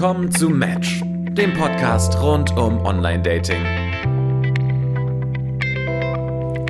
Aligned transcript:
Willkommen 0.00 0.32
zu 0.32 0.48
Match, 0.48 1.02
dem 1.04 1.52
Podcast 1.52 2.18
rund 2.22 2.56
um 2.56 2.82
Online-Dating. 2.86 3.62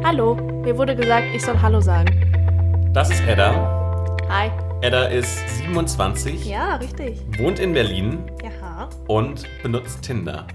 Hallo, 0.03 0.35
mir 0.35 0.77
wurde 0.77 0.97
gesagt, 0.97 1.29
ich 1.33 1.41
soll 1.45 1.63
Hallo 1.63 1.81
sagen. 1.81 2.91
Das 2.93 3.09
ist 3.09 3.23
Edda. 3.29 4.19
Hi. 4.29 4.51
Edda 4.81 5.05
ist 5.05 5.39
27, 5.59 6.45
Ja, 6.45 6.75
richtig. 6.75 7.21
wohnt 7.39 7.61
in 7.61 7.73
Berlin 7.73 8.19
Ja. 8.43 8.89
und 9.07 9.45
benutzt 9.63 10.03
Tinder. 10.03 10.49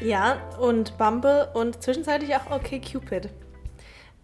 Ja, 0.00 0.36
und 0.60 0.96
Bumble 0.96 1.48
und 1.54 1.82
zwischenzeitlich 1.82 2.36
auch 2.36 2.52
OkCupid. 2.52 3.30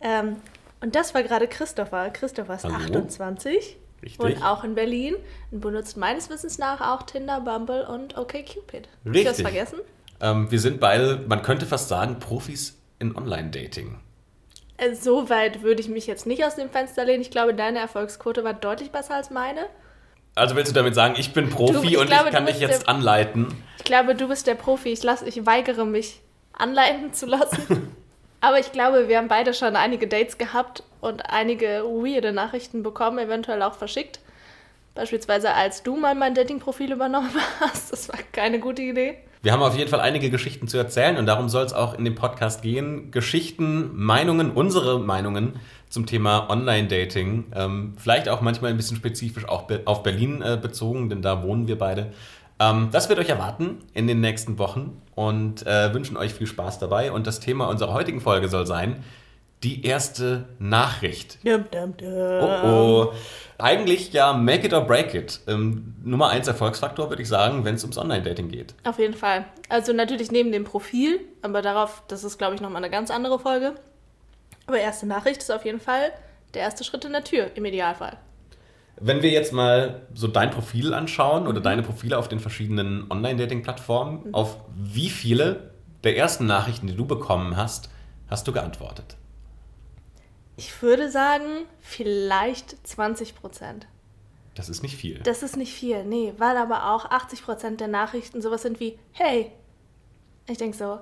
Ähm, 0.01 0.37
und 0.81 0.95
das 0.95 1.15
war 1.15 1.25
gerade 1.25 1.49
Christopher. 1.49 2.11
Christopher 2.11 2.55
ist 2.55 2.63
Hallo. 2.63 3.01
28 3.01 3.80
Richtig. 4.03 4.21
und 4.21 4.43
auch 4.43 4.65
in 4.65 4.75
Berlin 4.75 5.15
und 5.51 5.61
benutzt 5.61 5.97
meines 5.97 6.31
Wissens 6.31 6.59
nach 6.59 6.81
auch 6.81 7.03
Tinder, 7.05 7.41
Bumble 7.41 7.87
und 7.87 8.17
OkCupid. 8.17 8.89
Hab 9.05 9.07
ich 9.07 9.13
Richtig. 9.13 9.25
das 9.25 9.41
vergessen? 9.43 9.79
Ähm, 10.21 10.51
wir 10.51 10.59
sind 10.61 10.81
beide, 10.81 11.23
man 11.29 11.43
könnte 11.43 11.67
fast 11.67 11.89
sagen, 11.89 12.19
Profis 12.19 12.79
in 12.99 13.17
Online-Dating. 13.17 13.99
Äh, 14.77 14.95
So 14.95 15.29
weit 15.31 15.63
würde 15.63 15.81
ich 15.81 15.89
mich 15.89 16.07
jetzt 16.07 16.27
nicht 16.27 16.45
aus 16.45 16.57
dem 16.57 16.71
Fenster 16.71 17.05
lehnen. 17.05 17.21
Ich 17.23 17.31
glaube, 17.31 17.55
deine 17.55 17.79
Erfolgsquote 17.79 18.45
war 18.45 18.55
deutlich 18.55 18.91
besser 18.91 19.15
als 19.15 19.31
meine. 19.31 19.67
Also 20.35 20.55
willst 20.57 20.71
du 20.71 20.75
damit 20.75 20.95
sagen, 20.95 21.15
ich 21.19 21.33
bin 21.33 21.51
Profi 21.51 21.73
Du, 21.73 21.83
ich 21.83 21.99
und 21.99 22.07
glaube, 22.07 22.29
ich 22.29 22.35
kann 22.35 22.47
dich 22.47 22.61
jetzt 22.61 22.83
der- 22.83 22.89
anleiten? 22.89 23.49
Ich 23.79 23.85
glaube, 23.85 24.15
du 24.15 24.29
bist 24.29 24.47
der 24.47 24.55
Profi. 24.55 24.91
Ich, 24.91 25.03
lass, 25.03 25.23
ich 25.23 25.45
weigere 25.45 25.85
mich, 25.85 26.21
anleiten 26.53 27.13
zu 27.13 27.27
lassen. 27.27 27.95
Aber 28.41 28.59
ich 28.59 28.73
glaube, 28.73 29.09
wir 29.09 29.19
haben 29.19 29.29
beide 29.29 29.53
schon 29.53 29.77
einige 29.77 30.07
Dates 30.09 30.39
gehabt 30.39 30.83
und 31.01 31.31
einige 31.31 31.85
weirde 31.85 32.33
Nachrichten 32.33 32.83
bekommen, 32.83 33.19
eventuell 33.19 33.63
auch 33.63 33.75
verschickt. 33.75 34.21
Beispielsweise, 34.95 35.55
als 35.55 35.83
du 35.83 35.97
mal 35.97 36.15
mein 36.15 36.35
Dating-Profil 36.35 36.93
übernommen 36.93 37.31
hast. 37.61 37.93
Das 37.93 38.09
war 38.09 38.19
keine 38.33 38.59
gute 38.59 38.83
Idee. 38.83 39.19
Wir 39.43 39.53
haben 39.53 39.63
auf 39.63 39.75
jeden 39.75 39.89
Fall 39.89 40.01
einige 40.01 40.29
Geschichten 40.29 40.69
zu 40.69 40.77
erzählen 40.77 41.17
und 41.17 41.25
darum 41.25 41.49
soll 41.49 41.65
es 41.65 41.73
auch 41.73 41.95
in 41.95 42.05
dem 42.05 42.15
Podcast 42.15 42.61
gehen. 42.61 43.11
Geschichten, 43.11 43.91
Meinungen, 43.95 44.51
unsere 44.51 45.01
Meinungen 45.01 45.55
zum 45.89 46.05
Thema 46.05 46.51
Online-Dating. 46.51 47.45
Ähm, 47.55 47.95
vielleicht 47.97 48.29
auch 48.29 48.43
manchmal 48.43 48.71
ein 48.71 48.77
bisschen 48.77 48.99
spezifisch 48.99 49.49
auch 49.49 49.69
auf 49.87 50.03
Berlin 50.03 50.43
äh, 50.43 50.59
bezogen, 50.61 51.09
denn 51.09 51.23
da 51.23 51.43
wohnen 51.43 51.69
wir 51.69 51.79
beide. 51.79 52.13
Ähm, 52.59 52.91
das 52.93 53.09
wird 53.09 53.19
euch 53.19 53.31
erwarten 53.31 53.79
in 53.95 54.07
den 54.07 54.21
nächsten 54.21 54.59
Wochen 54.59 55.01
und 55.15 55.67
äh, 55.67 55.95
wünschen 55.95 56.19
euch 56.19 56.35
viel 56.35 56.47
Spaß 56.47 56.79
dabei. 56.79 57.11
Und 57.11 57.27
das 57.27 57.41
Thema 57.41 57.69
unserer 57.69 57.95
heutigen 57.95 58.21
Folge 58.21 58.49
soll 58.49 58.67
sein, 58.67 59.03
die 59.63 59.85
erste 59.85 60.49
Nachricht. 60.59 61.39
Dum, 61.45 61.65
dum, 61.71 61.97
dum. 61.97 62.09
Oh 62.09 62.67
oh. 62.67 63.13
Eigentlich 63.59 64.13
ja 64.13 64.33
make 64.33 64.67
it 64.67 64.73
or 64.73 64.81
break 64.81 65.15
it. 65.15 65.41
Ähm, 65.47 65.95
Nummer 66.03 66.31
eins 66.31 66.49
Erfolgsfaktor 66.49 67.11
würde 67.11 67.23
ich 67.23 67.29
sagen, 67.29 67.65
wenn 67.65 67.75
es 67.75 67.83
ums 67.83 67.99
Online-Dating 67.99 68.49
geht. 68.49 68.75
Auf 68.85 68.99
jeden 68.99 69.15
Fall. 69.15 69.45
Also 69.69 69.93
natürlich 69.93 70.33
neben 70.33 70.51
dem 70.51 70.65
Profil, 70.65 71.21
aber 71.43 71.61
darauf, 71.61 72.03
das 72.09 72.25
ist, 72.25 72.39
glaube 72.39 72.55
ich, 72.55 72.61
nochmal 72.61 72.83
eine 72.83 72.91
ganz 72.91 73.11
andere 73.11 73.39
Folge. 73.39 73.75
Aber 74.67 74.79
erste 74.79 75.07
Nachricht 75.07 75.43
ist 75.43 75.51
auf 75.51 75.65
jeden 75.65 75.81
Fall 75.81 76.13
der 76.55 76.63
erste 76.63 76.85
Schritt 76.85 77.05
in 77.05 77.13
der 77.13 77.25
Tür, 77.25 77.51
im 77.55 77.65
Idealfall. 77.65 78.17
Wenn 79.03 79.23
wir 79.23 79.31
jetzt 79.31 79.53
mal 79.53 80.03
so 80.15 80.27
dein 80.27 80.51
Profil 80.51 80.95
anschauen 80.95 81.47
oder 81.47 81.61
deine 81.61 81.83
Profile 81.83 82.19
auf 82.19 82.29
den 82.29 82.39
verschiedenen 82.39 83.11
Online-Dating-Plattformen, 83.11 84.35
auf 84.35 84.59
wie 84.75 85.11
viele 85.11 85.71
der 86.05 86.17
ersten 86.17 86.47
Nachrichten, 86.47 86.87
die 86.87 86.97
du 86.97 87.07
bekommen 87.07 87.57
hast, 87.57 87.91
hast 88.29 88.47
du 88.49 88.53
geantwortet? 88.53 89.17
Ich 90.61 90.83
würde 90.83 91.11
sagen, 91.11 91.65
vielleicht 91.81 92.87
20 92.87 93.35
Prozent. 93.35 93.87
Das 94.55 94.69
ist 94.69 94.83
nicht 94.83 94.95
viel. 94.95 95.19
Das 95.21 95.43
ist 95.43 95.57
nicht 95.57 95.73
viel, 95.73 96.05
nee, 96.05 96.35
weil 96.37 96.59
aber 96.59 96.91
auch 96.93 97.11
80% 97.11 97.77
der 97.77 97.89
Nachrichten 97.89 98.43
sowas 98.43 98.61
sind 98.61 98.79
wie, 98.79 98.99
hey. 99.13 99.53
Ich 100.47 100.59
denke 100.59 100.77
so, 100.77 101.01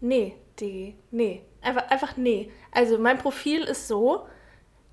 nee, 0.00 0.34
die, 0.58 0.96
nee. 1.12 1.42
Einfach, 1.60 1.88
einfach 1.88 2.16
nee. 2.16 2.50
Also 2.72 2.98
mein 2.98 3.18
Profil 3.18 3.62
ist 3.62 3.86
so, 3.86 4.26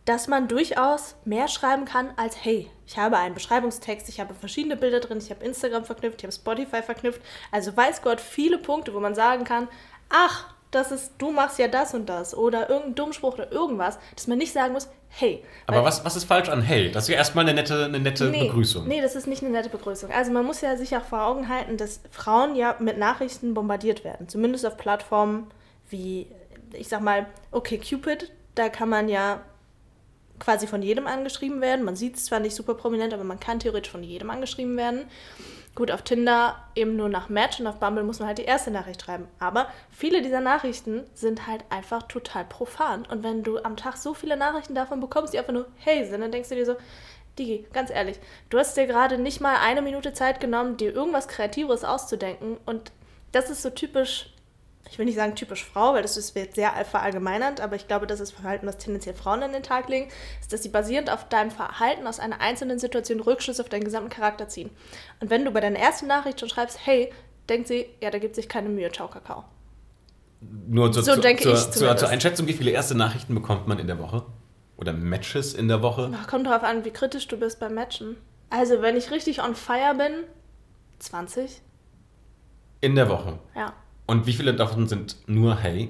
dass 0.05 0.27
man 0.27 0.47
durchaus 0.47 1.15
mehr 1.25 1.47
schreiben 1.47 1.85
kann 1.85 2.13
als 2.17 2.45
hey. 2.45 2.69
Ich 2.85 2.99
habe 2.99 3.17
einen 3.17 3.33
Beschreibungstext, 3.33 4.09
ich 4.09 4.19
habe 4.19 4.35
verschiedene 4.35 4.77
Bilder 4.77 4.99
drin, 4.99 5.17
ich 5.17 5.31
habe 5.31 5.43
Instagram 5.43 5.85
verknüpft, 5.85 6.19
ich 6.19 6.23
habe 6.25 6.33
Spotify 6.33 6.83
verknüpft. 6.83 7.21
Also 7.51 7.75
weiß 7.75 8.03
Gott 8.03 8.21
viele 8.21 8.59
Punkte, 8.59 8.93
wo 8.93 8.99
man 8.99 9.15
sagen 9.15 9.43
kann, 9.43 9.67
ach, 10.09 10.53
das 10.77 10.91
ist, 10.91 11.13
du 11.17 11.31
machst 11.31 11.59
ja 11.59 11.67
das 11.67 11.93
und 11.93 12.07
das 12.07 12.35
oder 12.35 12.69
irgendein 12.69 12.95
Dummspruch 12.95 13.33
oder 13.33 13.51
irgendwas, 13.51 13.97
dass 14.15 14.27
man 14.27 14.37
nicht 14.37 14.53
sagen 14.53 14.73
muss, 14.73 14.87
hey. 15.09 15.43
Aber 15.65 15.83
was, 15.83 16.05
was 16.05 16.15
ist 16.15 16.25
falsch 16.25 16.49
an 16.49 16.61
Hey? 16.61 16.91
Das 16.91 17.05
ist 17.05 17.09
ja 17.09 17.15
erstmal 17.15 17.45
eine 17.45 17.53
nette, 17.53 17.85
eine 17.85 17.99
nette 17.99 18.29
Begrüßung. 18.29 18.87
Nee, 18.87 19.01
das 19.01 19.15
ist 19.15 19.27
nicht 19.27 19.43
eine 19.43 19.51
nette 19.51 19.69
Begrüßung. 19.69 20.11
Also 20.11 20.31
man 20.31 20.45
muss 20.45 20.61
ja 20.61 20.77
sich 20.77 20.95
auch 20.95 21.03
vor 21.03 21.23
Augen 21.23 21.49
halten, 21.49 21.77
dass 21.77 22.01
Frauen 22.11 22.55
ja 22.55 22.75
mit 22.79 22.97
Nachrichten 22.97 23.53
bombardiert 23.53 24.03
werden. 24.03 24.29
Zumindest 24.29 24.65
auf 24.65 24.77
Plattformen 24.77 25.47
wie, 25.89 26.27
ich 26.73 26.87
sag 26.87 27.01
mal, 27.01 27.25
okay, 27.51 27.79
Cupid, 27.79 28.31
da 28.55 28.69
kann 28.69 28.89
man 28.89 29.09
ja 29.09 29.41
quasi 30.39 30.67
von 30.67 30.81
jedem 30.81 31.07
angeschrieben 31.07 31.61
werden. 31.61 31.83
Man 31.83 31.95
sieht 31.95 32.15
es 32.15 32.25
zwar 32.25 32.39
nicht 32.39 32.55
super 32.55 32.75
prominent, 32.75 33.13
aber 33.13 33.23
man 33.23 33.39
kann 33.39 33.59
theoretisch 33.59 33.91
von 33.91 34.03
jedem 34.03 34.29
angeschrieben 34.29 34.77
werden. 34.77 35.05
Gut, 35.77 35.91
auf 35.91 36.01
Tinder 36.01 36.55
eben 36.73 36.95
nur 36.95 37.07
nach 37.07 37.29
Match 37.29 37.59
und 37.59 37.67
auf 37.67 37.79
Bumble 37.79 38.03
muss 38.03 38.17
man 38.17 38.29
halt 38.29 38.39
die 38.39 38.45
erste 38.45 38.71
Nachricht 38.71 39.03
schreiben. 39.03 39.27
Aber 39.37 39.67
viele 39.91 40.23
dieser 40.23 40.41
Nachrichten 40.41 41.03
sind 41.13 41.45
halt 41.45 41.63
einfach 41.69 42.01
total 42.07 42.45
profan. 42.45 43.05
Und 43.05 43.21
wenn 43.21 43.43
du 43.43 43.59
am 43.59 43.77
Tag 43.77 43.95
so 43.95 44.15
viele 44.15 44.37
Nachrichten 44.37 44.73
davon 44.73 44.99
bekommst, 44.99 45.35
die 45.35 45.37
einfach 45.37 45.53
nur 45.53 45.67
hey 45.75 46.03
sind, 46.03 46.21
dann 46.21 46.31
denkst 46.31 46.49
du 46.49 46.55
dir 46.55 46.65
so, 46.65 46.77
Digi, 47.37 47.67
ganz 47.73 47.91
ehrlich, 47.91 48.19
du 48.49 48.57
hast 48.57 48.75
dir 48.75 48.87
gerade 48.87 49.19
nicht 49.19 49.39
mal 49.39 49.57
eine 49.57 49.83
Minute 49.83 50.13
Zeit 50.13 50.39
genommen, 50.39 50.77
dir 50.77 50.95
irgendwas 50.95 51.27
Kreativeres 51.27 51.83
auszudenken. 51.83 52.57
Und 52.65 52.91
das 53.31 53.51
ist 53.51 53.61
so 53.61 53.69
typisch, 53.69 54.33
ich 54.89 54.97
will 54.97 55.05
nicht 55.05 55.15
sagen 55.15 55.35
typisch 55.35 55.63
Frau, 55.65 55.93
weil 55.93 56.01
das 56.01 56.17
ist 56.17 56.35
wird 56.35 56.55
sehr 56.55 56.73
verallgemeinernd, 56.85 57.61
aber 57.61 57.75
ich 57.75 57.87
glaube, 57.87 58.07
das 58.07 58.19
ist 58.19 58.31
Verhalten, 58.31 58.65
das 58.65 58.77
tendenziell 58.77 59.15
Frauen 59.15 59.43
an 59.43 59.51
den 59.53 59.63
Tag 59.63 59.89
legen, 59.89 60.09
ist, 60.39 60.53
dass 60.53 60.63
sie 60.63 60.69
basierend 60.69 61.09
auf 61.11 61.27
deinem 61.29 61.51
Verhalten 61.51 62.07
aus 62.07 62.19
einer 62.19 62.41
einzelnen 62.41 62.79
Situation 62.79 63.19
Rückschlüsse 63.19 63.61
auf 63.61 63.69
deinen 63.69 63.83
gesamten 63.83 64.09
Charakter 64.09 64.47
ziehen. 64.47 64.69
Und 65.19 65.29
wenn 65.29 65.45
du 65.45 65.51
bei 65.51 65.59
deiner 65.59 65.79
ersten 65.79 66.07
Nachricht 66.07 66.39
schon 66.39 66.49
schreibst, 66.49 66.79
hey, 66.85 67.11
denkt 67.49 67.67
sie, 67.67 67.87
ja, 68.01 68.11
da 68.11 68.19
gibt 68.19 68.35
sich 68.35 68.49
keine 68.49 68.69
Mühe, 68.69 68.91
ciao, 68.91 69.07
Kakao. 69.07 69.43
Nur 70.67 70.91
zur, 70.91 71.03
So 71.03 71.13
zur, 71.13 71.21
denke 71.21 71.43
zur, 71.43 71.53
ich 71.53 71.71
zur, 71.71 71.97
zur 71.97 72.09
Einschätzung, 72.09 72.47
wie 72.47 72.53
viele 72.53 72.71
erste 72.71 72.95
Nachrichten 72.95 73.33
bekommt 73.33 73.67
man 73.67 73.79
in 73.79 73.87
der 73.87 73.99
Woche? 73.99 74.23
Oder 74.77 74.93
Matches 74.93 75.53
in 75.55 75.67
der 75.67 75.81
Woche? 75.81 76.11
Ach, 76.13 76.27
Kommt 76.27 76.45
darauf 76.45 76.63
an, 76.63 76.85
wie 76.85 76.91
kritisch 76.91 77.27
du 77.27 77.37
bist 77.37 77.59
beim 77.59 77.73
Matchen. 77.73 78.15
Also, 78.49 78.81
wenn 78.81 78.95
ich 78.95 79.09
richtig 79.11 79.41
on 79.41 79.55
fire 79.55 79.95
bin, 79.95 80.23
20, 80.99 81.61
In 82.81 82.95
der 82.95 83.09
Woche. 83.09 83.39
ja, 83.55 83.73
Und 84.07 84.25
wie 84.25 84.33
viele 84.33 84.53
davon 84.55 84.87
sind 84.87 85.17
nur 85.27 85.57
Hey? 85.57 85.89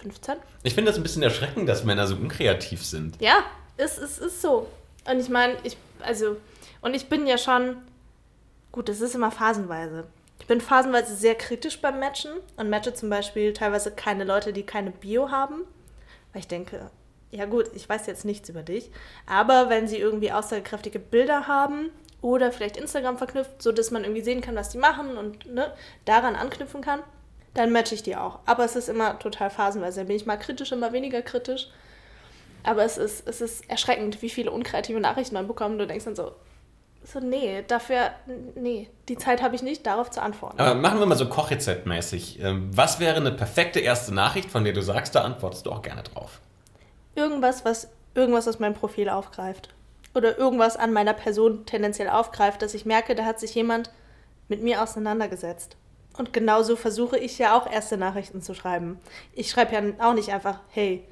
15. 0.00 0.36
Ich 0.62 0.74
finde 0.74 0.90
das 0.90 0.98
ein 0.98 1.02
bisschen 1.02 1.22
erschreckend, 1.22 1.68
dass 1.68 1.84
Männer 1.84 2.06
so 2.06 2.14
unkreativ 2.14 2.84
sind. 2.84 3.20
Ja, 3.20 3.38
es, 3.76 3.98
es 3.98 4.18
ist 4.18 4.42
so. 4.42 4.68
Und 5.10 5.18
ich 5.18 5.28
meine, 5.28 5.56
ich, 5.64 5.76
also, 6.00 6.36
und 6.82 6.94
ich 6.94 7.08
bin 7.08 7.26
ja 7.26 7.38
schon, 7.38 7.76
gut, 8.72 8.88
das 8.88 9.00
ist 9.00 9.14
immer 9.14 9.30
phasenweise. 9.30 10.04
Ich 10.38 10.46
bin 10.46 10.60
phasenweise 10.60 11.16
sehr 11.16 11.34
kritisch 11.34 11.80
beim 11.80 11.98
Matchen 11.98 12.30
und 12.56 12.68
matche 12.68 12.94
zum 12.94 13.08
Beispiel 13.08 13.52
teilweise 13.52 13.90
keine 13.90 14.24
Leute, 14.24 14.52
die 14.52 14.64
keine 14.64 14.90
Bio 14.90 15.30
haben. 15.30 15.62
Weil 16.32 16.40
ich 16.40 16.48
denke, 16.48 16.90
ja 17.30 17.46
gut, 17.46 17.70
ich 17.74 17.88
weiß 17.88 18.06
jetzt 18.06 18.24
nichts 18.24 18.48
über 18.48 18.62
dich, 18.62 18.90
aber 19.26 19.70
wenn 19.70 19.88
sie 19.88 19.98
irgendwie 19.98 20.30
aussagekräftige 20.30 20.98
Bilder 20.98 21.46
haben 21.48 21.90
oder 22.20 22.52
vielleicht 22.52 22.76
Instagram 22.76 23.18
verknüpft, 23.18 23.62
so 23.62 23.72
dass 23.72 23.90
man 23.90 24.04
irgendwie 24.04 24.22
sehen 24.22 24.40
kann, 24.40 24.54
was 24.54 24.68
die 24.68 24.78
machen 24.78 25.16
und 25.16 25.52
ne, 25.52 25.72
daran 26.04 26.36
anknüpfen 26.36 26.82
kann, 26.82 27.00
dann 27.56 27.72
matche 27.72 27.94
ich 27.94 28.02
die 28.02 28.16
auch. 28.16 28.40
Aber 28.46 28.64
es 28.64 28.76
ist 28.76 28.88
immer 28.88 29.18
total 29.18 29.50
phasenweise. 29.50 30.00
Da 30.00 30.06
bin 30.06 30.16
ich 30.16 30.26
mal 30.26 30.36
kritisch, 30.36 30.72
immer 30.72 30.92
weniger 30.92 31.22
kritisch. 31.22 31.68
Aber 32.62 32.84
es 32.84 32.98
ist, 32.98 33.26
es 33.26 33.40
ist 33.40 33.68
erschreckend, 33.70 34.22
wie 34.22 34.28
viele 34.28 34.50
unkreative 34.50 35.00
Nachrichten 35.00 35.34
man 35.34 35.46
bekommt. 35.46 35.80
Du 35.80 35.86
denkst 35.86 36.04
dann 36.04 36.16
so, 36.16 36.32
so 37.04 37.20
nee, 37.20 37.64
dafür, 37.66 38.10
nee, 38.56 38.90
die 39.08 39.16
Zeit 39.16 39.42
habe 39.42 39.54
ich 39.54 39.62
nicht, 39.62 39.86
darauf 39.86 40.10
zu 40.10 40.20
antworten. 40.20 40.60
Aber 40.60 40.74
machen 40.74 40.98
wir 40.98 41.06
mal 41.06 41.16
so 41.16 41.28
Kochrezeptmäßig. 41.28 42.40
Ähm, 42.42 42.70
Was 42.76 43.00
wäre 43.00 43.16
eine 43.16 43.32
perfekte 43.32 43.80
erste 43.80 44.12
Nachricht, 44.12 44.50
von 44.50 44.64
der 44.64 44.72
du 44.72 44.82
sagst, 44.82 45.14
da 45.14 45.22
antwortest 45.22 45.64
du 45.66 45.70
auch 45.70 45.82
gerne 45.82 46.02
drauf? 46.02 46.40
Irgendwas, 47.14 47.64
was 47.64 47.88
irgendwas 48.14 48.48
aus 48.48 48.58
meinem 48.58 48.74
Profil 48.74 49.08
aufgreift. 49.08 49.70
Oder 50.14 50.36
irgendwas 50.36 50.76
an 50.76 50.92
meiner 50.92 51.14
Person 51.14 51.64
tendenziell 51.66 52.08
aufgreift, 52.08 52.62
dass 52.62 52.74
ich 52.74 52.84
merke, 52.84 53.14
da 53.14 53.24
hat 53.24 53.38
sich 53.38 53.54
jemand 53.54 53.90
mit 54.48 54.62
mir 54.62 54.82
auseinandergesetzt. 54.82 55.76
Und 56.18 56.32
genauso 56.32 56.76
versuche 56.76 57.18
ich 57.18 57.38
ja 57.38 57.56
auch 57.58 57.70
erste 57.70 57.96
Nachrichten 57.96 58.40
zu 58.42 58.54
schreiben. 58.54 58.98
Ich 59.34 59.50
schreibe 59.50 59.74
ja 59.74 59.82
auch 60.08 60.14
nicht 60.14 60.30
einfach, 60.32 60.60
hey. 60.70 61.04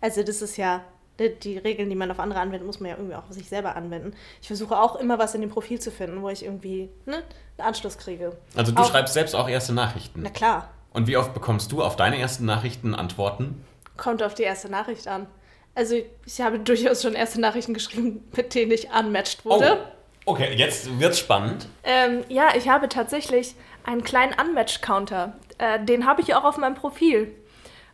Also 0.00 0.22
das 0.22 0.42
ist 0.42 0.56
ja, 0.56 0.82
die, 1.18 1.34
die 1.34 1.58
Regeln, 1.58 1.88
die 1.90 1.96
man 1.96 2.10
auf 2.10 2.20
andere 2.20 2.40
anwendet, 2.40 2.66
muss 2.66 2.80
man 2.80 2.90
ja 2.90 2.96
irgendwie 2.96 3.14
auch 3.16 3.24
auf 3.28 3.32
sich 3.34 3.48
selber 3.48 3.76
anwenden. 3.76 4.14
Ich 4.40 4.46
versuche 4.48 4.78
auch 4.78 4.96
immer 4.96 5.18
was 5.18 5.34
in 5.34 5.40
dem 5.40 5.50
Profil 5.50 5.80
zu 5.80 5.90
finden, 5.90 6.22
wo 6.22 6.28
ich 6.28 6.44
irgendwie 6.44 6.88
ne, 7.06 7.22
einen 7.56 7.68
Anschluss 7.68 7.98
kriege. 7.98 8.36
Also 8.56 8.72
du 8.72 8.80
Auch- 8.82 8.90
schreibst 8.90 9.14
selbst 9.14 9.34
auch 9.34 9.48
erste 9.48 9.72
Nachrichten. 9.72 10.20
Na 10.22 10.30
klar, 10.30 10.70
Und 10.92 11.06
wie 11.06 11.16
oft 11.16 11.34
bekommst 11.34 11.70
du 11.72 11.82
auf 11.82 11.96
deine 11.96 12.18
ersten 12.18 12.44
Nachrichten 12.44 12.94
Antworten? 12.94 13.64
kommt 13.96 14.22
auf 14.22 14.34
die 14.34 14.44
erste 14.44 14.68
Nachricht 14.68 15.08
an. 15.08 15.26
Also 15.74 15.96
ich 16.24 16.40
habe 16.40 16.60
durchaus 16.60 17.02
schon 17.02 17.14
erste 17.14 17.40
Nachrichten 17.40 17.74
geschrieben, 17.74 18.22
mit 18.36 18.54
denen 18.54 18.70
ich 18.70 18.88
unmatched 18.90 19.44
wurde. 19.44 19.78
Okay, 20.24 20.54
jetzt 20.54 21.00
wird's 21.00 21.18
spannend. 21.18 21.66
Ähm, 21.82 22.22
ja, 22.28 22.50
ich 22.56 22.68
habe 22.68 22.88
tatsächlich 22.88 23.54
einen 23.88 24.04
kleinen 24.04 24.34
Unmatch-Counter. 24.38 25.32
Äh, 25.56 25.82
den 25.84 26.06
habe 26.06 26.20
ich 26.20 26.34
auch 26.34 26.44
auf 26.44 26.58
meinem 26.58 26.74
Profil. 26.74 27.34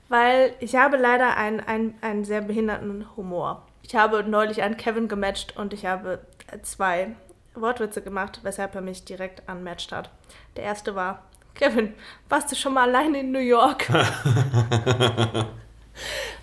Weil 0.08 0.54
ich 0.60 0.74
habe 0.74 0.96
leider 0.96 1.36
einen, 1.36 1.60
einen, 1.60 1.94
einen 2.02 2.24
sehr 2.24 2.42
behinderten 2.42 3.06
Humor. 3.16 3.62
Ich 3.82 3.94
habe 3.94 4.22
neulich 4.22 4.62
einen 4.62 4.76
Kevin 4.76 5.08
gematcht 5.08 5.56
und 5.56 5.72
ich 5.72 5.86
habe 5.86 6.18
zwei 6.62 7.14
Wortwitze 7.54 8.02
gemacht, 8.02 8.40
weshalb 8.42 8.74
er 8.74 8.80
mich 8.80 9.04
direkt 9.04 9.48
unmatched 9.48 9.92
hat. 9.92 10.10
Der 10.56 10.64
erste 10.64 10.94
war, 10.94 11.22
Kevin, 11.54 11.94
warst 12.28 12.50
du 12.50 12.56
schon 12.56 12.74
mal 12.74 12.88
alleine 12.88 13.20
in 13.20 13.32
New 13.32 13.38
York? 13.38 13.86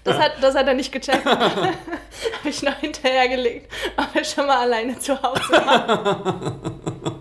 Das 0.04 0.18
hat, 0.18 0.32
das 0.42 0.56
hat 0.56 0.66
er 0.66 0.74
nicht 0.74 0.92
gecheckt. 0.92 1.26
Habe 1.26 1.76
ich 2.46 2.64
noch 2.64 2.78
hinterhergelegt, 2.78 3.72
ob 3.98 4.16
er 4.16 4.24
schon 4.24 4.48
mal 4.48 4.60
alleine 4.60 4.98
zu 4.98 5.22
Hause 5.22 5.52
war. 5.52 7.21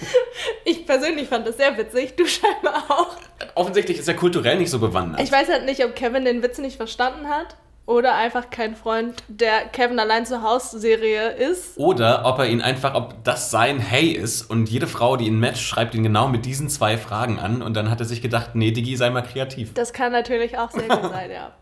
Ich 0.64 0.86
persönlich 0.86 1.28
fand 1.28 1.46
das 1.46 1.56
sehr 1.56 1.76
witzig, 1.78 2.14
du 2.16 2.26
scheinbar 2.26 2.84
auch. 2.88 3.16
Offensichtlich 3.54 3.98
ist 3.98 4.08
er 4.08 4.14
kulturell 4.14 4.58
nicht 4.58 4.70
so 4.70 4.78
bewandert. 4.78 5.20
Ich 5.20 5.32
weiß 5.32 5.48
halt 5.48 5.64
nicht, 5.64 5.84
ob 5.84 5.94
Kevin 5.94 6.24
den 6.24 6.42
Witz 6.42 6.58
nicht 6.58 6.76
verstanden 6.76 7.28
hat 7.28 7.56
oder 7.86 8.14
einfach 8.14 8.50
kein 8.50 8.76
Freund 8.76 9.14
der 9.28 9.64
Kevin 9.72 9.98
allein 9.98 10.26
zu 10.26 10.42
Hause 10.42 10.78
Serie 10.78 11.30
ist. 11.30 11.78
Oder 11.78 12.26
ob 12.26 12.38
er 12.38 12.46
ihn 12.46 12.60
einfach, 12.60 12.94
ob 12.94 13.24
das 13.24 13.50
sein 13.50 13.78
Hey 13.78 14.10
ist 14.10 14.42
und 14.42 14.68
jede 14.68 14.86
Frau, 14.86 15.16
die 15.16 15.26
ihn 15.26 15.40
matcht, 15.40 15.62
schreibt 15.62 15.94
ihn 15.94 16.02
genau 16.02 16.28
mit 16.28 16.44
diesen 16.44 16.68
zwei 16.68 16.98
Fragen 16.98 17.38
an 17.38 17.62
und 17.62 17.74
dann 17.74 17.90
hat 17.90 18.00
er 18.00 18.06
sich 18.06 18.20
gedacht, 18.20 18.50
nee, 18.54 18.72
Digi, 18.72 18.96
sei 18.96 19.08
mal 19.08 19.22
kreativ. 19.22 19.72
Das 19.72 19.94
kann 19.94 20.12
natürlich 20.12 20.58
auch 20.58 20.70
sehr 20.70 20.88
gut 20.88 21.10
sein, 21.10 21.30
ja. 21.30 21.52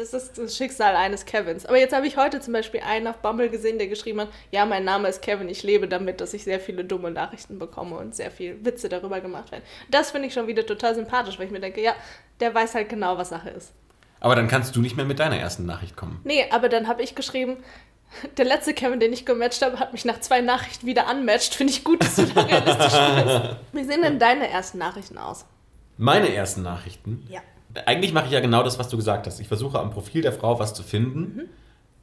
Das 0.00 0.14
ist 0.14 0.38
das 0.38 0.56
Schicksal 0.56 0.96
eines 0.96 1.26
Kevins. 1.26 1.66
Aber 1.66 1.76
jetzt 1.76 1.94
habe 1.94 2.06
ich 2.06 2.16
heute 2.16 2.40
zum 2.40 2.54
Beispiel 2.54 2.80
einen 2.80 3.06
auf 3.06 3.18
Bumble 3.18 3.50
gesehen, 3.50 3.76
der 3.76 3.86
geschrieben 3.86 4.22
hat, 4.22 4.28
ja, 4.50 4.64
mein 4.64 4.82
Name 4.82 5.08
ist 5.08 5.20
Kevin, 5.20 5.50
ich 5.50 5.62
lebe 5.62 5.88
damit, 5.88 6.22
dass 6.22 6.32
ich 6.32 6.42
sehr 6.42 6.58
viele 6.58 6.86
dumme 6.86 7.10
Nachrichten 7.10 7.58
bekomme 7.58 7.96
und 7.98 8.14
sehr 8.14 8.30
viel 8.30 8.64
Witze 8.64 8.88
darüber 8.88 9.20
gemacht 9.20 9.52
werden. 9.52 9.62
Das 9.90 10.10
finde 10.12 10.28
ich 10.28 10.34
schon 10.34 10.46
wieder 10.46 10.64
total 10.64 10.94
sympathisch, 10.94 11.38
weil 11.38 11.46
ich 11.46 11.52
mir 11.52 11.60
denke, 11.60 11.82
ja, 11.82 11.92
der 12.40 12.54
weiß 12.54 12.74
halt 12.74 12.88
genau, 12.88 13.18
was 13.18 13.28
Sache 13.28 13.50
ist. 13.50 13.74
Aber 14.20 14.34
dann 14.34 14.48
kannst 14.48 14.74
du 14.74 14.80
nicht 14.80 14.96
mehr 14.96 15.04
mit 15.04 15.18
deiner 15.18 15.36
ersten 15.36 15.66
Nachricht 15.66 15.96
kommen. 15.96 16.20
Nee, 16.24 16.46
aber 16.50 16.70
dann 16.70 16.88
habe 16.88 17.02
ich 17.02 17.14
geschrieben, 17.14 17.58
der 18.38 18.46
letzte 18.46 18.72
Kevin, 18.72 19.00
den 19.00 19.12
ich 19.12 19.26
gematcht 19.26 19.60
habe, 19.60 19.78
hat 19.78 19.92
mich 19.92 20.06
nach 20.06 20.20
zwei 20.20 20.40
Nachrichten 20.40 20.86
wieder 20.86 21.10
unmatcht. 21.10 21.54
Finde 21.54 21.74
ich 21.74 21.84
gut, 21.84 22.02
dass 22.02 22.16
du 22.16 22.24
da 22.24 22.40
realistisch 22.40 22.94
bist. 22.94 23.56
Wie 23.72 23.84
sehen 23.84 24.00
denn 24.00 24.18
deine 24.18 24.48
ersten 24.48 24.78
Nachrichten 24.78 25.18
aus? 25.18 25.44
Meine 25.98 26.34
ersten 26.34 26.62
Nachrichten? 26.62 27.26
Ja. 27.28 27.40
Eigentlich 27.86 28.12
mache 28.12 28.26
ich 28.26 28.32
ja 28.32 28.40
genau 28.40 28.62
das, 28.62 28.78
was 28.78 28.88
du 28.88 28.96
gesagt 28.96 29.26
hast. 29.26 29.40
Ich 29.40 29.48
versuche 29.48 29.78
am 29.78 29.90
Profil 29.90 30.22
der 30.22 30.32
Frau 30.32 30.58
was 30.58 30.74
zu 30.74 30.82
finden, 30.82 31.20
mhm. 31.20 31.42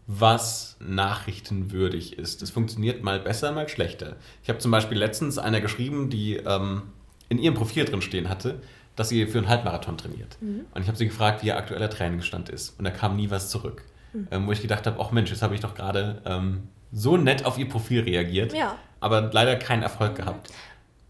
was 0.07 0.77
nachrichtenwürdig 0.79 2.17
ist. 2.17 2.41
Das 2.41 2.49
funktioniert 2.49 3.03
mal 3.03 3.19
besser, 3.19 3.51
mal 3.51 3.67
schlechter. 3.67 4.15
Ich 4.43 4.49
habe 4.49 4.59
zum 4.59 4.71
Beispiel 4.71 4.97
letztens 4.97 5.37
einer 5.37 5.61
geschrieben, 5.61 6.09
die 6.09 6.37
ähm, 6.37 6.83
in 7.29 7.39
ihrem 7.39 7.55
Profil 7.55 7.85
drin 7.85 8.01
stehen 8.01 8.29
hatte, 8.29 8.61
dass 8.95 9.09
sie 9.09 9.27
für 9.27 9.37
einen 9.37 9.47
Halbmarathon 9.47 9.97
trainiert. 9.97 10.37
Mhm. 10.41 10.65
Und 10.73 10.81
ich 10.81 10.87
habe 10.87 10.97
sie 10.97 11.07
gefragt, 11.07 11.43
wie 11.43 11.47
ihr 11.47 11.57
aktueller 11.57 11.89
Trainingsstand 11.89 12.49
ist. 12.49 12.77
Und 12.77 12.85
da 12.85 12.91
kam 12.91 13.15
nie 13.15 13.29
was 13.29 13.49
zurück. 13.49 13.83
Mhm. 14.13 14.27
Ähm, 14.31 14.47
wo 14.47 14.51
ich 14.51 14.61
gedacht 14.61 14.87
habe, 14.87 14.97
ach 14.99 15.11
Mensch, 15.11 15.29
jetzt 15.29 15.41
habe 15.41 15.53
ich 15.53 15.61
doch 15.61 15.75
gerade 15.75 16.21
ähm, 16.25 16.69
so 16.91 17.17
nett 17.17 17.45
auf 17.45 17.57
ihr 17.57 17.67
Profil 17.67 18.01
reagiert, 18.01 18.53
ja. 18.53 18.75
aber 18.99 19.29
leider 19.31 19.55
keinen 19.55 19.83
Erfolg 19.83 20.15
gehabt. 20.15 20.49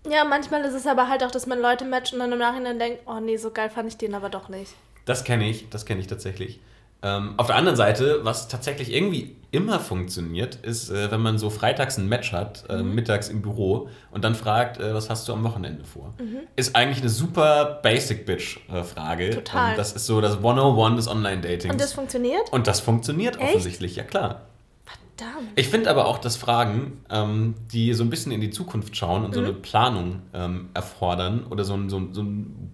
Ja, 0.09 0.23
manchmal 0.23 0.63
ist 0.63 0.73
es 0.73 0.87
aber 0.87 1.09
halt 1.09 1.23
auch, 1.23 1.31
dass 1.31 1.47
man 1.47 1.59
Leute 1.59 1.85
matcht 1.85 2.13
und 2.13 2.19
dann 2.19 2.31
im 2.31 2.39
Nachhinein 2.39 2.79
denkt, 2.79 3.01
oh 3.05 3.19
nee, 3.19 3.37
so 3.37 3.51
geil 3.51 3.69
fand 3.69 3.89
ich 3.89 3.97
den 3.97 4.13
aber 4.13 4.29
doch 4.29 4.49
nicht. 4.49 4.73
Das 5.05 5.23
kenne 5.23 5.49
ich, 5.49 5.69
das 5.69 5.85
kenne 5.85 6.01
ich 6.01 6.07
tatsächlich. 6.07 6.59
Ähm, 7.03 7.35
auf 7.37 7.47
der 7.47 7.55
anderen 7.55 7.75
Seite, 7.75 8.21
was 8.23 8.47
tatsächlich 8.47 8.91
irgendwie 8.91 9.35
immer 9.51 9.79
funktioniert, 9.79 10.55
ist, 10.55 10.89
äh, 10.89 11.11
wenn 11.11 11.21
man 11.21 11.37
so 11.37 11.51
freitags 11.51 11.97
ein 11.97 12.09
Match 12.09 12.31
hat, 12.31 12.65
äh, 12.69 12.77
mhm. 12.77 12.95
mittags 12.95 13.29
im 13.29 13.43
Büro 13.43 13.89
und 14.09 14.23
dann 14.23 14.33
fragt, 14.33 14.79
äh, 14.79 14.95
was 14.95 15.09
hast 15.09 15.27
du 15.27 15.33
am 15.33 15.43
Wochenende 15.43 15.85
vor? 15.85 16.15
Mhm. 16.19 16.39
Ist 16.55 16.75
eigentlich 16.75 17.01
eine 17.01 17.09
super 17.09 17.79
Basic 17.83 18.25
Bitch-Frage. 18.25 19.29
Total. 19.29 19.71
Ähm, 19.71 19.77
das 19.77 19.93
ist 19.93 20.07
so 20.07 20.21
das 20.21 20.37
101 20.37 20.95
des 20.95 21.07
Online-Datings. 21.07 21.71
Und 21.71 21.79
das 21.79 21.93
funktioniert? 21.93 22.51
Und 22.51 22.65
das 22.65 22.79
funktioniert 22.79 23.35
Echt? 23.35 23.49
offensichtlich, 23.49 23.95
ja 23.95 24.03
klar. 24.03 24.41
Verdammt. 25.17 25.49
Ich 25.55 25.69
finde 25.69 25.89
aber 25.89 26.05
auch, 26.05 26.17
dass 26.17 26.35
Fragen, 26.37 27.01
ähm, 27.09 27.55
die 27.71 27.93
so 27.93 28.03
ein 28.03 28.09
bisschen 28.09 28.31
in 28.31 28.41
die 28.41 28.49
Zukunft 28.49 28.95
schauen 28.95 29.23
und 29.23 29.31
mhm. 29.31 29.35
so 29.35 29.41
eine 29.41 29.53
Planung 29.53 30.21
ähm, 30.33 30.69
erfordern 30.73 31.45
oder 31.49 31.63
so 31.63 31.73
ein, 31.73 31.89
so, 31.89 32.01
so 32.11 32.21
ein, 32.21 32.71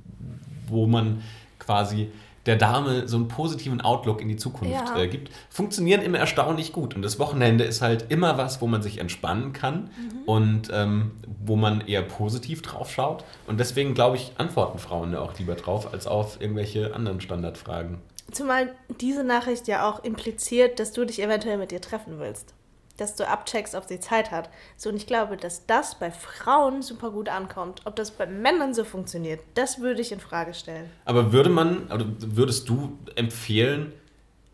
wo 0.68 0.88
man 0.88 1.22
quasi 1.60 2.10
der 2.46 2.58
Dame 2.58 3.08
so 3.08 3.16
einen 3.16 3.30
positiven 3.30 3.80
Outlook 3.80 4.20
in 4.20 4.28
die 4.28 4.36
Zukunft 4.36 4.74
ja. 4.74 4.98
äh, 4.98 5.08
gibt, 5.08 5.30
funktionieren 5.50 6.02
immer 6.02 6.18
erstaunlich 6.18 6.74
gut. 6.74 6.94
Und 6.94 7.02
das 7.02 7.18
Wochenende 7.18 7.64
ist 7.64 7.82
halt 7.82 8.12
immer 8.12 8.38
was, 8.38 8.60
wo 8.60 8.68
man 8.68 8.82
sich 8.82 8.98
entspannen 8.98 9.54
kann 9.54 9.84
mhm. 9.84 10.24
und 10.26 10.70
ähm, 10.74 11.12
wo 11.46 11.56
man 11.56 11.82
eher 11.82 12.02
positiv 12.02 12.62
drauf 12.62 12.92
schaut. 12.92 13.24
Und 13.48 13.60
deswegen, 13.62 13.94
glaube 13.94 14.18
ich, 14.18 14.34
antworten 14.38 14.78
Frauen 14.78 15.14
ja 15.14 15.22
auch 15.22 15.38
lieber 15.40 15.56
drauf, 15.56 15.94
als 15.94 16.06
auf 16.06 16.42
irgendwelche 16.42 16.94
anderen 16.94 17.22
Standardfragen. 17.22 18.00
Zumal 18.34 18.76
diese 19.00 19.24
Nachricht 19.24 19.68
ja 19.68 19.90
auch 19.90 20.04
impliziert, 20.04 20.80
dass 20.80 20.92
du 20.92 21.06
dich 21.06 21.22
eventuell 21.22 21.58
mit 21.58 21.72
ihr 21.72 21.82
treffen 21.82 22.20
willst. 22.20 22.54
Dass 22.98 23.16
du 23.16 23.28
abcheckst, 23.28 23.74
ob 23.76 23.86
sie 23.88 24.00
Zeit 24.00 24.32
hat. 24.32 24.50
So, 24.78 24.90
und 24.90 24.96
ich 24.96 25.08
glaube, 25.08 25.38
dass 25.38 25.66
das 25.66 25.98
bei 25.98 26.12
Frauen 26.12 26.82
super 26.82 27.12
gut 27.12 27.30
ankommt. 27.30 27.82
Ob 27.86 27.96
das 27.96 28.12
bei 28.12 28.26
Männern 28.26 28.74
so 28.74 28.84
funktioniert, 28.84 29.42
das 29.56 29.80
würde 29.80 30.02
ich 30.02 30.12
in 30.12 30.20
Frage 30.20 30.54
stellen. 30.54 30.90
Aber 31.06 31.32
würde 31.32 31.50
man, 31.50 31.92
oder 31.92 32.06
würdest 32.20 32.70
du 32.70 32.98
empfehlen, 33.16 33.94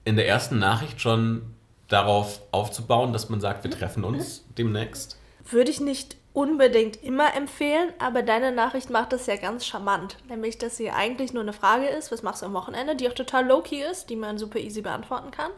in 0.05 0.15
der 0.15 0.27
ersten 0.27 0.59
Nachricht 0.59 1.01
schon 1.01 1.53
darauf 1.87 2.41
aufzubauen, 2.51 3.13
dass 3.13 3.29
man 3.29 3.41
sagt, 3.41 3.63
wir 3.63 3.71
treffen 3.71 4.03
uns 4.03 4.45
demnächst? 4.57 5.17
Würde 5.49 5.71
ich 5.71 5.81
nicht 5.81 6.15
unbedingt 6.33 7.03
immer 7.03 7.35
empfehlen, 7.35 7.91
aber 7.99 8.21
deine 8.21 8.51
Nachricht 8.51 8.89
macht 8.89 9.13
das 9.13 9.25
ja 9.25 9.35
ganz 9.35 9.65
charmant. 9.65 10.17
Nämlich, 10.29 10.57
dass 10.57 10.77
sie 10.77 10.91
eigentlich 10.91 11.33
nur 11.33 11.43
eine 11.43 11.53
Frage 11.53 11.87
ist, 11.87 12.11
was 12.11 12.23
machst 12.23 12.41
du 12.41 12.45
am 12.45 12.53
Wochenende, 12.53 12.95
die 12.95 13.09
auch 13.09 13.13
total 13.13 13.47
low-key 13.47 13.81
ist, 13.83 14.09
die 14.09 14.15
man 14.15 14.37
super 14.37 14.59
easy 14.59 14.81
beantworten 14.81 15.31
kann, 15.31 15.51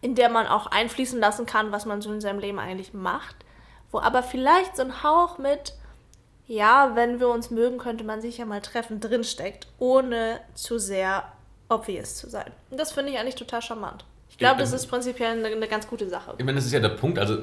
in 0.00 0.14
der 0.14 0.28
man 0.28 0.46
auch 0.46 0.66
einfließen 0.66 1.18
lassen 1.18 1.46
kann, 1.46 1.72
was 1.72 1.84
man 1.84 2.00
so 2.00 2.12
in 2.12 2.20
seinem 2.20 2.38
Leben 2.38 2.58
eigentlich 2.58 2.94
macht, 2.94 3.36
wo 3.90 3.98
aber 3.98 4.22
vielleicht 4.22 4.76
so 4.76 4.82
ein 4.82 5.02
Hauch 5.02 5.38
mit, 5.38 5.74
ja, 6.46 6.92
wenn 6.94 7.18
wir 7.18 7.28
uns 7.28 7.50
mögen, 7.50 7.78
könnte 7.78 8.04
man 8.04 8.20
sich 8.20 8.38
ja 8.38 8.46
mal 8.46 8.60
treffen, 8.60 9.00
drinsteckt, 9.00 9.66
ohne 9.78 10.40
zu 10.54 10.78
sehr 10.78 11.24
obvious 11.68 12.16
zu 12.16 12.30
sein. 12.30 12.50
Und 12.70 12.78
das 12.78 12.92
finde 12.92 13.12
ich 13.12 13.18
eigentlich 13.18 13.34
total 13.34 13.62
charmant. 13.62 14.04
Ich 14.30 14.38
glaube, 14.38 14.60
das 14.60 14.72
ist 14.72 14.86
prinzipiell 14.86 15.32
eine, 15.32 15.48
eine, 15.48 15.68
ganz 15.68 15.88
gute 15.88 16.08
Sache. 16.08 16.34
Ich 16.38 16.44
meine, 16.44 16.56
das 16.56 16.66
ist 16.66 16.72
ja 16.72 16.80
der 16.80 16.90
Punkt. 16.90 17.18
Also, 17.18 17.38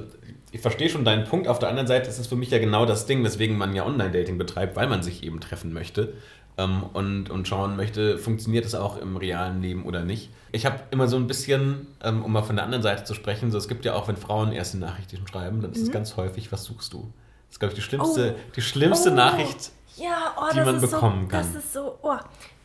ich 0.55 0.61
verstehe 0.61 0.89
schon 0.89 1.03
deinen 1.03 1.25
Punkt. 1.25 1.49
Auf 1.49 1.59
der 1.59 1.67
anderen 1.67 1.87
Seite 1.87 2.09
ist 2.09 2.17
es 2.17 2.27
für 2.27 2.37
mich 2.37 2.49
ja 2.49 2.59
genau 2.59 2.85
das 2.85 3.05
Ding, 3.05 3.23
weswegen 3.25 3.57
man 3.57 3.75
ja 3.75 3.85
Online-Dating 3.85 4.37
betreibt, 4.37 4.77
weil 4.77 4.87
man 4.87 5.03
sich 5.03 5.23
eben 5.23 5.41
treffen 5.41 5.73
möchte 5.73 6.13
ähm, 6.57 6.83
und, 6.93 7.29
und 7.29 7.45
schauen 7.45 7.75
möchte, 7.75 8.17
funktioniert 8.17 8.63
es 8.63 8.73
auch 8.73 8.95
im 8.95 9.17
realen 9.17 9.61
Leben 9.61 9.85
oder 9.85 10.05
nicht. 10.05 10.29
Ich 10.53 10.65
habe 10.65 10.79
immer 10.91 11.09
so 11.09 11.17
ein 11.17 11.27
bisschen, 11.27 11.87
ähm, 12.01 12.23
um 12.23 12.31
mal 12.31 12.41
von 12.41 12.55
der 12.55 12.63
anderen 12.63 12.83
Seite 12.83 13.03
zu 13.03 13.13
sprechen, 13.13 13.51
so 13.51 13.57
es 13.57 13.67
gibt 13.67 13.83
ja 13.83 13.95
auch, 13.95 14.07
wenn 14.07 14.15
Frauen 14.15 14.53
erste 14.53 14.77
Nachrichten 14.77 15.27
schreiben, 15.27 15.61
dann 15.61 15.73
ist 15.73 15.81
es 15.81 15.89
mhm. 15.89 15.91
ganz 15.93 16.15
häufig, 16.15 16.53
was 16.53 16.63
suchst 16.63 16.93
du? 16.93 17.11
Das 17.47 17.55
ist, 17.55 17.59
glaube 17.59 17.73
ich, 17.73 17.75
die 17.75 17.83
schlimmste, 17.83 18.35
oh. 18.37 18.51
die 18.55 18.61
schlimmste 18.61 19.11
oh. 19.11 19.15
Nachricht, 19.15 19.71
ja, 19.97 20.35
oh, 20.37 20.53
die 20.53 20.61
man 20.61 20.79
bekommen 20.79 21.23
so, 21.23 21.27
kann. 21.27 21.53
Das 21.53 21.63
ist 21.63 21.73
so, 21.73 21.97
oh. 22.01 22.15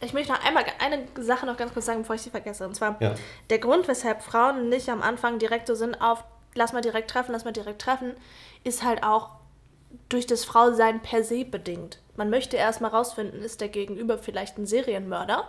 Ich 0.00 0.12
möchte 0.12 0.32
noch 0.32 0.44
einmal 0.44 0.64
eine 0.78 1.06
Sache 1.20 1.44
noch 1.44 1.56
ganz 1.56 1.73
kurz 1.73 1.87
sagen, 1.87 2.02
bevor 2.02 2.14
ich 2.14 2.23
sie 2.23 2.30
vergesse. 2.30 2.66
Und 2.66 2.76
zwar 2.76 3.02
ja. 3.02 3.14
der 3.50 3.59
Grund, 3.59 3.88
weshalb 3.88 4.23
Frauen 4.23 4.68
nicht 4.68 4.88
am 4.88 5.02
Anfang 5.02 5.40
direkt 5.40 5.66
so 5.66 5.75
sind 5.75 6.00
auf 6.00 6.25
lass 6.54 6.73
mal 6.73 6.80
direkt 6.80 7.11
treffen, 7.11 7.33
lass 7.33 7.45
mal 7.45 7.52
direkt 7.52 7.83
treffen, 7.83 8.14
ist 8.64 8.83
halt 8.83 9.02
auch 9.02 9.30
durch 10.09 10.26
das 10.26 10.45
Frausein 10.45 11.00
per 11.02 11.25
se 11.25 11.45
bedingt. 11.45 11.99
Man 12.16 12.30
möchte 12.30 12.57
erstmal 12.57 12.90
rausfinden, 12.90 13.42
ist 13.42 13.61
der 13.61 13.69
Gegenüber 13.69 14.19
vielleicht 14.19 14.59
ein 14.59 14.66
Serienmörder 14.66 15.49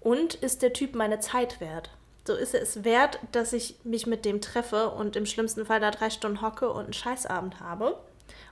und 0.00 0.34
ist 0.34 0.62
der 0.62 0.72
Typ 0.72 0.94
meine 0.94 1.20
Zeit 1.20 1.60
wert? 1.60 1.90
So 2.26 2.34
ist 2.34 2.54
es 2.54 2.82
wert, 2.84 3.20
dass 3.32 3.52
ich 3.52 3.76
mich 3.84 4.06
mit 4.06 4.24
dem 4.24 4.40
treffe 4.40 4.90
und 4.90 5.14
im 5.14 5.26
schlimmsten 5.26 5.64
Fall 5.64 5.80
da 5.80 5.92
drei 5.92 6.10
Stunden 6.10 6.42
hocke 6.42 6.70
und 6.70 6.84
einen 6.84 6.92
Scheißabend 6.92 7.60
habe. 7.60 7.98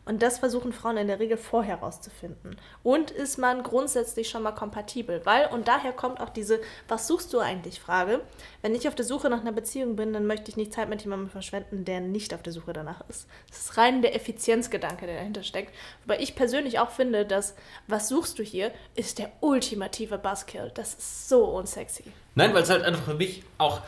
Und 0.04 0.22
das 0.22 0.38
versuchen 0.38 0.72
Frauen 0.72 0.98
in 0.98 1.08
der 1.08 1.18
Regel 1.18 1.36
vorher 1.36 1.76
rauszufinden. 1.76 2.56
Und 2.82 3.10
ist 3.10 3.38
man 3.38 3.62
grundsätzlich 3.62 4.28
schon 4.28 4.42
mal 4.42 4.52
kompatibel? 4.52 5.22
Weil, 5.24 5.46
und 5.48 5.68
daher 5.68 5.92
kommt 5.92 6.20
auch 6.20 6.28
diese 6.28 6.60
Was 6.88 7.06
suchst 7.06 7.32
du 7.32 7.38
eigentlich 7.38 7.80
Frage. 7.80 8.20
Wenn 8.62 8.74
ich 8.74 8.86
auf 8.86 8.94
der 8.94 9.04
Suche 9.04 9.30
nach 9.30 9.40
einer 9.40 9.52
Beziehung 9.52 9.96
bin, 9.96 10.12
dann 10.12 10.26
möchte 10.26 10.50
ich 10.50 10.56
nicht 10.56 10.72
Zeit 10.72 10.88
mit 10.88 11.02
jemandem 11.02 11.30
verschwenden, 11.30 11.84
der 11.84 12.00
nicht 12.00 12.34
auf 12.34 12.42
der 12.42 12.52
Suche 12.52 12.72
danach 12.72 13.02
ist. 13.08 13.26
Das 13.48 13.60
ist 13.60 13.76
rein 13.78 14.02
der 14.02 14.14
Effizienzgedanke, 14.14 15.06
der 15.06 15.16
dahinter 15.16 15.42
steckt. 15.42 15.74
Wobei 16.04 16.20
ich 16.20 16.34
persönlich 16.34 16.78
auch 16.78 16.90
finde, 16.90 17.24
dass 17.24 17.54
Was 17.86 18.08
suchst 18.08 18.38
du 18.38 18.42
hier 18.42 18.72
ist 18.94 19.18
der 19.18 19.32
ultimative 19.40 20.18
Buzzkill. 20.18 20.70
Das 20.74 20.94
ist 20.94 21.28
so 21.28 21.44
unsexy. 21.44 22.04
Nein, 22.34 22.52
weil 22.52 22.62
es 22.62 22.70
halt 22.70 22.84
einfach 22.84 23.04
für 23.04 23.14
mich 23.14 23.42
auch 23.58 23.80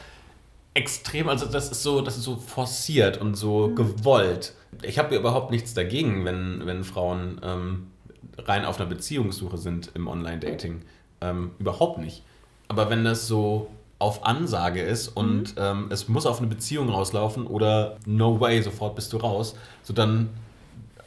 extrem, 0.77 1.29
also 1.29 1.47
das 1.47 1.71
ist 1.71 1.83
so, 1.83 2.03
das 2.03 2.17
ist 2.17 2.25
so 2.25 2.37
forciert 2.37 3.19
und 3.21 3.35
so 3.35 3.69
mhm. 3.69 3.77
gewollt. 3.77 4.55
Ich 4.83 4.99
habe 4.99 5.17
überhaupt 5.17 5.51
nichts 5.51 5.73
dagegen, 5.75 6.25
wenn, 6.25 6.67
wenn 6.67 6.85
Frauen 6.85 7.41
ähm, 7.43 7.87
rein 8.39 8.65
auf 8.65 8.79
einer 8.79 8.89
Beziehungssuche 8.89 9.57
sind 9.57 9.91
im 9.95 10.07
Online-Dating. 10.07 10.83
Ähm, 11.23 11.53
überhaupt 11.59 11.99
nicht. 11.99 12.23
Aber 12.69 12.91
wenn 12.91 13.05
das 13.05 13.27
so 13.27 13.71
auf 13.99 14.27
Ansage 14.27 14.83
ist 14.83 15.09
und 15.09 15.55
ähm, 15.57 15.87
es 15.89 16.09
muss 16.09 16.27
auf 16.27 16.39
eine 16.39 16.49
Beziehung 16.49 16.91
rauslaufen 16.91 17.47
oder 17.47 17.97
no 18.05 18.39
way, 18.39 18.63
sofort 18.63 18.95
bist 18.95 19.13
du 19.15 19.17
raus, 19.17 19.57
so 19.83 19.95
dann, 19.95 20.29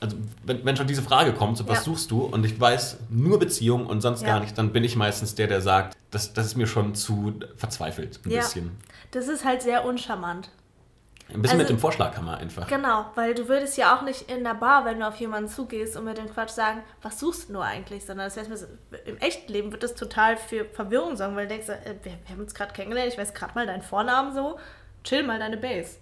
also 0.01 0.15
wenn, 0.43 0.63
wenn 0.65 0.75
schon 0.77 0.87
diese 0.87 1.01
Frage 1.01 1.33
kommt, 1.33 1.57
so 1.57 1.67
was 1.67 1.79
Ja. 1.79 1.83
suchst 1.83 2.11
du 2.11 2.21
und 2.23 2.45
ich 2.45 2.59
weiß 2.59 2.97
nur 3.09 3.39
Beziehung 3.39 3.85
und 3.85 4.01
sonst 4.01 4.21
Ja. 4.21 4.27
gar 4.27 4.39
nicht, 4.39 4.57
dann 4.57 4.71
bin 4.71 4.83
ich 4.83 4.95
meistens 4.95 5.35
der, 5.35 5.47
der 5.47 5.61
sagt, 5.61 5.97
das, 6.11 6.33
das 6.33 6.45
ist 6.47 6.55
mir 6.55 6.67
schon 6.67 6.95
zu 6.95 7.33
verzweifelt, 7.55 8.19
ein 8.25 8.31
Ja. 8.31 8.39
bisschen. 8.41 8.71
Das 9.11 9.27
ist 9.27 9.43
halt 9.45 9.61
sehr 9.61 9.85
uncharmant. 9.85 10.49
Ein 11.31 11.43
bisschen 11.43 11.59
Also- 11.59 11.63
mit 11.63 11.69
dem 11.69 11.79
Vorschlaghammer 11.79 12.37
einfach. 12.37 12.65
Genau, 12.67 13.05
weil 13.13 13.35
du 13.35 13.47
würdest 13.47 13.77
ja 13.77 13.95
auch 13.95 14.01
nicht 14.01 14.31
in 14.31 14.43
der 14.43 14.55
Bar, 14.55 14.85
wenn 14.85 14.99
du 14.99 15.07
auf 15.07 15.15
jemanden 15.17 15.47
zugehst 15.47 15.95
und 15.95 16.05
mit 16.05 16.17
dem 16.17 16.27
Quatsch 16.27 16.49
sagen, 16.49 16.81
was 17.03 17.19
suchst 17.19 17.49
du 17.49 17.53
nur 17.53 17.63
eigentlich, 17.63 18.03
sondern 18.03 18.25
das 18.27 18.35
heißt, 18.37 18.49
im 19.05 19.17
echten 19.17 19.51
Leben 19.51 19.71
wird 19.71 19.83
das 19.83 19.93
total 19.93 20.37
für 20.37 20.65
Verwirrung 20.65 21.15
sorgen, 21.17 21.35
weil 21.35 21.47
du 21.47 21.53
denkst, 21.53 21.69
äh, 21.69 21.93
wir, 22.01 22.13
wir 22.13 22.31
haben 22.31 22.41
uns 22.41 22.55
gerade 22.55 22.73
kennengelernt, 22.73 23.11
ich 23.13 23.19
weiß 23.19 23.35
gerade 23.35 23.53
mal 23.53 23.67
deinen 23.67 23.83
Vornamen 23.83 24.33
so, 24.33 24.57
chill 25.03 25.21
mal 25.21 25.37
deine 25.37 25.57
Base. 25.57 25.97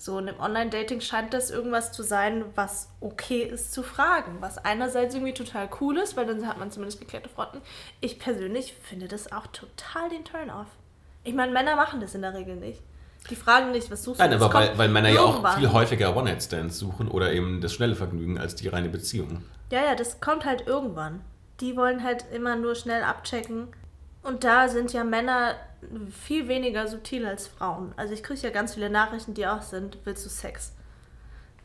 So, 0.00 0.16
und 0.18 0.28
im 0.28 0.38
Online-Dating 0.38 1.00
scheint 1.00 1.34
das 1.34 1.50
irgendwas 1.50 1.90
zu 1.90 2.04
sein, 2.04 2.44
was 2.54 2.88
okay 3.00 3.42
ist 3.42 3.72
zu 3.72 3.82
fragen, 3.82 4.36
was 4.40 4.56
einerseits 4.56 5.12
irgendwie 5.16 5.34
total 5.34 5.68
cool 5.80 5.98
ist, 5.98 6.16
weil 6.16 6.24
dann 6.24 6.46
hat 6.46 6.56
man 6.56 6.70
zumindest 6.70 7.00
geklärte 7.00 7.28
Fronten. 7.28 7.60
Ich 8.00 8.20
persönlich 8.20 8.74
finde 8.74 9.08
das 9.08 9.32
auch 9.32 9.48
total 9.48 10.08
den 10.08 10.24
Turn-off. 10.24 10.68
Ich 11.24 11.34
meine, 11.34 11.50
Männer 11.50 11.74
machen 11.74 12.00
das 12.00 12.14
in 12.14 12.22
der 12.22 12.32
Regel 12.32 12.54
nicht. 12.54 12.80
Die 13.28 13.34
fragen 13.34 13.72
nicht, 13.72 13.90
was 13.90 14.04
suchst 14.04 14.20
Nein, 14.20 14.30
du? 14.30 14.36
aber 14.36 14.46
Das 14.46 14.54
weil, 14.70 14.78
weil 14.78 14.88
Männer 14.88 15.08
ja 15.08 15.20
auch 15.20 15.30
irgendwann. 15.34 15.58
viel 15.58 15.72
häufiger 15.72 16.16
One-Night-Stands 16.16 16.78
suchen 16.78 17.08
oder 17.08 17.32
eben 17.32 17.60
das 17.60 17.72
schnelle 17.74 17.96
Vergnügen 17.96 18.38
als 18.38 18.54
die 18.54 18.68
reine 18.68 18.88
Beziehung. 18.88 19.42
Ja, 19.72 19.84
ja, 19.84 19.94
das 19.96 20.20
kommt 20.20 20.44
halt 20.44 20.66
irgendwann. 20.68 21.22
Die 21.58 21.76
wollen 21.76 22.04
halt 22.04 22.24
immer 22.32 22.54
nur 22.54 22.76
schnell 22.76 23.02
abchecken. 23.02 23.66
Und 24.22 24.44
da 24.44 24.68
sind 24.68 24.92
ja 24.92 25.02
Männer 25.02 25.56
viel 26.10 26.48
weniger 26.48 26.86
subtil 26.88 27.26
als 27.26 27.46
Frauen. 27.46 27.92
Also 27.96 28.14
ich 28.14 28.22
kriege 28.22 28.40
ja 28.40 28.50
ganz 28.50 28.74
viele 28.74 28.90
Nachrichten, 28.90 29.34
die 29.34 29.46
auch 29.46 29.62
sind, 29.62 29.98
willst 30.04 30.24
du 30.26 30.28
Sex? 30.30 30.72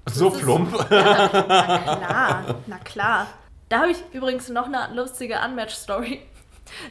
So 0.10 0.29
ist- 0.29 0.39
plump. 0.41 0.74
Ja, 0.91 1.29
na 1.34 1.96
klar, 1.98 2.55
na 2.67 2.77
klar. 2.79 3.27
Da 3.70 3.79
habe 3.82 3.91
ich 3.91 3.98
übrigens 4.12 4.50
noch 4.50 4.65
eine 4.67 4.93
lustige 4.93 5.39
Unmatch-Story. 5.43 6.22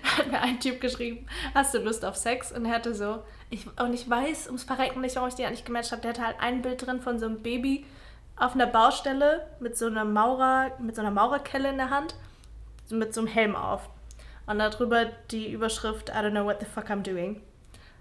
Da 0.02 0.18
hat 0.18 0.30
mir 0.30 0.40
ein 0.40 0.60
Typ 0.60 0.80
geschrieben, 0.80 1.26
hast 1.54 1.72
du 1.74 1.78
Lust 1.78 2.04
auf 2.04 2.14
Sex? 2.14 2.52
Und 2.52 2.66
er 2.66 2.74
hatte 2.74 2.94
so, 2.94 3.22
ich, 3.50 3.66
und 3.80 3.94
ich 3.94 4.08
weiß 4.08 4.46
ums 4.46 4.64
Verrecken 4.64 5.00
nicht, 5.00 5.16
warum 5.16 5.28
ich 5.30 5.34
die 5.34 5.46
nicht 5.48 5.64
gematcht 5.64 5.92
habe. 5.92 6.02
Der 6.02 6.10
hatte 6.10 6.26
halt 6.26 6.36
ein 6.40 6.60
Bild 6.62 6.86
drin 6.86 7.00
von 7.00 7.18
so 7.18 7.24
einem 7.26 7.42
Baby 7.42 7.86
auf 8.36 8.54
einer 8.54 8.66
Baustelle 8.66 9.46
mit 9.60 9.76
so 9.78 9.86
einer 9.86 10.04
Maurer, 10.04 10.72
mit 10.78 10.94
so 10.94 11.00
einer 11.00 11.10
Maurerkelle 11.10 11.70
in 11.70 11.78
der 11.78 11.88
Hand, 11.90 12.14
mit 12.90 13.14
so 13.14 13.22
einem 13.22 13.28
Helm 13.28 13.56
auf. 13.56 13.88
Und 14.46 14.58
darüber 14.58 15.06
die 15.30 15.50
Überschrift, 15.50 16.08
I 16.08 16.12
don't 16.12 16.30
know 16.30 16.44
what 16.44 16.60
the 16.60 16.66
fuck 16.66 16.90
I'm 16.90 17.02
doing. 17.02 17.40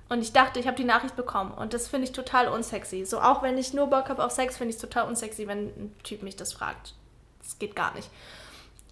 Und 0.10 0.22
ich 0.22 0.34
dachte, 0.34 0.60
ich 0.60 0.68
habe 0.68 0.76
die 0.76 0.84
Nachricht 0.84 1.16
bekommen. 1.16 1.52
Und 1.54 1.74
das 1.74 1.88
finde 1.88 2.06
ich 2.06 2.12
total 2.12 2.50
unsexy. 2.50 3.06
So, 3.06 3.22
auch 3.22 3.44
wenn 3.44 3.58
ich 3.58 3.74
nur 3.74 3.88
Bock 3.88 4.10
habe 4.10 4.24
auf 4.24 4.32
Sex, 4.32 4.58
finde 4.58 4.72
ich 4.72 4.76
es 4.76 4.82
total 4.82 5.08
unsexy, 5.08 5.48
wenn 5.48 5.68
ein 5.68 5.96
Typ 6.04 6.22
mich 6.22 6.36
das 6.36 6.52
fragt. 6.52 6.96
Das 7.42 7.58
geht 7.60 7.76
gar 7.76 7.94
nicht. 7.94 8.10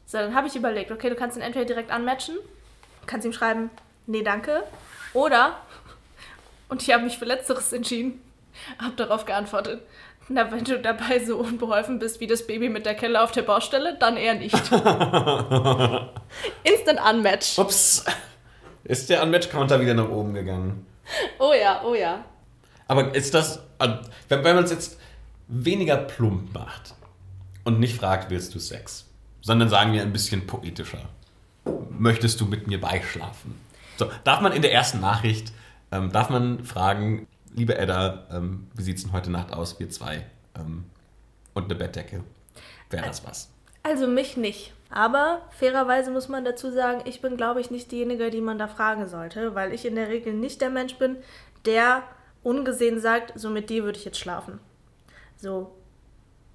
So, 0.05 0.17
dann 0.17 0.33
habe 0.33 0.47
ich 0.47 0.55
überlegt, 0.55 0.91
okay, 0.91 1.09
du 1.09 1.15
kannst 1.15 1.35
ihn 1.35 1.43
entweder 1.43 1.65
direkt 1.65 1.91
anmatchen, 1.91 2.37
kannst 3.05 3.25
ihm 3.25 3.33
schreiben, 3.33 3.69
nee, 4.07 4.23
danke. 4.23 4.63
Oder, 5.13 5.57
und 6.69 6.81
ich 6.81 6.91
habe 6.93 7.03
mich 7.03 7.17
für 7.17 7.25
Letzteres 7.25 7.73
entschieden, 7.73 8.21
habe 8.81 8.95
darauf 8.95 9.25
geantwortet, 9.25 9.81
na, 10.29 10.51
wenn 10.51 10.63
du 10.63 10.79
dabei 10.79 11.23
so 11.23 11.37
unbeholfen 11.37 11.99
bist 11.99 12.19
wie 12.19 12.27
das 12.27 12.45
Baby 12.45 12.69
mit 12.69 12.85
der 12.85 12.95
Kelle 12.95 13.21
auf 13.21 13.31
der 13.31 13.41
Baustelle, 13.41 13.97
dann 13.99 14.15
eher 14.15 14.35
nicht. 14.35 14.53
Instant 16.63 16.99
Unmatch. 17.09 17.57
Ups. 17.57 18.05
Ist 18.83 19.09
der 19.09 19.23
Unmatch-Counter 19.23 19.81
wieder 19.81 19.95
nach 19.95 20.09
oben 20.09 20.33
gegangen. 20.33 20.85
Oh 21.39 21.53
ja, 21.53 21.81
oh 21.83 21.95
ja. 21.95 22.23
Aber 22.87 23.13
ist 23.13 23.33
das, 23.33 23.61
also, 23.77 23.95
wenn, 24.29 24.43
wenn 24.43 24.55
man 24.55 24.63
es 24.63 24.71
jetzt 24.71 24.99
weniger 25.47 25.97
plump 25.97 26.53
macht 26.53 26.93
und 27.63 27.79
nicht 27.79 27.97
fragt, 27.97 28.29
willst 28.29 28.53
du 28.55 28.59
Sex, 28.59 29.05
sondern 29.41 29.69
sagen 29.69 29.93
wir 29.93 30.01
ein 30.01 30.13
bisschen 30.13 30.47
poetischer, 30.47 31.01
möchtest 31.89 32.39
du 32.39 32.45
mit 32.45 32.67
mir 32.67 32.79
beischlafen? 32.79 33.59
So, 33.97 34.09
darf 34.23 34.41
man 34.41 34.53
in 34.53 34.61
der 34.61 34.73
ersten 34.73 35.01
Nachricht, 35.01 35.51
ähm, 35.91 36.11
darf 36.11 36.29
man 36.29 36.63
fragen, 36.63 37.27
liebe 37.55 37.77
Edda, 37.77 38.27
ähm, 38.31 38.67
wie 38.75 38.83
sieht 38.83 38.97
es 38.97 39.03
denn 39.03 39.13
heute 39.13 39.31
Nacht 39.31 39.53
aus, 39.53 39.79
wir 39.79 39.89
zwei 39.89 40.25
ähm, 40.57 40.85
und 41.53 41.65
eine 41.65 41.75
Bettdecke? 41.75 42.23
Wäre 42.89 43.05
das 43.05 43.25
was? 43.25 43.49
Also 43.83 44.07
mich 44.07 44.37
nicht. 44.37 44.73
Aber 44.89 45.43
fairerweise 45.51 46.09
muss 46.09 46.29
man 46.29 46.45
dazu 46.45 46.71
sagen, 46.71 47.01
ich 47.05 47.21
bin, 47.21 47.37
glaube 47.37 47.61
ich, 47.61 47.69
nicht 47.69 47.91
diejenige, 47.91 48.31
die 48.31 48.41
man 48.41 48.57
da 48.57 48.67
fragen 48.67 49.07
sollte, 49.07 49.53
weil 49.53 49.73
ich 49.73 49.85
in 49.85 49.95
der 49.95 50.09
Regel 50.09 50.33
nicht 50.33 50.61
der 50.61 50.71
Mensch 50.71 50.95
bin, 50.95 51.17
der 51.65 52.03
ungesehen 52.41 52.99
sagt, 52.99 53.33
so 53.39 53.49
mit 53.49 53.69
dir 53.69 53.83
würde 53.83 53.99
ich 53.99 54.05
jetzt 54.05 54.19
schlafen. 54.19 54.59
So, 55.37 55.75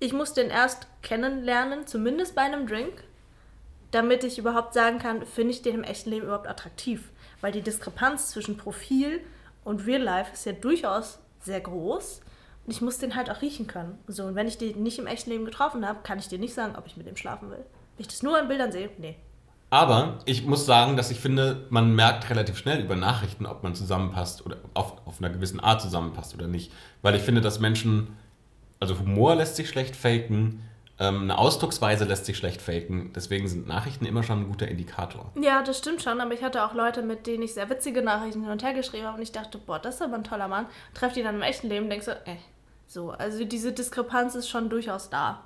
ich 0.00 0.12
muss 0.12 0.34
den 0.34 0.50
erst 0.50 0.88
kennenlernen, 1.02 1.86
zumindest 1.86 2.34
bei 2.34 2.42
einem 2.42 2.66
Drink, 2.66 3.04
damit 3.92 4.24
ich 4.24 4.38
überhaupt 4.38 4.74
sagen 4.74 4.98
kann, 4.98 5.24
finde 5.24 5.52
ich 5.52 5.62
den 5.62 5.76
im 5.76 5.84
echten 5.84 6.10
Leben 6.10 6.26
überhaupt 6.26 6.48
attraktiv. 6.48 7.10
Weil 7.40 7.52
die 7.52 7.62
Diskrepanz 7.62 8.30
zwischen 8.30 8.56
Profil 8.56 9.20
und 9.64 9.86
Real 9.86 10.02
Life 10.02 10.32
ist 10.32 10.46
ja 10.46 10.52
durchaus 10.52 11.18
sehr 11.40 11.60
groß. 11.60 12.20
Und 12.66 12.72
ich 12.72 12.80
muss 12.80 12.98
den 12.98 13.14
halt 13.14 13.30
auch 13.30 13.42
riechen 13.42 13.66
können. 13.66 13.98
So, 14.06 14.24
und 14.24 14.34
wenn 14.34 14.48
ich 14.48 14.56
den 14.56 14.82
nicht 14.82 14.98
im 14.98 15.06
echten 15.06 15.30
Leben 15.30 15.44
getroffen 15.44 15.86
habe, 15.86 16.00
kann 16.02 16.18
ich 16.18 16.28
dir 16.28 16.38
nicht 16.38 16.54
sagen, 16.54 16.76
ob 16.76 16.86
ich 16.86 16.96
mit 16.96 17.06
dem 17.06 17.16
schlafen 17.16 17.50
will. 17.50 17.64
Wenn 17.96 18.00
ich 18.00 18.08
das 18.08 18.22
nur 18.22 18.40
in 18.40 18.48
Bildern 18.48 18.72
sehe, 18.72 18.88
nee. 18.98 19.16
Aber 19.70 20.20
ich 20.24 20.46
muss 20.46 20.66
sagen, 20.66 20.96
dass 20.96 21.10
ich 21.10 21.20
finde, 21.20 21.66
man 21.68 21.94
merkt 21.94 22.30
relativ 22.30 22.56
schnell 22.56 22.80
über 22.80 22.96
Nachrichten, 22.96 23.44
ob 23.44 23.62
man 23.62 23.74
zusammenpasst 23.74 24.46
oder 24.46 24.58
auf, 24.72 24.94
auf 25.04 25.18
einer 25.18 25.30
gewissen 25.30 25.60
Art 25.60 25.82
zusammenpasst 25.82 26.34
oder 26.34 26.46
nicht. 26.46 26.72
Weil 27.02 27.16
ich 27.16 27.22
finde, 27.22 27.40
dass 27.40 27.58
Menschen, 27.58 28.16
also 28.80 28.98
Humor 28.98 29.34
lässt 29.34 29.56
sich 29.56 29.68
schlecht 29.68 29.96
faken, 29.96 30.62
eine 30.98 31.36
Ausdrucksweise 31.36 32.04
lässt 32.04 32.24
sich 32.24 32.36
schlecht 32.36 32.62
faken. 32.62 33.12
Deswegen 33.14 33.48
sind 33.48 33.66
Nachrichten 33.66 34.06
immer 34.06 34.22
schon 34.22 34.42
ein 34.42 34.48
guter 34.48 34.68
Indikator. 34.68 35.32
Ja, 35.40 35.62
das 35.62 35.78
stimmt 35.78 36.02
schon, 36.02 36.20
aber 36.20 36.34
ich 36.34 36.42
hatte 36.42 36.64
auch 36.64 36.74
Leute, 36.74 37.02
mit 37.02 37.26
denen 37.26 37.42
ich 37.42 37.54
sehr 37.54 37.68
witzige 37.68 38.02
Nachrichten 38.02 38.42
hin 38.42 38.50
und 38.50 38.62
her 38.62 38.74
geschrieben 38.74 39.06
habe 39.06 39.16
und 39.16 39.22
ich 39.22 39.32
dachte, 39.32 39.58
boah, 39.58 39.80
das 39.80 39.96
ist 39.96 40.02
aber 40.02 40.14
ein 40.14 40.24
toller 40.24 40.46
Mann. 40.46 40.66
Treff 40.94 41.12
die 41.12 41.22
dann 41.22 41.34
im 41.34 41.42
echten 41.42 41.68
Leben 41.68 41.84
und 41.84 41.90
denkst 41.90 42.06
so, 42.06 42.12
äh, 42.12 42.36
so. 42.86 43.10
Also 43.10 43.44
diese 43.44 43.72
Diskrepanz 43.72 44.36
ist 44.36 44.48
schon 44.48 44.70
durchaus 44.70 45.10
da. 45.10 45.42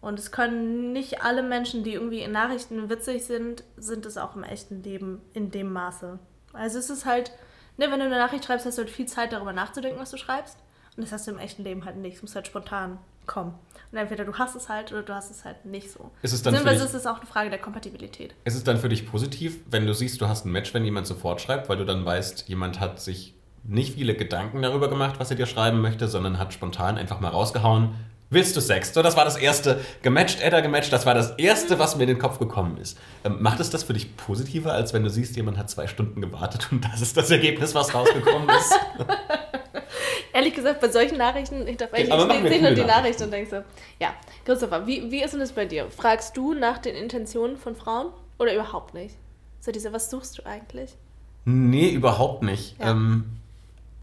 Und 0.00 0.18
es 0.18 0.30
können 0.30 0.92
nicht 0.92 1.22
alle 1.22 1.42
Menschen, 1.42 1.84
die 1.84 1.94
irgendwie 1.94 2.20
in 2.20 2.32
Nachrichten 2.32 2.88
witzig 2.88 3.24
sind, 3.24 3.64
sind 3.76 4.06
es 4.06 4.16
auch 4.16 4.36
im 4.36 4.44
echten 4.44 4.82
Leben 4.82 5.20
in 5.32 5.50
dem 5.50 5.72
Maße. 5.72 6.18
Also 6.52 6.78
es 6.78 6.90
ist 6.90 7.04
halt, 7.04 7.32
ne, 7.76 7.90
wenn 7.90 7.98
du 7.98 8.06
eine 8.06 8.18
Nachricht 8.18 8.44
schreibst, 8.44 8.66
hast 8.66 8.78
du 8.78 8.82
halt 8.82 8.90
viel 8.90 9.06
Zeit 9.06 9.32
darüber 9.32 9.52
nachzudenken, 9.52 10.00
was 10.00 10.10
du 10.10 10.16
schreibst. 10.16 10.58
Und 10.96 11.04
das 11.04 11.12
hast 11.12 11.26
du 11.26 11.32
im 11.32 11.38
echten 11.38 11.62
Leben 11.62 11.84
halt 11.84 11.96
nicht. 11.96 12.16
Es 12.16 12.22
muss 12.22 12.34
halt 12.34 12.46
spontan 12.46 12.98
kommen. 13.26 13.54
Und 13.90 13.96
entweder 13.98 14.24
du 14.24 14.34
hast 14.34 14.54
es 14.54 14.68
halt 14.68 14.92
oder 14.92 15.02
du 15.02 15.14
hast 15.14 15.30
es 15.30 15.44
halt 15.44 15.64
nicht 15.64 15.90
so. 15.90 16.10
Ist 16.22 16.32
es 16.32 16.42
dann 16.42 16.54
dich- 16.54 16.64
ist 16.82 16.94
es 16.94 17.06
auch 17.06 17.16
eine 17.18 17.26
Frage 17.26 17.48
der 17.50 17.58
Kompatibilität. 17.58 18.34
Ist 18.44 18.54
es 18.54 18.64
dann 18.64 18.76
für 18.78 18.88
dich 18.90 19.10
positiv, 19.10 19.58
wenn 19.70 19.86
du 19.86 19.94
siehst, 19.94 20.20
du 20.20 20.28
hast 20.28 20.44
ein 20.44 20.52
Match, 20.52 20.74
wenn 20.74 20.84
jemand 20.84 21.06
sofort 21.06 21.40
schreibt, 21.40 21.68
weil 21.68 21.78
du 21.78 21.84
dann 21.86 22.04
weißt, 22.04 22.48
jemand 22.48 22.80
hat 22.80 23.00
sich 23.00 23.34
nicht 23.64 23.94
viele 23.94 24.14
Gedanken 24.14 24.62
darüber 24.62 24.88
gemacht, 24.88 25.16
was 25.18 25.30
er 25.30 25.36
dir 25.36 25.46
schreiben 25.46 25.80
möchte, 25.80 26.06
sondern 26.08 26.38
hat 26.38 26.52
spontan 26.52 26.96
einfach 26.98 27.20
mal 27.20 27.28
rausgehauen, 27.30 27.94
willst 28.30 28.54
du 28.56 28.60
Sex? 28.60 28.92
So, 28.92 29.02
das 29.02 29.16
war 29.16 29.24
das 29.24 29.36
erste, 29.36 29.80
gematcht, 30.02 30.40
Edda 30.42 30.60
gematcht, 30.60 30.92
das 30.92 31.06
war 31.06 31.14
das 31.14 31.30
erste, 31.38 31.78
was 31.78 31.96
mir 31.96 32.02
in 32.04 32.08
den 32.10 32.18
Kopf 32.18 32.38
gekommen 32.38 32.76
ist. 32.76 32.98
Ähm, 33.24 33.38
macht 33.40 33.58
es 33.58 33.70
das 33.70 33.84
für 33.84 33.94
dich 33.94 34.16
positiver, 34.18 34.72
als 34.74 34.92
wenn 34.92 35.02
du 35.02 35.08
siehst, 35.10 35.34
jemand 35.36 35.56
hat 35.56 35.70
zwei 35.70 35.86
Stunden 35.86 36.20
gewartet 36.20 36.68
und 36.70 36.84
das 36.84 37.00
ist 37.00 37.16
das 37.16 37.30
Ergebnis, 37.30 37.74
was 37.74 37.94
rausgekommen 37.94 38.48
ist? 38.50 38.78
Ehrlich 40.38 40.54
gesagt, 40.54 40.80
bei 40.80 40.88
solchen 40.88 41.18
Nachrichten 41.18 41.66
hinterfrage 41.66 42.04
ich 42.04 42.12
Okay, 42.12 42.48
sehe 42.48 42.62
nur 42.62 42.70
die 42.70 42.82
Nachrichten. 42.82 42.86
Nachricht 42.86 43.22
und 43.22 43.32
denke 43.32 43.50
so, 43.50 43.56
ja, 43.98 44.14
Christopher, 44.44 44.86
wie, 44.86 45.10
wie 45.10 45.20
ist 45.20 45.32
denn 45.32 45.40
das 45.40 45.50
bei 45.50 45.64
dir? 45.64 45.90
Fragst 45.90 46.36
du 46.36 46.54
nach 46.54 46.78
den 46.78 46.94
Intentionen 46.94 47.56
von 47.56 47.74
Frauen 47.74 48.12
oder 48.38 48.54
überhaupt 48.54 48.94
nicht? 48.94 49.16
So 49.58 49.72
diese, 49.72 49.92
was 49.92 50.10
suchst 50.10 50.38
du 50.38 50.46
eigentlich? 50.46 50.94
Nee, 51.44 51.90
überhaupt 51.90 52.44
nicht. 52.44 52.78
Ja. 52.78 52.92
Ähm, 52.92 53.24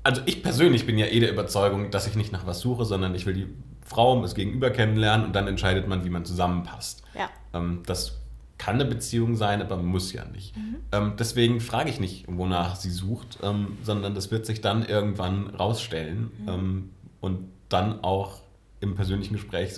also 0.03 0.21
ich 0.25 0.43
persönlich 0.43 0.85
bin 0.85 0.97
ja 0.97 1.05
eh 1.05 1.21
der 1.21 1.31
Überzeugung, 1.31 1.89
dass 1.89 2.05
ich 2.05 2.15
nicht 2.15 2.33
nach 2.33 2.45
was 2.45 2.59
suche, 2.59 2.83
sondern 2.83 3.15
ich 3.15 3.25
will 3.25 3.33
die 3.33 3.47
Frau, 3.85 4.21
das 4.21 4.35
Gegenüber 4.35 4.71
kennenlernen 4.71 5.27
und 5.27 5.33
dann 5.33 5.47
entscheidet 5.47 5.87
man, 5.87 6.03
wie 6.03 6.09
man 6.09 6.25
zusammenpasst. 6.25 7.01
Ja. 7.17 7.29
Ähm, 7.53 7.81
das 7.85 8.19
kann 8.57 8.75
eine 8.75 8.85
Beziehung 8.85 9.35
sein, 9.35 9.61
aber 9.61 9.77
muss 9.77 10.13
ja 10.13 10.23
nicht. 10.25 10.55
Mhm. 10.55 10.75
Ähm, 10.91 11.13
deswegen 11.19 11.59
frage 11.59 11.89
ich 11.89 11.99
nicht, 11.99 12.25
wonach 12.27 12.75
sie 12.75 12.89
sucht, 12.89 13.39
ähm, 13.43 13.77
sondern 13.83 14.15
das 14.15 14.31
wird 14.31 14.45
sich 14.45 14.61
dann 14.61 14.85
irgendwann 14.85 15.47
rausstellen 15.49 16.31
Mhm. 16.39 16.47
ähm, 16.49 16.89
und 17.21 17.49
dann 17.69 18.03
auch 18.03 18.39
im 18.79 18.95
persönlichen 18.95 19.33
Gespräch, 19.33 19.73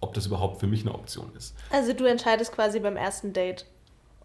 ob 0.00 0.14
das 0.14 0.26
überhaupt 0.26 0.60
für 0.60 0.66
mich 0.66 0.82
eine 0.82 0.94
Option 0.94 1.30
ist. 1.36 1.54
Also 1.70 1.92
du 1.94 2.04
entscheidest 2.04 2.52
quasi 2.52 2.78
beim 2.80 2.96
ersten 2.96 3.32
Date, 3.32 3.66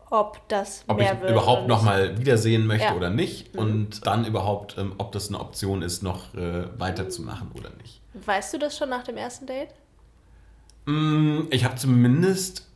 ob 0.10 0.48
das 0.48 0.84
Ob 0.88 0.98
mehr 0.98 1.13
ich 1.16 1.22
wird 1.22 1.32
überhaupt 1.32 1.63
oder 1.63 1.68
noch 1.68 1.82
nicht. 1.82 1.86
mal 1.92 2.18
wiedersehen 2.20 2.66
möchte 2.68 2.86
Ja. 2.88 2.96
oder 2.96 3.10
nicht 3.10 3.56
und 3.58 4.06
dann 4.06 4.25
überhaupt, 4.25 4.77
ähm, 4.77 4.94
ob 5.00 5.12
das 5.12 5.30
eine 5.30 5.39
Option 5.39 5.82
ist, 5.82 6.04
noch 6.04 6.34
äh, 6.36 6.66
weiterzumachen 6.80 7.50
oder 7.54 7.72
nicht. 7.82 8.00
Weißt 8.25 8.54
du 8.54 8.58
das 8.60 8.77
schon 8.77 8.89
nach 8.89 9.04
dem 9.04 9.18
ersten 9.18 9.48
Date? 9.48 9.70
Mm, 10.86 11.42
Ich 11.51 11.66
habe 11.66 11.75
zumindest 11.75 12.66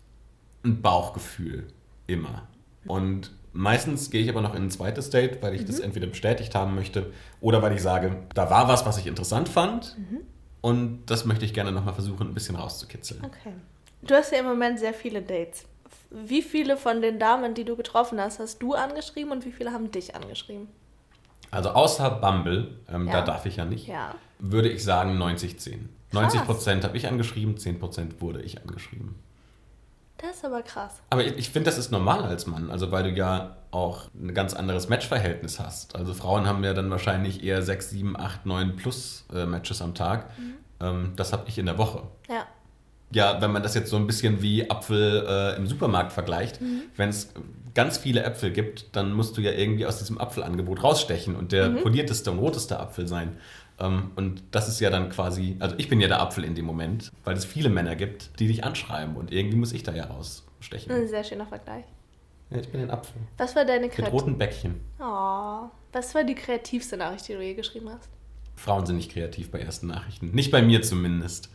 ein 0.63 0.81
Bauchgefühl 0.81 1.67
immer. 2.07 2.47
Und 2.85 3.31
Meistens 3.53 4.09
gehe 4.09 4.21
ich 4.23 4.29
aber 4.29 4.39
noch 4.41 4.55
in 4.55 4.63
ein 4.63 4.71
zweites 4.71 5.09
Date, 5.09 5.41
weil 5.41 5.53
ich 5.53 5.65
das 5.65 5.79
entweder 5.81 6.07
bestätigt 6.07 6.55
haben 6.55 6.73
möchte 6.73 7.11
oder 7.41 7.61
weil 7.61 7.73
ich 7.73 7.81
sage, 7.81 8.15
da 8.33 8.49
war 8.49 8.69
was, 8.69 8.85
was 8.85 8.97
ich 8.97 9.07
interessant 9.07 9.49
fand 9.49 9.97
und 10.61 11.01
das 11.07 11.25
möchte 11.25 11.43
ich 11.43 11.53
gerne 11.53 11.73
nochmal 11.73 11.93
versuchen, 11.93 12.27
ein 12.29 12.33
bisschen 12.33 12.55
rauszukitzeln. 12.55 13.21
Okay. 13.25 13.51
Du 14.03 14.15
hast 14.15 14.31
ja 14.31 14.39
im 14.39 14.45
Moment 14.45 14.79
sehr 14.79 14.93
viele 14.93 15.21
Dates. 15.21 15.65
Wie 16.11 16.41
viele 16.41 16.77
von 16.77 17.01
den 17.01 17.19
Damen, 17.19 17.53
die 17.53 17.65
du 17.65 17.75
getroffen 17.75 18.21
hast, 18.21 18.39
hast 18.39 18.59
du 18.61 18.73
angeschrieben 18.73 19.33
und 19.33 19.45
wie 19.45 19.51
viele 19.51 19.73
haben 19.73 19.91
dich 19.91 20.15
angeschrieben? 20.15 20.69
Also 21.51 21.71
außer 21.71 22.09
Bumble, 22.09 22.77
ähm, 22.87 23.07
Ja. 23.07 23.11
da 23.11 23.21
darf 23.23 23.45
ich 23.45 23.57
ja 23.57 23.65
nicht, 23.65 23.85
Ja. 23.87 24.15
würde 24.39 24.69
ich 24.69 24.81
sagen 24.81 25.17
90-10. 25.17 25.89
90% 26.13 26.85
habe 26.85 26.95
ich 26.95 27.07
angeschrieben, 27.07 27.57
10% 27.57 28.21
wurde 28.21 28.41
ich 28.41 28.61
angeschrieben. 28.61 29.15
Das 30.21 30.37
ist 30.37 30.45
aber 30.45 30.61
krass. 30.61 31.01
Aber 31.09 31.25
ich, 31.25 31.35
ich 31.37 31.49
finde, 31.49 31.69
das 31.69 31.77
ist 31.77 31.91
normal 31.91 32.23
als 32.23 32.45
Mann, 32.45 32.69
also 32.69 32.91
weil 32.91 33.03
du 33.03 33.09
ja 33.09 33.57
auch 33.71 34.09
ein 34.13 34.33
ganz 34.33 34.53
anderes 34.53 34.87
Matchverhältnis 34.89 35.59
hast. 35.59 35.95
Also 35.95 36.13
Frauen 36.13 36.45
haben 36.45 36.63
ja 36.63 36.73
dann 36.73 36.89
wahrscheinlich 36.91 37.43
eher 37.43 37.61
6, 37.61 37.89
7, 37.89 38.17
8, 38.17 38.45
9 38.45 38.75
plus 38.75 39.25
äh, 39.33 39.45
Matches 39.45 39.81
am 39.81 39.95
Tag. 39.95 40.29
Ähm, 40.79 41.13
das 41.15 41.33
habe 41.33 41.43
ich 41.47 41.57
in 41.57 41.65
der 41.65 41.77
Woche. 41.77 42.03
Ja. 42.29 42.45
Ja, 43.13 43.41
wenn 43.41 43.51
man 43.51 43.61
das 43.61 43.75
jetzt 43.75 43.89
so 43.89 43.97
ein 43.97 44.07
bisschen 44.07 44.41
wie 44.41 44.69
Apfel 44.69 45.25
äh, 45.27 45.57
im 45.57 45.67
Supermarkt 45.67 46.13
vergleicht, 46.13 46.61
wenn 46.95 47.09
es 47.09 47.33
ganz 47.73 47.97
viele 47.97 48.23
Äpfel 48.23 48.51
gibt, 48.51 48.95
dann 48.95 49.11
musst 49.13 49.35
du 49.37 49.41
ja 49.41 49.51
irgendwie 49.51 49.85
aus 49.85 49.99
diesem 49.99 50.17
Apfelangebot 50.17 50.81
rausstechen 50.83 51.35
und 51.35 51.51
der 51.51 51.69
polierteste 51.69 52.31
und 52.31 52.39
roteste 52.39 52.79
Apfel 52.79 53.07
sein. 53.07 53.37
Ähm, 53.81 54.11
und 54.15 54.43
das 54.51 54.67
ist 54.69 54.79
ja 54.79 54.89
dann 54.89 55.09
quasi, 55.09 55.55
also 55.59 55.75
ich 55.79 55.89
bin 55.89 55.99
ja 55.99 56.07
der 56.07 56.21
Apfel 56.21 56.43
in 56.43 56.53
dem 56.55 56.65
Moment, 56.65 57.11
weil 57.23 57.35
es 57.35 57.45
viele 57.45 57.69
Männer 57.69 57.95
gibt, 57.95 58.39
die 58.39 58.47
dich 58.47 58.63
anschreiben 58.63 59.15
und 59.15 59.31
irgendwie 59.31 59.57
muss 59.57 59.73
ich 59.73 59.83
da 59.83 59.91
ja 59.93 60.05
rausstechen. 60.05 60.91
Ein 60.93 61.07
sehr 61.07 61.23
schöner 61.23 61.47
Vergleich. 61.47 61.85
Ja, 62.51 62.59
ich 62.59 62.69
bin 62.69 62.81
ein 62.81 62.91
Apfel. 62.91 63.19
Was 63.37 63.55
war 63.55 63.65
deine 63.65 63.87
Mit 63.87 63.93
Kreativ 63.93 64.13
roten 64.13 64.37
Bäckchen. 64.37 64.79
oh, 64.99 65.63
Was 65.93 66.13
war 66.13 66.23
die 66.23 66.35
kreativste 66.35 66.97
Nachricht, 66.97 67.27
die 67.27 67.33
du 67.33 67.41
je 67.41 67.53
geschrieben 67.53 67.89
hast? 67.89 68.09
Frauen 68.55 68.85
sind 68.85 68.97
nicht 68.97 69.11
kreativ 69.11 69.49
bei 69.49 69.59
ersten 69.59 69.87
Nachrichten. 69.87 70.31
Nicht 70.31 70.51
bei 70.51 70.61
mir 70.61 70.81
zumindest. 70.83 71.49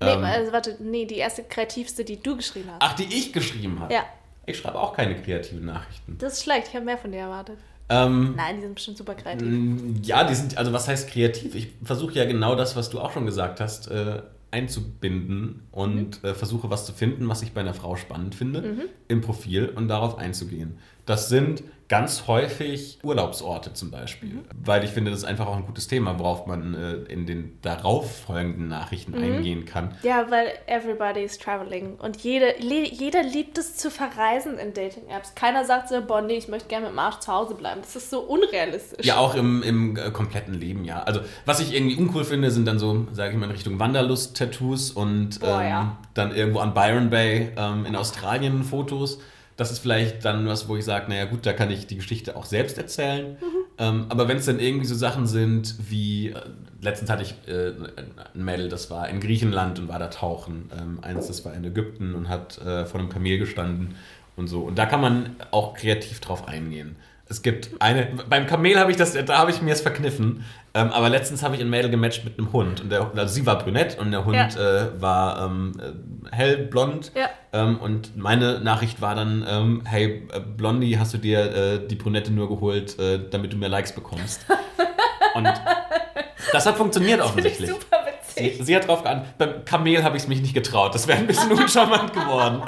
Nee, 0.00 0.08
Ähm, 0.10 0.24
also 0.24 0.52
warte, 0.52 0.76
nee, 0.80 1.04
die 1.06 1.16
erste 1.16 1.44
kreativste, 1.44 2.04
die 2.04 2.20
du 2.20 2.36
geschrieben 2.36 2.70
hast. 2.70 2.78
ach, 2.80 2.94
die 2.94 3.04
ich 3.04 3.32
geschrieben 3.32 3.78
habe. 3.78 3.92
Ja, 3.94 4.04
Ich 4.46 4.58
schreibe 4.58 4.80
auch 4.80 4.94
keine 4.94 5.20
kreativen 5.20 5.66
Nachrichten. 5.66 6.16
das 6.18 6.34
ist 6.34 6.42
schlecht. 6.44 6.68
Ich 6.68 6.74
habe 6.74 6.84
mehr 6.86 6.98
von 6.98 7.12
dir 7.12 7.18
erwartet. 7.20 7.58
Ähm, 7.90 8.34
Nein, 8.36 8.56
die 8.56 8.62
sind 8.62 8.74
bestimmt 8.74 8.98
super 8.98 9.14
kreativ. 9.14 9.46
Mm, 9.48 10.02
Ja, 10.02 10.24
die 10.24 10.34
sind, 10.34 10.58
also 10.58 10.72
was 10.72 10.88
heißt 10.88 11.08
kreativ? 11.10 11.54
Ich 11.54 11.68
versuche 11.82 12.12
ja 12.14 12.24
genau 12.26 12.54
das, 12.54 12.76
was 12.76 12.90
du 12.90 13.00
auch 13.00 13.12
schon 13.12 13.24
gesagt 13.26 13.60
hast, 13.60 13.90
äh, 13.90 14.22
einzubinden 14.50 15.62
und 15.72 16.22
äh, 16.24 16.34
versuche 16.34 16.70
was 16.70 16.86
zu 16.86 16.92
finden, 16.92 17.28
was 17.28 17.42
ich 17.42 17.52
bei 17.52 17.60
einer 17.60 17.74
Frau 17.74 17.96
spannend 17.96 18.34
finde, 18.34 18.88
im 19.08 19.20
Profil 19.20 19.68
und 19.74 19.88
darauf 19.88 20.16
einzugehen. 20.18 20.78
Das 21.08 21.30
sind 21.30 21.62
ganz 21.88 22.26
häufig 22.26 22.98
Urlaubsorte 23.02 23.72
zum 23.72 23.90
Beispiel, 23.90 24.44
weil 24.62 24.84
ich 24.84 24.90
finde, 24.90 25.10
das 25.10 25.20
ist 25.20 25.24
einfach 25.24 25.46
auch 25.46 25.56
ein 25.56 25.64
gutes 25.64 25.88
Thema, 25.88 26.18
worauf 26.18 26.46
man 26.46 26.74
äh, 26.74 26.92
in 27.10 27.24
den 27.24 27.58
darauf 27.62 28.24
folgenden 28.26 28.68
Nachrichten 28.68 29.14
eingehen 29.14 29.64
kann. 29.64 29.94
Ja, 30.02 30.30
weil 30.30 30.48
everybody 30.66 31.22
is 31.22 31.38
traveling 31.38 31.94
und 31.94 32.18
jede, 32.18 32.60
jeder 32.60 33.22
liebt 33.22 33.56
es 33.56 33.76
zu 33.76 33.90
verreisen 33.90 34.58
in 34.58 34.74
Dating-Apps. 34.74 35.34
Keiner 35.34 35.64
sagt 35.64 35.88
so, 35.88 36.02
boah, 36.02 36.20
nee, 36.20 36.36
ich 36.36 36.48
möchte 36.48 36.68
gerne 36.68 36.84
mit 36.84 36.94
dem 36.94 36.98
Arsch 36.98 37.20
zu 37.20 37.32
Hause 37.32 37.54
bleiben. 37.54 37.80
Das 37.80 37.96
ist 37.96 38.10
so 38.10 38.20
unrealistisch. 38.20 39.06
Ja, 39.06 39.16
auch 39.16 39.34
im, 39.34 39.62
im 39.62 39.96
äh, 39.96 40.10
kompletten 40.10 40.52
Leben, 40.52 40.84
ja. 40.84 41.02
Also, 41.04 41.20
was 41.46 41.60
ich 41.60 41.74
irgendwie 41.74 41.96
uncool 41.96 42.24
finde, 42.24 42.50
sind 42.50 42.66
dann 42.66 42.78
so, 42.78 43.06
sage 43.12 43.32
ich 43.32 43.38
mal, 43.38 43.46
in 43.46 43.52
Richtung 43.52 43.78
Wanderlust-Tattoos 43.78 44.90
und 44.90 45.40
Boah, 45.40 45.62
ähm, 45.62 45.68
ja. 45.70 45.96
dann 46.12 46.36
irgendwo 46.36 46.58
an 46.58 46.74
Byron 46.74 47.08
Bay 47.08 47.50
ähm, 47.56 47.86
in 47.86 47.96
Australien 47.96 48.62
Fotos. 48.62 49.20
Das 49.58 49.72
ist 49.72 49.80
vielleicht 49.80 50.24
dann 50.24 50.46
was, 50.46 50.68
wo 50.68 50.76
ich 50.76 50.84
sage, 50.84 51.10
naja 51.10 51.24
gut, 51.24 51.44
da 51.44 51.52
kann 51.52 51.68
ich 51.72 51.88
die 51.88 51.96
Geschichte 51.96 52.36
auch 52.36 52.44
selbst 52.44 52.78
erzählen. 52.78 53.32
Mhm. 53.32 53.64
Ähm, 53.76 54.06
aber 54.08 54.28
wenn 54.28 54.36
es 54.36 54.46
dann 54.46 54.60
irgendwie 54.60 54.86
so 54.86 54.94
Sachen 54.94 55.26
sind 55.26 55.74
wie, 55.90 56.28
äh, 56.28 56.40
letztens 56.80 57.10
hatte 57.10 57.24
ich 57.24 57.34
äh, 57.52 57.72
ein 58.34 58.44
Mädel, 58.44 58.68
das 58.68 58.88
war 58.88 59.08
in 59.08 59.18
Griechenland 59.18 59.80
und 59.80 59.88
war 59.88 59.98
da 59.98 60.06
tauchen. 60.06 60.70
Ähm, 60.80 61.00
eins, 61.02 61.26
das 61.26 61.44
war 61.44 61.54
in 61.54 61.64
Ägypten 61.64 62.14
und 62.14 62.28
hat 62.28 62.58
äh, 62.58 62.86
vor 62.86 63.00
einem 63.00 63.08
Kamel 63.08 63.38
gestanden 63.38 63.96
und 64.36 64.46
so. 64.46 64.62
Und 64.62 64.78
da 64.78 64.86
kann 64.86 65.00
man 65.00 65.34
auch 65.50 65.74
kreativ 65.74 66.20
drauf 66.20 66.46
eingehen. 66.46 66.94
Es 67.30 67.42
gibt 67.42 67.70
eine, 67.80 68.08
beim 68.30 68.46
Kamel 68.46 68.78
habe 68.78 68.90
ich 68.90 68.96
das, 68.96 69.12
da 69.12 69.36
habe 69.38 69.50
ich 69.50 69.60
mir 69.60 69.72
es 69.74 69.82
verkniffen, 69.82 70.44
ähm, 70.72 70.90
aber 70.90 71.10
letztens 71.10 71.42
habe 71.42 71.56
ich 71.56 71.60
ein 71.60 71.68
Mädel 71.68 71.90
gematcht 71.90 72.24
mit 72.24 72.38
einem 72.38 72.52
Hund 72.54 72.80
und 72.80 72.90
der, 72.90 73.10
also 73.14 73.34
sie 73.34 73.44
war 73.44 73.58
brünett 73.58 73.98
und 73.98 74.12
der 74.12 74.24
Hund 74.24 74.36
Ja. 74.36 74.46
äh, 74.86 75.02
war 75.02 75.44
ähm, 75.44 75.72
äh, 75.78 76.34
hellblond 76.34 77.12
Ja. 77.14 77.28
ähm, 77.52 77.78
und 77.80 78.16
meine 78.16 78.60
Nachricht 78.60 79.02
war 79.02 79.14
dann, 79.14 79.44
ähm, 79.46 79.82
hey 79.84 80.26
äh, 80.32 80.40
Blondie, 80.40 80.98
hast 80.98 81.12
du 81.12 81.18
dir 81.18 81.40
äh, 81.54 81.86
die 81.86 81.96
Brünette 81.96 82.32
nur 82.32 82.48
geholt, 82.48 82.98
äh, 82.98 83.20
damit 83.30 83.52
du 83.52 83.58
mehr 83.58 83.68
Likes 83.68 83.92
bekommst? 83.94 84.46
und 85.34 85.52
das 86.52 86.64
hat 86.64 86.76
funktioniert 86.78 87.20
offensichtlich. 87.20 87.68
super 87.68 87.98
witzig. 88.06 88.56
Sie, 88.58 88.64
sie 88.64 88.74
hat 88.76 88.88
drauf 88.88 89.02
geantwortet. 89.02 89.36
Beim 89.36 89.64
Kamel 89.66 90.02
habe 90.02 90.16
ich 90.16 90.22
es 90.22 90.28
mich 90.28 90.40
nicht 90.40 90.54
getraut. 90.54 90.94
Das 90.94 91.06
wäre 91.06 91.18
ein 91.18 91.26
bisschen 91.26 91.52
uncharmant 91.52 92.12
geworden. 92.14 92.62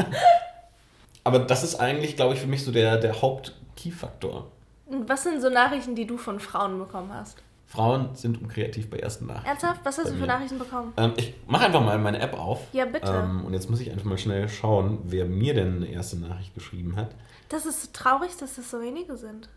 Aber 1.24 1.38
das 1.40 1.62
ist 1.62 1.76
eigentlich, 1.76 2.16
glaube 2.16 2.35
ich, 2.35 2.40
für 2.40 2.46
mich 2.46 2.64
so 2.64 2.72
der, 2.72 2.96
der 2.96 3.20
Haupt-Key-Faktor. 3.20 4.50
Und 4.87 5.09
Was 5.09 5.22
sind 5.22 5.40
so 5.40 5.50
Nachrichten, 5.50 5.94
die 5.94 6.06
du 6.06 6.16
von 6.16 6.40
Frauen 6.40 6.78
bekommen 6.78 7.12
hast? 7.12 7.42
Frauen 7.66 8.16
sind 8.16 8.42
unkreativ 8.42 8.90
bei 8.90 8.98
ersten 8.98 9.26
Nachrichten. 9.26 9.48
Ernsthaft? 9.48 9.80
Was 9.85 9.98
hast 9.98 10.11
du 10.11 10.16
für. 10.16 10.26
Nachrichten 10.26 10.59
bekommen? 10.59 10.92
Ähm, 10.96 11.12
ich 11.16 11.35
mache 11.46 11.66
einfach 11.66 11.80
mal 11.80 11.96
meine 11.98 12.18
App 12.18 12.37
auf. 12.37 12.62
Ja, 12.72 12.85
bitte. 12.85 13.06
Ähm, 13.06 13.44
und 13.44 13.52
jetzt 13.52 13.70
muss 13.70 13.78
ich 13.78 13.92
einfach 13.92 14.04
mal 14.04 14.18
schnell 14.18 14.48
schauen, 14.48 14.98
wer 15.04 15.24
mir 15.26 15.54
denn 15.54 15.76
eine 15.76 15.87
erste 15.87 16.16
Nachricht 16.18 16.52
geschrieben 16.54 16.96
hat. 16.96 17.14
Das 17.48 17.66
ist 17.66 17.83
so 17.83 17.88
traurig, 17.92 18.37
dass 18.38 18.56
das 18.56 18.70
so 18.70 18.80
wenige 18.80 19.16
sind. 19.16 19.48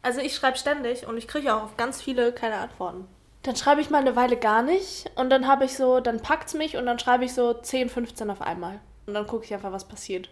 Also 0.00 0.20
ich 0.20 0.34
schreibe 0.34 0.56
ständig 0.56 1.06
und 1.06 1.18
ich 1.18 1.28
kriege 1.28 1.54
auch 1.54 1.64
auf 1.64 1.76
ganz 1.76 2.00
viele 2.00 2.32
keine 2.32 2.56
Antworten. 2.56 3.04
Dann 3.42 3.56
schreibe 3.56 3.82
ich 3.82 3.90
mal 3.90 4.00
eine 4.00 4.16
Weile 4.16 4.38
gar 4.38 4.62
nicht 4.62 5.10
und 5.16 5.28
dann 5.28 5.46
habe 5.46 5.66
ich 5.66 5.76
so, 5.76 6.00
dann 6.00 6.20
packt's 6.20 6.54
mich 6.54 6.78
und 6.78 6.86
dann 6.86 6.98
schreibe 6.98 7.24
ich 7.26 7.34
so 7.34 7.52
10, 7.52 7.90
15 7.90 8.30
auf 8.30 8.40
einmal. 8.40 8.80
Und 9.06 9.12
dann 9.12 9.26
gucke 9.26 9.44
ich 9.44 9.52
einfach, 9.52 9.72
was 9.72 9.86
passiert. 9.86 10.30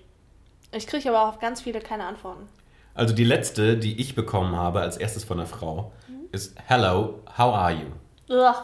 Ich 0.72 0.87
kriege 0.87 1.09
aber 1.09 1.22
auch 1.24 1.28
auf 1.28 1.38
ganz 1.40 1.61
viele 1.62 1.80
keine 1.80 2.04
Antworten. 2.04 2.48
Also 2.94 3.14
die 3.14 3.24
letzte, 3.24 3.76
die 3.76 4.00
ich 4.00 4.14
bekommen 4.14 4.56
habe 4.56 4.80
als 4.80 4.96
erstes 4.96 5.24
von 5.24 5.38
einer 5.38 5.46
Frau, 5.48 5.92
Mhm. 6.09 6.28
ist 6.33 6.56
Hello, 6.66 7.20
how 7.38 7.54
are 7.54 7.72
you? 7.72 7.87
Ugh. 8.28 8.54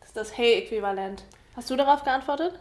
Das 0.00 0.08
ist 0.08 0.16
das 0.16 0.36
Hey-Äquivalent. 0.36 1.24
Hast 1.56 1.70
du 1.70 1.76
darauf 1.76 2.02
geantwortet? 2.04 2.52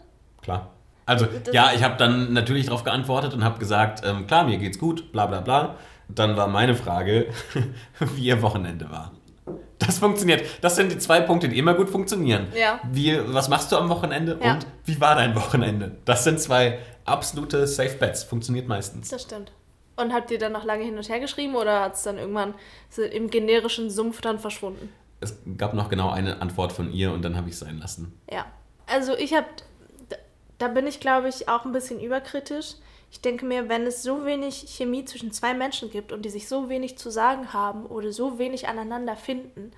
Klar. 0.41 0.69
Also, 1.07 1.25
Das 1.43 1.53
ja, 1.53 1.71
ich 1.75 1.83
habe 1.83 1.97
dann 1.97 2.33
natürlich 2.33 2.65
darauf 2.65 2.83
geantwortet 2.83 3.33
und 3.33 3.43
habe 3.43 3.59
gesagt, 3.59 4.01
ähm, 4.05 4.25
klar, 4.25 4.43
mir 4.43 4.57
geht's 4.57 4.79
gut, 4.79 5.11
bla 5.11 5.27
bla 5.27 5.41
bla. 5.41 5.75
Dann 6.07 6.35
war 6.37 6.47
meine 6.47 6.75
Frage, 6.75 7.27
wie 7.99 8.25
ihr 8.25 8.41
Wochenende 8.41 8.89
war. 8.89 9.11
Das 9.79 9.99
funktioniert. 9.99 10.43
Das 10.61 10.75
sind 10.75 10.91
die 10.91 10.97
zwei 10.97 11.21
Punkte, 11.21 11.47
die 11.49 11.59
immer 11.59 11.73
gut 11.75 11.89
funktionieren. 11.89 12.47
Ja. 12.55 12.79
Wie, 12.91 13.19
was 13.33 13.49
machst 13.49 13.71
du 13.71 13.77
am 13.77 13.89
Wochenende 13.89 14.39
Ja. 14.41 14.53
und 14.53 14.65
wie 14.85 14.99
war 14.99 15.15
dein 15.15 15.35
Wochenende? 15.35 15.91
Das 16.05 16.23
sind 16.23 16.39
zwei 16.39 16.79
absolute 17.05 17.67
Safe 17.67 17.95
Bets. 17.95 18.23
Funktioniert 18.23 18.67
meistens. 18.67 19.09
Das 19.09 19.21
stimmt. 19.21 19.51
Und 19.95 20.13
habt 20.13 20.29
ihr 20.31 20.37
dann 20.37 20.51
noch 20.51 20.65
lange 20.65 20.83
hin 20.83 20.97
und 20.97 21.07
her 21.07 21.19
geschrieben 21.19 21.55
oder 21.55 21.81
hat 21.81 21.95
es 21.95 22.03
dann 22.03 22.17
irgendwann 22.17 22.53
im 23.11 23.29
generischen 23.29 23.89
Sumpf 23.89 24.19
dann 24.21 24.39
verschwunden? 24.39 24.91
Es 25.21 25.37
gab 25.57 25.73
noch 25.73 25.89
genau 25.89 26.09
eine 26.09 26.41
Antwort 26.41 26.73
von 26.73 26.91
ihr 26.91 27.13
und 27.13 27.21
dann 27.21 27.37
habe 27.37 27.47
ich 27.47 27.53
es 27.53 27.61
sein 27.61 27.79
lassen. 27.79 28.19
Ja. 28.29 28.45
Also 28.87 29.15
ich 29.15 29.33
habe, 29.33 29.47
da 30.57 30.67
bin 30.67 30.85
ich 30.85 30.99
glaube 30.99 31.29
ich 31.29 31.47
auch 31.47 31.65
ein 31.65 31.71
bisschen 31.71 32.01
überkritisch. 32.01 32.75
Ich 33.09 33.21
denke 33.21 33.45
mir, 33.45 33.69
wenn 33.69 33.83
es 33.83 34.03
so 34.03 34.25
wenig 34.25 34.65
Chemie 34.67 35.05
zwischen 35.05 35.31
zwei 35.31 35.53
Menschen 35.53 35.89
gibt 35.89 36.11
und 36.11 36.23
die 36.23 36.29
sich 36.29 36.49
so 36.49 36.67
wenig 36.67 36.97
zu 36.97 37.09
sagen 37.09 37.53
haben 37.53 37.85
oder 37.85 38.11
so 38.11 38.37
wenig 38.37 38.67
aneinander 38.67 39.15
finden, 39.15 39.71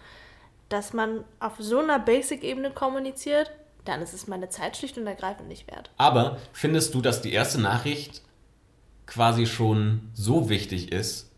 dass 0.69 0.93
man 0.93 1.23
auf 1.39 1.53
so 1.59 1.79
einer 1.79 1.99
Basic-Ebene 1.99 2.71
kommuniziert, 2.71 3.51
dann 3.87 4.01
ist 4.01 4.13
es 4.13 4.27
meine 4.27 4.49
Zeit 4.49 4.77
schlicht 4.77 4.97
und 4.97 5.07
ergreifend 5.07 5.47
nicht 5.47 5.67
wert. 5.67 5.89
Aber 5.97 6.37
findest 6.53 6.93
du, 6.93 7.01
dass 7.01 7.21
die 7.21 7.33
erste 7.33 7.61
Nachricht 7.61 8.21
quasi 9.05 9.45
schon 9.45 10.09
so 10.13 10.49
wichtig 10.49 10.91
ist, 10.91 11.31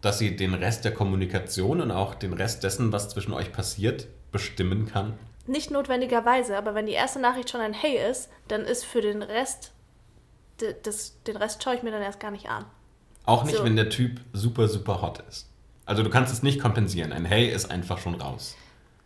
dass 0.00 0.18
sie 0.18 0.36
den 0.36 0.54
Rest 0.54 0.84
der 0.84 0.94
Kommunikation 0.94 1.80
und 1.80 1.90
auch 1.90 2.14
den 2.14 2.32
Rest 2.32 2.62
dessen, 2.62 2.92
was 2.92 3.08
zwischen 3.08 3.32
euch 3.32 3.52
passiert, 3.52 4.06
bestimmen 4.30 4.86
kann? 4.86 5.18
Nicht 5.46 5.70
notwendigerweise, 5.70 6.56
aber 6.56 6.74
wenn 6.74 6.86
die 6.86 6.92
erste 6.92 7.18
Nachricht 7.20 7.50
schon 7.50 7.60
ein 7.60 7.72
Hey 7.72 7.98
ist, 8.10 8.28
dann 8.48 8.62
ist 8.62 8.84
für 8.84 9.00
den 9.00 9.22
Rest, 9.22 9.72
das, 10.82 11.22
den 11.24 11.36
Rest 11.36 11.62
schaue 11.62 11.74
ich 11.76 11.82
mir 11.82 11.90
dann 11.90 12.02
erst 12.02 12.20
gar 12.20 12.30
nicht 12.30 12.48
an. 12.48 12.64
Auch 13.24 13.44
nicht, 13.44 13.56
So. 13.56 13.64
wenn 13.64 13.76
der 13.76 13.90
Typ 13.90 14.20
super, 14.32 14.68
super 14.68 15.02
hot 15.02 15.20
ist. 15.28 15.48
Also 15.84 16.02
du 16.02 16.10
kannst 16.10 16.32
es 16.32 16.42
nicht 16.42 16.60
kompensieren. 16.60 17.12
Ein 17.12 17.24
Hey 17.24 17.48
ist 17.48 17.70
einfach 17.70 17.98
schon 17.98 18.14
raus. 18.16 18.56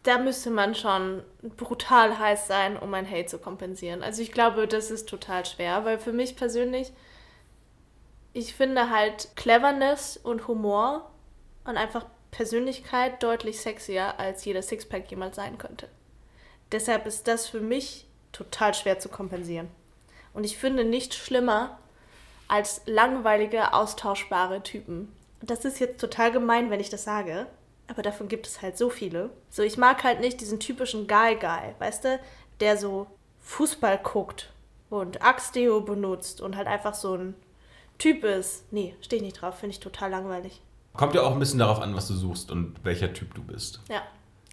Da 0.02 0.18
müsste 0.18 0.50
man 0.50 0.74
schon 0.74 1.22
brutal 1.56 2.18
heiß 2.18 2.46
sein, 2.46 2.78
um 2.78 2.94
ein 2.94 3.04
Hey 3.04 3.26
zu 3.26 3.38
kompensieren. 3.38 4.02
Also 4.02 4.22
ich 4.22 4.32
glaube, 4.32 4.66
das 4.66 4.90
ist 4.90 5.08
total 5.08 5.44
schwer, 5.44 5.84
weil 5.84 5.98
für 5.98 6.12
mich 6.12 6.36
persönlich, 6.36 6.92
ich 8.32 8.54
finde 8.54 8.90
halt 8.90 9.28
Cleverness 9.36 10.16
und 10.16 10.48
Humor 10.48 11.10
und 11.64 11.76
einfach 11.76 12.06
Persönlichkeit 12.30 13.22
deutlich 13.22 13.60
sexier, 13.60 14.18
als 14.18 14.44
jeder 14.44 14.62
Sixpack 14.62 15.10
jemals 15.10 15.36
sein 15.36 15.58
könnte. 15.58 15.88
Deshalb 16.72 17.06
ist 17.06 17.26
das 17.28 17.48
für 17.48 17.60
mich 17.60 18.06
total 18.32 18.74
schwer 18.74 18.98
zu 18.98 19.08
kompensieren. 19.08 19.68
Und 20.32 20.44
ich 20.44 20.56
finde 20.56 20.84
nichts 20.84 21.16
schlimmer 21.16 21.78
als 22.48 22.82
langweilige, 22.86 23.74
austauschbare 23.74 24.62
Typen. 24.62 25.12
das 25.40 25.64
ist 25.64 25.80
jetzt 25.80 26.00
total 26.00 26.32
gemein, 26.32 26.70
wenn 26.70 26.80
ich 26.80 26.90
das 26.90 27.04
sage, 27.04 27.46
aber 27.90 28.02
davon 28.02 28.28
gibt 28.28 28.46
es 28.46 28.62
halt 28.62 28.78
so 28.78 28.88
viele. 28.88 29.30
So, 29.50 29.62
ich 29.62 29.76
mag 29.76 30.04
halt 30.04 30.20
nicht 30.20 30.40
diesen 30.40 30.60
typischen 30.60 31.06
Guy-Guy, 31.06 31.74
weißt 31.78 32.04
du, 32.04 32.20
der 32.60 32.76
so 32.76 33.06
Fußball 33.40 33.98
guckt 33.98 34.50
und 34.88 35.22
Axtdeo 35.22 35.80
benutzt 35.80 36.40
und 36.40 36.56
halt 36.56 36.66
einfach 36.68 36.94
so 36.94 37.14
ein 37.16 37.34
Typ 37.98 38.24
ist. 38.24 38.64
Nee, 38.72 38.94
stehe 39.02 39.20
ich 39.20 39.24
nicht 39.26 39.42
drauf, 39.42 39.58
finde 39.58 39.74
ich 39.74 39.80
total 39.80 40.10
langweilig. 40.10 40.62
Kommt 40.94 41.14
ja 41.14 41.22
auch 41.22 41.32
ein 41.32 41.38
bisschen 41.38 41.58
darauf 41.58 41.80
an, 41.80 41.94
was 41.94 42.08
du 42.08 42.14
suchst 42.14 42.50
und 42.50 42.74
welcher 42.84 43.12
Typ 43.12 43.34
du 43.34 43.42
bist. 43.42 43.80
Ja, 43.88 44.02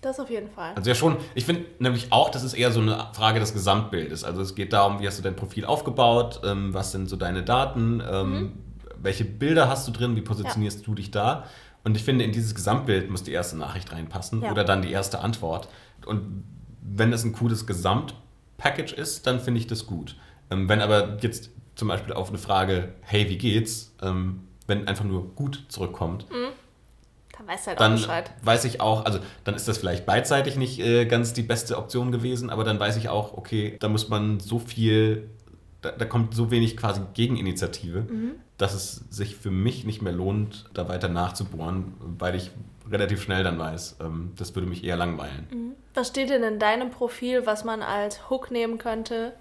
das 0.02 0.20
auf 0.20 0.30
jeden 0.30 0.50
Fall. 0.52 0.74
Also 0.76 0.90
ja 0.90 0.96
schon, 0.96 1.18
ich 1.34 1.46
finde 1.46 1.66
nämlich 1.80 2.12
auch, 2.12 2.30
das 2.30 2.44
ist 2.44 2.54
eher 2.54 2.72
so 2.72 2.80
eine 2.82 3.08
Frage 3.14 3.40
des 3.40 3.54
Gesamtbildes. 3.54 4.24
Also 4.24 4.42
es 4.42 4.54
geht 4.56 4.74
darum, 4.74 5.00
wie 5.00 5.08
hast 5.08 5.18
du 5.18 5.24
dein 5.24 5.36
Profil 5.36 5.66
aufgebaut, 5.66 6.42
ähm, 6.44 6.74
was 6.74 6.92
sind 6.92 7.10
so 7.10 7.16
deine 7.16 7.44
Daten, 7.44 8.04
ähm, 8.10 8.32
Mhm. 8.34 8.54
welche 9.00 9.26
Bilder 9.26 9.70
hast 9.70 9.88
du 9.88 9.92
drin, 9.92 10.16
wie 10.16 10.22
positionierst 10.22 10.86
du 10.86 10.94
dich 10.96 11.12
da. 11.12 11.46
Und 11.88 11.96
ich 11.96 12.04
finde, 12.04 12.26
in 12.26 12.34
dieses 12.34 12.54
Gesamtbild 12.54 13.10
muss 13.10 13.24
die 13.24 13.32
erste 13.32 13.56
Nachricht 13.58 13.94
reinpassen 13.94 14.42
Ja. 14.42 14.52
oder 14.52 14.66
dann 14.66 14.82
die 14.82 14.92
erste 14.92 15.20
Antwort. 15.22 15.70
Und 16.06 16.44
wenn 16.82 17.12
das 17.12 17.24
ein 17.24 17.32
cooles 17.32 17.66
Gesamtpackage 17.66 18.92
ist, 18.92 19.26
dann 19.26 19.40
finde 19.40 19.62
ich 19.62 19.68
das 19.68 19.86
gut. 19.86 20.18
Ähm, 20.52 20.68
wenn 20.68 20.82
aber 20.82 21.16
jetzt 21.22 21.50
zum 21.76 21.88
Beispiel 21.88 22.12
auf 22.14 22.28
eine 22.28 22.40
Frage, 22.40 22.90
hey, 23.02 23.30
wie 23.30 23.38
geht's, 23.38 23.96
ähm, 24.02 24.42
wenn 24.68 24.86
einfach 24.86 25.06
nur 25.06 25.34
gut 25.34 25.64
zurückkommt, 25.70 26.26
Da 26.30 27.48
weißt 27.48 27.68
du 27.68 27.70
halt 27.70 27.78
auch 27.78 27.84
dann 27.84 27.94
Bescheid. 27.94 28.32
weiß 28.42 28.66
ich 28.66 28.82
auch, 28.82 29.06
also 29.06 29.20
dann 29.46 29.56
ist 29.56 29.70
das 29.70 29.78
vielleicht 29.78 30.06
beidseitig 30.06 30.58
nicht 30.58 30.80
äh, 30.80 31.06
ganz 31.06 31.32
die 31.32 31.44
beste 31.44 31.78
Option 31.78 32.12
gewesen, 32.12 32.50
aber 32.50 32.66
dann 32.66 32.82
weiß 32.82 32.98
ich 32.98 33.08
auch, 33.08 33.38
okay, 33.38 33.78
da 33.80 33.88
muss 33.88 34.10
man 34.10 34.42
so 34.42 34.60
viel, 34.60 35.30
da, 35.82 35.92
da 35.92 36.04
kommt 36.04 36.34
so 36.34 36.52
wenig 36.52 36.76
quasi 36.76 37.00
Gegeninitiative, 37.14 38.02
Mhm. 38.02 38.32
Dass 38.58 38.74
es 38.74 39.06
sich 39.10 39.36
für 39.36 39.52
mich 39.52 39.86
nicht 39.86 40.02
mehr 40.02 40.14
lohnt, 40.14 40.70
da 40.74 40.90
weiter 40.90 41.10
nachzubohren, 41.10 41.94
weil 42.00 42.36
ich 42.36 42.52
relativ 42.90 43.22
schnell 43.22 43.44
dann 43.44 43.60
weiß, 43.60 43.98
ähm, 44.02 44.32
das 44.38 44.56
würde 44.56 44.68
mich 44.68 44.84
eher 44.84 44.98
langweilen. 44.98 45.76
Was 45.94 46.08
steht 46.08 46.30
denn 46.30 46.44
in 46.44 46.60
deinem 46.60 46.90
Profil, 46.90 47.46
was 47.46 47.64
man 47.64 47.82
als 47.82 48.30
Hook 48.30 48.52
nehmen 48.52 48.78
könnte, 48.78 49.34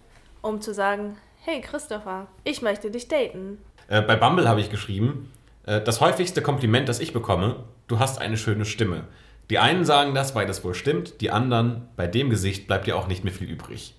um 0.42 0.60
zu 0.60 0.74
sagen, 0.74 1.16
hey 1.44 1.60
Christopher, 1.60 2.26
ich 2.44 2.62
möchte 2.62 2.90
dich 2.90 3.08
daten? 3.08 3.58
Äh, 3.88 4.02
bei 4.02 4.16
Bumble 4.16 4.48
habe 4.48 4.60
ich 4.60 4.70
geschrieben, 4.70 5.30
äh, 5.64 5.80
das 5.80 6.00
häufigste 6.00 6.42
Kompliment, 6.42 6.88
das 6.88 7.00
ich 7.00 7.12
bekomme, 7.12 7.64
du 7.86 7.98
hast 7.98 8.20
eine 8.20 8.36
schöne 8.36 8.64
Stimme. 8.64 9.04
Die 9.48 9.58
einen 9.58 9.84
sagen 9.84 10.14
das, 10.14 10.34
weil 10.34 10.46
das 10.46 10.64
wohl 10.64 10.74
stimmt, 10.74 11.20
die 11.20 11.30
anderen, 11.30 11.88
bei 11.94 12.08
dem 12.08 12.30
Gesicht 12.30 12.66
bleibt 12.66 12.86
dir 12.86 12.96
auch 12.96 13.06
nicht 13.06 13.22
mehr 13.22 13.32
viel 13.32 13.48
übrig. 13.48 13.94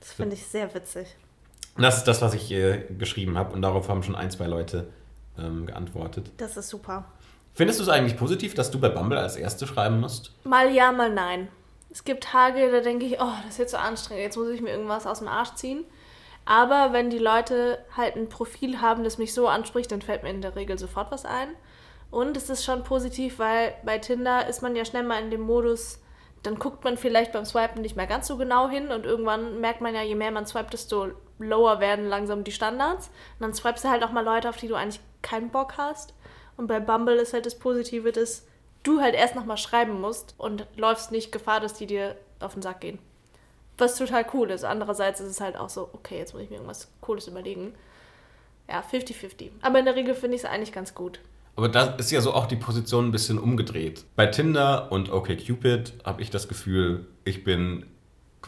Das 0.00 0.12
finde 0.12 0.34
ich 0.36 0.46
sehr 0.46 0.72
witzig. 0.74 1.16
Und 1.76 1.82
Das 1.82 1.98
ist 1.98 2.04
das, 2.04 2.22
was 2.22 2.34
ich 2.34 2.50
äh, 2.52 2.84
geschrieben 2.98 3.36
habe 3.36 3.52
und 3.52 3.62
darauf 3.62 3.88
haben 3.88 4.02
schon 4.02 4.14
ein, 4.14 4.30
zwei 4.30 4.46
Leute 4.46 4.88
ähm, 5.38 5.66
geantwortet. 5.66 6.30
Das 6.38 6.56
ist 6.56 6.68
super. 6.68 7.04
Findest 7.54 7.78
du 7.80 7.84
es 7.84 7.88
eigentlich 7.88 8.16
positiv, 8.16 8.54
dass 8.54 8.70
du 8.70 8.78
bei 8.78 8.88
Bumble 8.88 9.18
als 9.18 9.36
Erste 9.36 9.66
schreiben 9.66 10.00
musst? 10.00 10.32
Mal 10.44 10.70
ja, 10.72 10.92
mal 10.92 11.12
nein. 11.12 11.48
Es 11.90 12.04
gibt 12.04 12.24
Tage, 12.24 12.70
da 12.70 12.80
denke 12.80 13.06
ich, 13.06 13.20
oh, 13.20 13.32
das 13.42 13.52
ist 13.52 13.58
jetzt 13.58 13.70
so 13.72 13.78
anstrengend, 13.78 14.24
jetzt 14.24 14.36
muss 14.36 14.48
ich 14.48 14.60
mir 14.60 14.70
irgendwas 14.70 15.06
aus 15.06 15.20
dem 15.20 15.28
Arsch 15.28 15.54
ziehen. 15.54 15.84
Aber 16.44 16.92
wenn 16.92 17.10
die 17.10 17.18
Leute 17.18 17.78
halt 17.96 18.16
ein 18.16 18.28
Profil 18.28 18.80
haben, 18.80 19.04
das 19.04 19.18
mich 19.18 19.34
so 19.34 19.48
anspricht, 19.48 19.90
dann 19.90 20.02
fällt 20.02 20.22
mir 20.22 20.30
in 20.30 20.42
der 20.42 20.54
Regel 20.54 20.78
sofort 20.78 21.10
was 21.10 21.24
ein. 21.24 21.48
Und 22.10 22.36
es 22.36 22.50
ist 22.50 22.64
schon 22.64 22.84
positiv, 22.84 23.38
weil 23.38 23.74
bei 23.84 23.98
Tinder 23.98 24.46
ist 24.46 24.62
man 24.62 24.76
ja 24.76 24.84
schnell 24.84 25.02
mal 25.02 25.22
in 25.22 25.30
dem 25.30 25.40
Modus, 25.40 26.00
dann 26.42 26.58
guckt 26.58 26.84
man 26.84 26.96
vielleicht 26.96 27.32
beim 27.32 27.44
Swipen 27.44 27.82
nicht 27.82 27.96
mehr 27.96 28.06
ganz 28.06 28.28
so 28.28 28.36
genau 28.36 28.68
hin 28.68 28.88
und 28.88 29.04
irgendwann 29.04 29.60
merkt 29.60 29.80
man 29.80 29.94
ja, 29.94 30.02
je 30.02 30.14
mehr 30.14 30.30
man 30.30 30.46
swipet, 30.46 30.74
desto 30.74 31.10
lower 31.38 31.80
werden 31.80 32.08
langsam 32.08 32.44
die 32.44 32.52
Standards. 32.52 33.08
Und 33.08 33.42
dann 33.42 33.54
swipest 33.54 33.84
du 33.84 33.88
halt 33.88 34.02
auch 34.02 34.12
mal 34.12 34.24
Leute, 34.24 34.48
auf 34.48 34.56
die 34.56 34.68
du 34.68 34.74
eigentlich 34.74 35.00
keinen 35.22 35.50
Bock 35.50 35.74
hast. 35.76 36.14
Und 36.56 36.66
bei 36.66 36.80
Bumble 36.80 37.16
ist 37.16 37.32
halt 37.32 37.46
das 37.46 37.58
Positive, 37.58 38.12
dass 38.12 38.46
du 38.82 39.00
halt 39.00 39.14
erst 39.14 39.34
nochmal 39.34 39.58
schreiben 39.58 40.00
musst 40.00 40.34
und 40.38 40.66
läufst 40.76 41.12
nicht 41.12 41.32
Gefahr, 41.32 41.60
dass 41.60 41.74
die 41.74 41.86
dir 41.86 42.16
auf 42.40 42.54
den 42.54 42.62
Sack 42.62 42.80
gehen. 42.80 42.98
Was 43.78 43.96
total 43.96 44.24
cool 44.32 44.50
ist. 44.50 44.64
Andererseits 44.64 45.20
ist 45.20 45.28
es 45.28 45.40
halt 45.40 45.56
auch 45.56 45.68
so, 45.68 45.90
okay, 45.92 46.18
jetzt 46.18 46.32
muss 46.32 46.42
ich 46.42 46.50
mir 46.50 46.56
irgendwas 46.56 46.88
Cooles 47.00 47.28
überlegen. 47.28 47.74
Ja, 48.68 48.80
50-50. 48.80 49.50
Aber 49.60 49.78
in 49.78 49.84
der 49.84 49.96
Regel 49.96 50.14
finde 50.14 50.36
ich 50.36 50.44
es 50.44 50.48
eigentlich 50.48 50.72
ganz 50.72 50.94
gut. 50.94 51.20
Aber 51.56 51.68
da 51.68 51.94
ist 51.96 52.10
ja 52.10 52.20
so 52.20 52.34
auch 52.34 52.46
die 52.46 52.56
Position 52.56 53.06
ein 53.06 53.12
bisschen 53.12 53.38
umgedreht. 53.38 54.04
Bei 54.14 54.26
Tinder 54.26 54.92
und 54.92 55.10
OkCupid 55.10 55.94
habe 56.04 56.22
ich 56.22 56.30
das 56.30 56.48
Gefühl, 56.48 57.06
ich 57.24 57.44
bin 57.44 57.86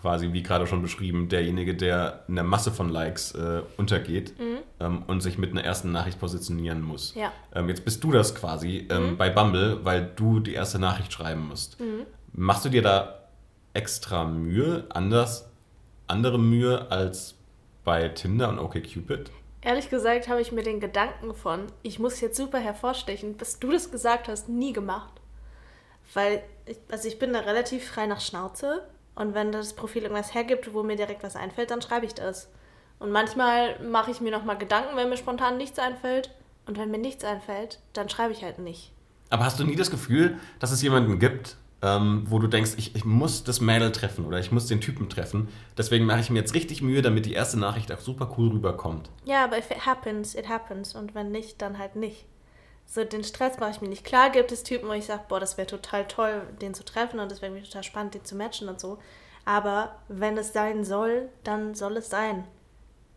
quasi, 0.01 0.33
wie 0.33 0.43
gerade 0.43 0.67
schon 0.67 0.83
beschrieben, 0.83 1.29
derjenige, 1.29 1.75
der 1.75 2.25
in 2.29 2.37
der 2.37 2.45
Masse 2.45 2.71
von 2.71 2.89
Likes 2.89 3.33
äh, 3.33 3.63
untergeht 3.77 4.35
ähm, 4.81 5.03
und 5.07 5.21
sich 5.21 5.39
mit 5.39 5.51
einer 5.51 5.65
ersten 5.65 5.93
Nachricht 5.93 6.21
positionieren 6.21 6.83
muss. 6.83 7.15
Ja. 7.15 7.33
Ähm, 7.55 7.69
jetzt 7.69 7.85
bist 7.85 8.05
du 8.05 8.13
das 8.13 8.35
quasi 8.35 8.87
ähm, 8.91 9.17
bei 9.17 9.31
Bumble, 9.31 9.85
weil 9.85 10.11
du 10.17 10.41
die 10.41 10.55
erste 10.55 10.79
Nachricht 10.79 11.13
schreiben 11.13 11.49
musst. 11.49 11.79
Machst 12.33 12.65
du 12.65 12.69
dir 12.69 12.83
da 12.83 13.25
extra 13.75 14.25
Mühe, 14.25 14.87
anders, 14.91 15.49
andere 16.07 16.39
Mühe 16.39 16.91
als 16.91 17.35
bei 17.85 18.09
Tinder 18.09 18.49
und 18.49 18.59
OkCupid? 18.59 19.31
Ehrlich 19.61 19.91
gesagt 19.91 20.29
habe 20.29 20.41
ich 20.41 20.53
mir 20.53 20.63
den 20.63 20.79
Gedanken 20.79 21.35
von, 21.35 21.67
ich 21.83 21.99
muss 21.99 22.21
jetzt 22.21 22.37
super 22.37 22.59
hervorstechen, 22.59 23.35
bis 23.35 23.59
du 23.59 23.73
das 23.73 23.91
gesagt 23.91 24.29
hast, 24.29 24.49
nie 24.49 24.73
gemacht. 24.73 25.13
Weil, 26.15 26.43
ich, 26.65 26.79
also 26.91 27.09
ich 27.09 27.19
bin 27.19 27.33
da 27.33 27.41
relativ 27.41 27.89
frei 27.89 28.07
nach 28.07 28.21
Schnauze 28.21 28.83
und 29.19 29.35
wenn 29.35 29.51
das 29.51 29.73
Profil 29.73 30.03
irgendwas 30.03 30.33
hergibt, 30.33 30.73
wo 30.73 30.85
mir 30.85 30.95
direkt 30.95 31.25
was 31.25 31.35
einfällt, 31.35 31.73
dann 31.73 31.83
schreibe 31.83 32.07
ich 32.07 32.15
das. 32.15 32.49
Und 33.01 33.11
manchmal 33.11 33.83
mache 33.83 34.13
ich 34.13 34.21
mir 34.21 34.31
nochmal 34.31 34.57
Gedanken, 34.57 34.97
wenn 34.97 35.09
mir 35.09 35.17
spontan 35.17 35.57
nichts 35.57 35.79
einfällt. 35.81 36.31
Und 36.67 36.79
wenn 36.79 36.91
mir 36.91 36.99
nichts 36.99 37.25
einfällt, 37.25 37.81
dann 37.95 38.09
schreibe 38.09 38.33
ich 38.33 38.45
halt 38.45 38.61
nicht. 38.61 38.93
Aber 39.31 39.45
hast 39.45 39.59
du 39.59 39.65
nie 39.65 39.75
das 39.75 39.91
Gefühl, 39.91 40.39
dass 40.61 40.71
es 40.71 40.83
jemanden 40.83 41.19
gibt, 41.19 41.57
ähm, 41.83 42.27
wo 42.29 42.39
du 42.39 42.47
denkst, 42.47 42.73
ich, 42.77 42.95
ich 42.95 43.05
muss 43.05 43.43
das 43.43 43.61
Mädel 43.61 43.91
treffen 43.91 44.25
oder 44.25 44.39
ich 44.39 44.53
muss 44.53 44.67
den 44.67 44.81
Typen 44.81 45.09
treffen. 45.09 45.49
Deswegen 45.77 46.07
mache 46.07 46.21
ich 46.21 46.31
mir 46.31 46.39
jetzt 46.39 46.55
richtig 46.55 46.81
Mühe, 46.81 47.03
damit 47.03 47.27
die 47.27 47.33
erste 47.33 47.59
Nachricht 47.59 47.91
auch 47.91 48.01
super 48.01 48.33
cool 48.39 48.51
rüberkommt. 48.51 49.11
Ja, 49.25 49.45
aber 49.45 49.59
if 49.59 49.71
it 49.73 49.85
happens, 49.85 50.37
it 50.37 50.49
happens. 50.49 50.95
Und 50.95 51.17
wenn 51.17 51.33
nicht, 51.33 51.61
dann 51.61 51.79
halt 51.79 51.97
nicht. 51.97 52.25
So, 52.91 53.05
den 53.05 53.23
Stress 53.23 53.59
mache 53.59 53.73
ich 53.73 53.81
mir 53.83 53.89
nicht. 53.89 54.03
Klar 54.05 54.31
gibt 54.31 54.51
es 54.51 54.63
Typen, 54.63 54.89
wo 54.89 54.93
ich 54.93 55.05
sage, 55.05 55.25
boah, 55.29 55.39
das 55.39 55.59
wäre 55.59 55.67
total 55.67 56.09
toll, 56.09 56.41
den 56.63 56.73
zu 56.73 56.85
treffen 56.85 57.21
und 57.21 57.31
das 57.31 57.43
wäre 57.43 57.53
mir 57.53 57.63
total 57.63 57.83
spannend, 57.83 58.15
den 58.15 58.25
zu 58.25 58.35
matchen 58.35 58.69
und 58.69 58.81
so. 58.81 58.99
Aber 59.45 59.97
wenn 60.09 60.39
es 60.39 60.55
sein 60.55 60.85
soll, 60.85 61.29
dann 61.45 61.75
soll 61.75 61.99
es 61.99 62.09
sein. 62.09 62.45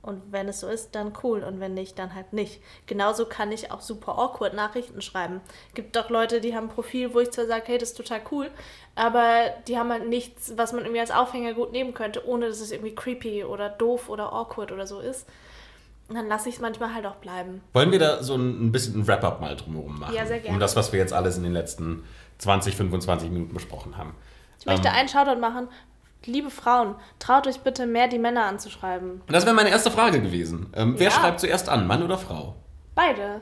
Und 0.01 0.31
wenn 0.31 0.49
es 0.49 0.60
so 0.60 0.67
ist, 0.67 0.93
dann 0.95 1.13
cool. 1.23 1.43
Und 1.43 1.62
wenn 1.62 1.73
nicht, 1.73 1.97
dann 1.99 2.15
halt 2.15 2.34
nicht. 2.34 2.62
Genauso 2.86 3.25
kann 3.25 3.51
ich 3.51 3.71
auch 3.71 3.79
super 3.79 4.17
awkward 4.17 4.53
Nachrichten 4.53 5.01
schreiben. 5.01 5.39
Gibt 5.73 5.95
doch 5.95 6.10
Leute, 6.10 6.41
die 6.41 6.53
haben 6.53 6.65
ein 6.65 6.73
Profil, 6.73 7.13
wo 7.13 7.19
ich 7.19 7.31
zwar 7.31 7.45
sage, 7.45 7.63
hey, 7.67 7.77
das 7.77 7.91
ist 7.91 7.97
total 7.97 8.21
cool, 8.31 8.51
aber 8.95 9.51
die 9.67 9.77
haben 9.77 9.91
halt 9.91 10.10
nichts, 10.10 10.57
was 10.57 10.73
man 10.73 10.84
irgendwie 10.84 10.99
als 10.99 11.12
Aufhänger 11.12 11.53
gut 11.53 11.71
nehmen 11.71 11.93
könnte, 11.93 12.27
ohne 12.27 12.47
dass 12.47 12.60
es 12.60 12.71
irgendwie 12.71 12.95
creepy 12.95 13.45
oder 13.45 13.69
doof 13.69 14.10
oder 14.10 14.34
awkward 14.34 14.71
oder 14.73 14.88
so 14.88 14.99
ist. 14.99 15.27
Dann 16.13 16.28
lasse 16.28 16.50
ich 16.50 16.56
es 16.56 16.62
manchmal 16.62 16.93
halt 16.93 17.06
auch 17.06 17.15
bleiben. 17.15 17.62
Wollen 17.74 17.91
wir 17.91 18.00
da 18.00 18.21
so 18.24 18.36
ein, 18.36 18.67
ein 18.67 18.71
bisschen 18.71 19.00
ein 19.02 19.08
Wrap-up 19.08 19.39
mal 19.41 19.56
drumherum 19.56 20.00
machen? 20.00 20.13
Ja, 20.15 20.26
sehr 20.26 20.39
gerne. 20.39 20.54
Um 20.56 20.60
das, 20.60 20.76
was 20.76 20.91
wir 20.91 21.00
jetzt 21.00 21.13
alles 21.13 21.38
in 21.38 21.43
den 21.43 21.54
letzten 21.54 22.04
20, 22.39 22.76
25 22.76 23.30
Minuten 23.30 23.54
besprochen 23.54 23.97
haben. 23.97 24.15
Ich 24.60 24.65
möchte 24.65 24.88
Ähm, 24.88 24.93
einen 24.95 25.10
Shoutout 25.10 25.39
machen. 25.39 25.67
Liebe 26.26 26.52
Frauen, 26.52 26.95
traut 27.17 27.47
euch 27.47 27.62
bitte 27.62 27.88
mehr, 27.88 28.08
die 28.08 28.19
Männer 28.19 28.45
anzuschreiben. 28.45 29.21
Und 29.21 29.32
das 29.34 29.45
wäre 29.45 29.56
meine 29.56 29.69
erste 29.69 29.89
Frage 29.89 30.21
gewesen. 30.21 30.67
Ähm, 30.74 30.95
wer 30.97 31.06
Ja. 31.10 31.12
schreibt 31.12 31.39
zuerst 31.39 31.67
an, 31.69 31.88
Mann 31.88 32.04
oder 32.04 32.17
Frau? 32.17 32.56
Beide. 32.93 33.41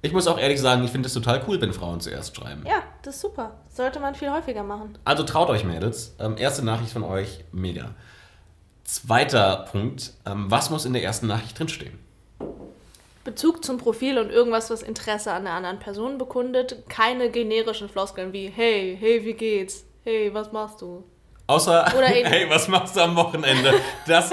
Ich 0.00 0.12
muss 0.12 0.26
auch 0.26 0.38
ehrlich 0.38 0.60
sagen, 0.60 0.84
ich 0.84 0.90
finde 0.90 1.06
es 1.06 1.14
total 1.14 1.42
cool, 1.48 1.60
wenn 1.60 1.72
Frauen 1.72 2.00
zuerst 2.00 2.36
schreiben. 2.36 2.64
Ja, 2.66 2.82
das 3.02 3.16
ist 3.16 3.20
super. 3.22 3.52
Sollte 3.68 4.00
man 4.00 4.14
viel 4.14 4.30
häufiger 4.30 4.62
machen. 4.62 4.96
Also 5.04 5.22
traut 5.22 5.48
euch, 5.50 5.64
Mädels. 5.64 6.14
Ähm, 6.18 6.36
erste 6.38 6.64
Nachricht 6.64 6.92
von 6.92 7.02
euch, 7.02 7.44
mega. 7.52 7.94
Zweiter 8.84 9.66
Punkt, 9.70 10.12
ähm, 10.26 10.50
was 10.50 10.68
muss 10.68 10.84
in 10.84 10.92
der 10.92 11.02
ersten 11.02 11.26
Nachricht 11.26 11.58
drinstehen? 11.58 11.98
Bezug 13.24 13.64
zum 13.64 13.78
Profil 13.78 14.18
und 14.18 14.30
irgendwas, 14.30 14.70
was 14.70 14.82
Interesse 14.82 15.32
an 15.32 15.44
der 15.44 15.54
anderen 15.54 15.78
Person 15.78 16.18
bekundet. 16.18 16.84
Keine 16.88 17.30
generischen 17.30 17.88
Floskeln 17.88 18.32
wie 18.34 18.48
Hey, 18.48 18.96
hey, 19.00 19.24
wie 19.24 19.32
geht's? 19.32 19.84
Hey, 20.04 20.32
was 20.32 20.52
machst 20.52 20.82
du? 20.82 21.02
Außer, 21.46 21.86
hey, 22.00 22.48
was 22.48 22.68
machst 22.68 22.96
du 22.96 23.00
am 23.00 23.16
Wochenende? 23.16 23.74
Das, 24.06 24.30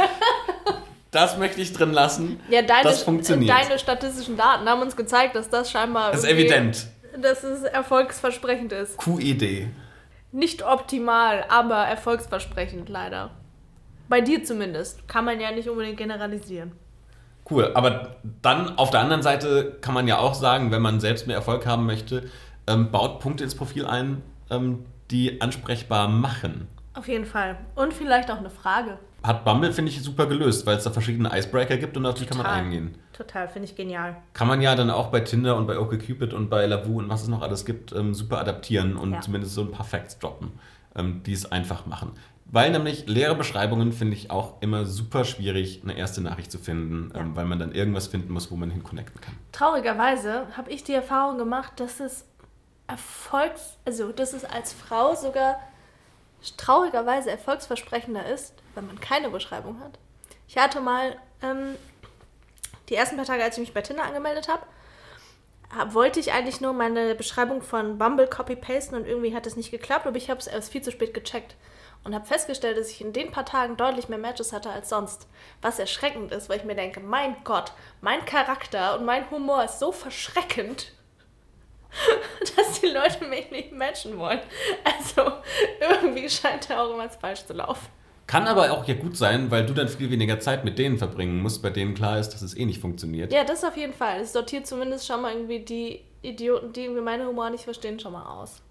das 1.11 1.37
möchte 1.37 1.61
ich 1.61 1.71
drin 1.71 1.91
lassen. 1.91 2.41
Ja, 2.49 2.61
deine, 2.61 2.83
das 2.83 3.03
funktioniert. 3.03 3.49
deine 3.49 3.79
statistischen 3.79 4.35
Daten 4.35 4.67
haben 4.67 4.81
uns 4.81 4.95
gezeigt, 4.95 5.35
dass 5.35 5.49
das 5.49 5.71
scheinbar. 5.71 6.11
das 6.11 6.23
ist 6.23 6.29
evident. 6.29 6.87
Dass 7.17 7.43
es 7.43 7.63
erfolgsversprechend 7.63 8.73
ist. 8.73 8.97
QED. 8.97 9.67
Nicht 10.33 10.63
optimal, 10.63 11.45
aber 11.49 11.85
erfolgsversprechend, 11.85 12.87
leider. 12.87 13.31
Bei 14.07 14.21
dir 14.21 14.43
zumindest. 14.43 15.07
Kann 15.07 15.25
man 15.25 15.39
ja 15.39 15.51
nicht 15.51 15.69
unbedingt 15.69 15.97
generalisieren. 15.97 16.73
Cool, 17.49 17.71
aber 17.73 18.15
dann 18.41 18.77
auf 18.77 18.91
der 18.91 19.01
anderen 19.01 19.21
Seite 19.21 19.77
kann 19.81 19.93
man 19.93 20.07
ja 20.07 20.19
auch 20.19 20.33
sagen, 20.33 20.71
wenn 20.71 20.81
man 20.81 20.99
selbst 20.99 21.27
mehr 21.27 21.35
Erfolg 21.35 21.65
haben 21.65 21.85
möchte, 21.85 22.23
ähm, 22.67 22.91
baut 22.91 23.19
Punkte 23.19 23.43
ins 23.43 23.55
Profil 23.55 23.85
ein, 23.85 24.21
ähm, 24.49 24.85
die 25.09 25.41
ansprechbar 25.41 26.07
machen. 26.07 26.67
Auf 26.93 27.07
jeden 27.07 27.25
Fall. 27.25 27.57
Und 27.75 27.93
vielleicht 27.93 28.31
auch 28.31 28.37
eine 28.37 28.49
Frage. 28.49 28.97
Hat 29.23 29.45
Bumble, 29.45 29.71
finde 29.71 29.91
ich, 29.91 30.01
super 30.01 30.25
gelöst, 30.25 30.65
weil 30.65 30.77
es 30.77 30.83
da 30.83 30.89
verschiedene 30.89 31.29
Icebreaker 31.37 31.77
gibt 31.77 31.95
und 31.95 32.05
auf 32.05 32.15
die 32.15 32.25
kann 32.25 32.37
man 32.37 32.47
eingehen. 32.47 32.95
Total, 33.13 33.47
finde 33.47 33.67
ich 33.67 33.75
genial. 33.75 34.17
Kann 34.33 34.47
man 34.47 34.61
ja 34.61 34.73
dann 34.75 34.89
auch 34.89 35.07
bei 35.07 35.19
Tinder 35.19 35.55
und 35.57 35.67
bei 35.67 35.77
OkCupid 35.77 36.33
und 36.33 36.49
bei 36.49 36.65
Lavu 36.65 36.97
und 36.99 37.07
was 37.09 37.21
es 37.23 37.27
noch 37.27 37.41
alles 37.41 37.65
gibt, 37.65 37.93
ähm, 37.93 38.13
super 38.15 38.39
adaptieren 38.39 38.97
und 38.97 39.13
Ja. 39.13 39.21
zumindest 39.21 39.53
so 39.53 39.61
ein 39.61 39.71
paar 39.71 39.85
Facts 39.85 40.17
droppen, 40.17 40.53
ähm, 40.95 41.21
die 41.23 41.33
es 41.33 41.51
einfach 41.51 41.85
machen. 41.85 42.13
Weil 42.53 42.71
nämlich 42.71 43.07
leere 43.07 43.35
Beschreibungen 43.35 43.93
finde 43.93 44.15
ich 44.17 44.29
auch 44.29 44.61
immer 44.61 44.85
super 44.85 45.23
schwierig, 45.23 45.81
eine 45.83 45.97
erste 45.97 46.19
Nachricht 46.21 46.51
zu 46.51 46.57
finden, 46.59 47.11
ähm, 47.15 47.27
Ja. 47.29 47.35
weil 47.35 47.45
man 47.45 47.59
dann 47.59 47.71
irgendwas 47.73 48.07
finden 48.07 48.33
muss, 48.33 48.51
wo 48.51 48.55
man 48.57 48.69
hin 48.69 48.83
connecten 48.83 49.21
kann. 49.21 49.37
Traurigerweise 49.53 50.47
habe 50.57 50.69
ich 50.69 50.83
die 50.83 50.93
Erfahrung 50.93 51.37
gemacht, 51.37 51.79
dass 51.79 51.99
es 52.01 52.25
Erfolgs, 52.87 53.77
also 53.85 54.11
dass 54.11 54.33
es 54.33 54.43
als 54.43 54.73
Frau 54.73 55.15
sogar 55.15 55.61
traurigerweise 56.57 57.31
erfolgsversprechender 57.31 58.25
ist, 58.25 58.53
wenn 58.75 58.85
man 58.87 58.99
keine 58.99 59.29
Beschreibung 59.29 59.79
hat. 59.79 59.97
Ich 60.47 60.57
hatte 60.57 60.81
mal 60.81 61.15
ähm, 61.41 61.75
die 62.89 62.95
ersten 62.95 63.15
paar 63.15 63.25
Tage, 63.25 63.43
als 63.43 63.55
ich 63.55 63.61
mich 63.61 63.73
bei 63.73 63.81
Tinder 63.81 64.03
angemeldet 64.03 64.49
habe, 64.49 64.63
hab- 65.73 65.93
wollte 65.93 66.19
ich 66.19 66.33
eigentlich 66.33 66.59
nur 66.59 66.73
meine 66.73 67.15
Beschreibung 67.15 67.61
von 67.61 67.97
Bumble 67.97 68.27
copy-pasten 68.27 68.97
und 68.97 69.07
irgendwie 69.07 69.33
hat 69.33 69.47
es 69.47 69.55
nicht 69.55 69.71
geklappt, 69.71 70.05
aber 70.05 70.17
ich 70.17 70.29
habe 70.29 70.39
es 70.41 70.47
erst 70.47 70.71
viel 70.71 70.81
zu 70.81 70.91
spät 70.91 71.13
gecheckt 71.13 71.55
und 72.03 72.15
habe 72.15 72.25
festgestellt, 72.25 72.77
dass 72.77 72.89
ich 72.89 73.01
in 73.01 73.13
den 73.13 73.31
paar 73.31 73.45
Tagen 73.45 73.77
deutlich 73.77 74.09
mehr 74.09 74.17
Matches 74.17 74.53
hatte 74.53 74.69
als 74.69 74.89
sonst. 74.89 75.27
Was 75.61 75.79
erschreckend 75.79 76.31
ist, 76.31 76.49
weil 76.49 76.57
ich 76.57 76.63
mir 76.63 76.75
denke, 76.75 76.99
mein 76.99 77.35
Gott, 77.43 77.73
mein 78.01 78.25
Charakter 78.25 78.97
und 78.97 79.05
mein 79.05 79.29
Humor 79.29 79.63
ist 79.63 79.79
so 79.79 79.91
verschreckend, 79.91 80.93
dass 82.55 82.81
die 82.81 82.87
Leute 82.87 83.25
mich 83.25 83.51
nicht 83.51 83.71
matchen 83.71 84.17
wollen. 84.17 84.41
Also 84.83 85.31
irgendwie 85.79 86.29
scheint 86.29 86.69
da 86.69 86.83
auch 86.83 86.89
irgendwas 86.89 87.17
falsch 87.17 87.45
zu 87.45 87.53
laufen. 87.53 87.87
Kann 88.27 88.47
aber 88.47 88.71
auch 88.71 88.87
ja 88.87 88.93
gut 88.93 89.17
sein, 89.17 89.51
weil 89.51 89.65
du 89.65 89.73
dann 89.73 89.89
viel 89.89 90.09
weniger 90.09 90.39
Zeit 90.39 90.63
mit 90.63 90.79
denen 90.79 90.97
verbringen 90.97 91.41
musst, 91.41 91.61
bei 91.61 91.69
denen 91.69 91.95
klar 91.95 92.17
ist, 92.17 92.29
dass 92.29 92.41
es 92.41 92.55
eh 92.55 92.63
nicht 92.63 92.79
funktioniert. 92.79 93.33
Ja, 93.33 93.43
das 93.43 93.63
auf 93.65 93.75
jeden 93.75 93.93
Fall. 93.93 94.21
Es 94.21 94.31
sortiert 94.31 94.65
zumindest 94.65 95.05
schon 95.05 95.21
mal 95.21 95.33
irgendwie 95.33 95.59
die 95.59 96.01
Idioten, 96.21 96.71
die 96.71 96.83
irgendwie 96.83 97.01
meinen 97.01 97.27
Humor 97.27 97.49
nicht 97.49 97.65
verstehen, 97.65 97.99
schon 97.99 98.13
mal 98.13 98.25
aus. 98.25 98.61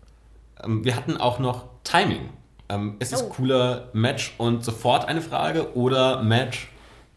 Ähm, 0.64 0.82
wir 0.84 0.96
hatten 0.96 1.18
auch 1.18 1.38
noch 1.38 1.68
Timing. 1.84 2.30
Ähm, 2.70 2.96
ist 3.00 3.12
es 3.12 3.24
Oh. 3.24 3.28
cooler 3.30 3.88
Match 3.92 4.34
und 4.38 4.64
sofort 4.64 5.06
eine 5.06 5.20
Frage 5.20 5.74
oder 5.76 6.22
Match, 6.22 6.70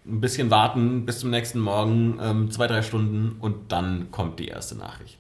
ein 0.06 0.20
bisschen 0.20 0.50
warten 0.52 1.06
bis 1.06 1.20
zum 1.20 1.30
nächsten 1.30 1.60
Morgen, 1.60 2.20
ähm, 2.22 2.52
zwei, 2.52 2.68
drei 2.68 2.82
Stunden 2.82 3.38
und 3.40 3.72
dann 3.72 4.10
kommt 4.12 4.40
die 4.40 4.48
erste 4.48 4.76
Nachricht. 4.76 5.18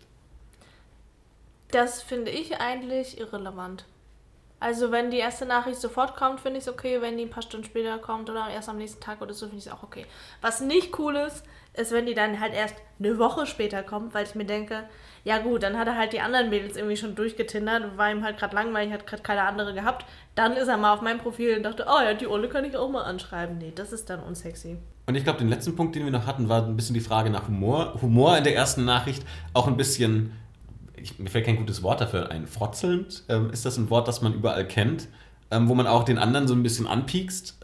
Das 1.71 2.01
finde 2.01 2.31
ich 2.31 2.59
eigentlich 2.59 3.19
irrelevant. 3.19 3.85
Also 4.59 4.91
wenn 4.91 5.11
die 5.11 5.17
erste 5.17 5.45
Nachricht 5.45 5.81
sofort 5.81 6.15
kommt, 6.15 6.39
finde 6.39 6.57
ich 6.59 6.65
es 6.65 6.73
okay. 6.73 7.01
Wenn 7.01 7.17
die 7.17 7.23
ein 7.25 7.29
paar 7.29 7.43
Stunden 7.43 7.65
später 7.65 7.97
kommt 7.97 8.29
oder 8.29 8.47
erst 8.49 8.69
am 8.69 8.77
nächsten 8.77 9.01
Tag 9.01 9.21
oder 9.21 9.33
so, 9.33 9.45
finde 9.47 9.59
ich 9.59 9.65
es 9.67 9.71
auch 9.73 9.83
okay. 9.83 10.05
Was 10.41 10.61
nicht 10.61 10.97
cool 10.99 11.15
ist, 11.17 11.43
ist, 11.73 11.91
wenn 11.91 12.05
die 12.05 12.13
dann 12.13 12.39
halt 12.39 12.53
erst 12.53 12.75
eine 12.99 13.17
Woche 13.17 13.45
später 13.45 13.83
kommt, 13.83 14.13
weil 14.13 14.25
ich 14.25 14.35
mir 14.35 14.45
denke, 14.45 14.87
ja 15.25 15.39
gut, 15.39 15.63
dann 15.63 15.77
hat 15.77 15.87
er 15.87 15.97
halt 15.97 16.13
die 16.13 16.21
anderen 16.21 16.49
Mädels 16.49 16.77
irgendwie 16.77 16.95
schon 16.95 17.15
durchgetindert, 17.15 17.97
war 17.97 18.09
ihm 18.11 18.23
halt 18.23 18.37
gerade 18.37 18.55
langweilig, 18.55 18.93
hat 18.93 19.07
gerade 19.07 19.23
keine 19.23 19.41
andere 19.43 19.73
gehabt. 19.73 20.05
Dann 20.35 20.53
ist 20.53 20.67
er 20.67 20.77
mal 20.77 20.93
auf 20.93 21.01
mein 21.01 21.19
Profil 21.19 21.57
und 21.57 21.63
dachte, 21.63 21.85
oh 21.87 22.01
ja, 22.01 22.13
die 22.13 22.27
Olle 22.27 22.49
kann 22.49 22.65
ich 22.65 22.75
auch 22.75 22.89
mal 22.89 23.03
anschreiben. 23.03 23.59
Nee, 23.59 23.71
das 23.75 23.93
ist 23.93 24.09
dann 24.09 24.21
unsexy. 24.21 24.77
Und 25.05 25.15
ich 25.15 25.23
glaube, 25.23 25.39
den 25.39 25.49
letzten 25.49 25.75
Punkt, 25.75 25.95
den 25.95 26.05
wir 26.05 26.11
noch 26.11 26.25
hatten, 26.25 26.49
war 26.49 26.65
ein 26.65 26.75
bisschen 26.75 26.93
die 26.93 27.01
Frage 27.01 27.29
nach 27.29 27.47
Humor. 27.47 28.01
Humor 28.01 28.37
in 28.37 28.43
der 28.43 28.55
ersten 28.55 28.85
Nachricht 28.85 29.23
auch 29.53 29.67
ein 29.67 29.77
bisschen, 29.77 30.31
ich, 30.95 31.19
mir 31.19 31.29
fällt 31.29 31.45
kein 31.45 31.57
gutes 31.57 31.83
Wort 31.83 32.01
dafür 32.01 32.31
ein, 32.31 32.47
frotzelnd. 32.47 33.23
Ähm, 33.29 33.51
ist 33.51 33.65
das 33.65 33.77
ein 33.77 33.89
Wort, 33.89 34.07
das 34.07 34.21
man 34.21 34.33
überall 34.33 34.67
kennt, 34.67 35.07
ähm, 35.51 35.67
wo 35.69 35.75
man 35.75 35.87
auch 35.87 36.03
den 36.03 36.17
anderen 36.17 36.47
so 36.47 36.55
ein 36.55 36.63
bisschen 36.63 36.87
anpiekst? 36.87 37.57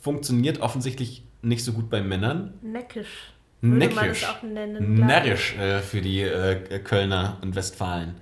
Funktioniert 0.00 0.60
offensichtlich 0.60 1.24
nicht 1.42 1.64
so 1.64 1.72
gut 1.72 1.90
bei 1.90 2.00
Männern. 2.00 2.54
Neckisch. 2.62 3.32
Würde 3.60 3.94
man 3.94 4.10
es 4.10 4.20
Neckisch. 4.20 4.28
auch 4.28 4.42
nennen. 4.42 4.94
Närrisch 4.94 5.56
äh, 5.56 5.80
für 5.80 6.00
die 6.00 6.20
äh, 6.22 6.78
Kölner 6.80 7.38
und 7.42 7.54
Westfalen. 7.54 8.14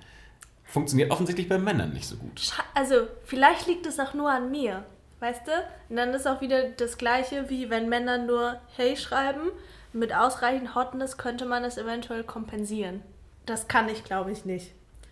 Funktioniert 0.73 1.11
offensichtlich 1.11 1.47
bei 1.47 1.59
Männern 1.59 1.93
nicht 1.93 2.07
so 2.07 2.15
gut. 2.15 2.51
Also, 2.73 2.95
vielleicht 3.25 3.67
liegt 3.67 3.85
es 3.85 3.99
auch 3.99 4.15
nur 4.15 4.31
an 4.31 4.49
mir. 4.49 4.83
Weißt 5.19 5.41
du? 5.47 5.51
Und 5.89 5.97
dann 5.97 6.13
ist 6.15 6.27
auch 6.27 6.41
wieder 6.41 6.63
das 6.69 6.97
Gleiche, 6.97 7.47
wie 7.49 7.69
wenn 7.69 7.89
Männer 7.89 8.17
nur 8.17 8.55
Hey 8.75 8.97
schreiben. 8.97 9.51
Mit 9.93 10.15
ausreichend 10.15 10.73
Hotness 10.73 11.17
könnte 11.17 11.45
man 11.45 11.63
es 11.63 11.77
eventuell 11.77 12.23
kompensieren. 12.23 13.01
Das 13.45 13.67
kann 13.67 13.87
ich, 13.87 14.03
glaube 14.03 14.31
ich, 14.31 14.45
nicht. 14.45 14.71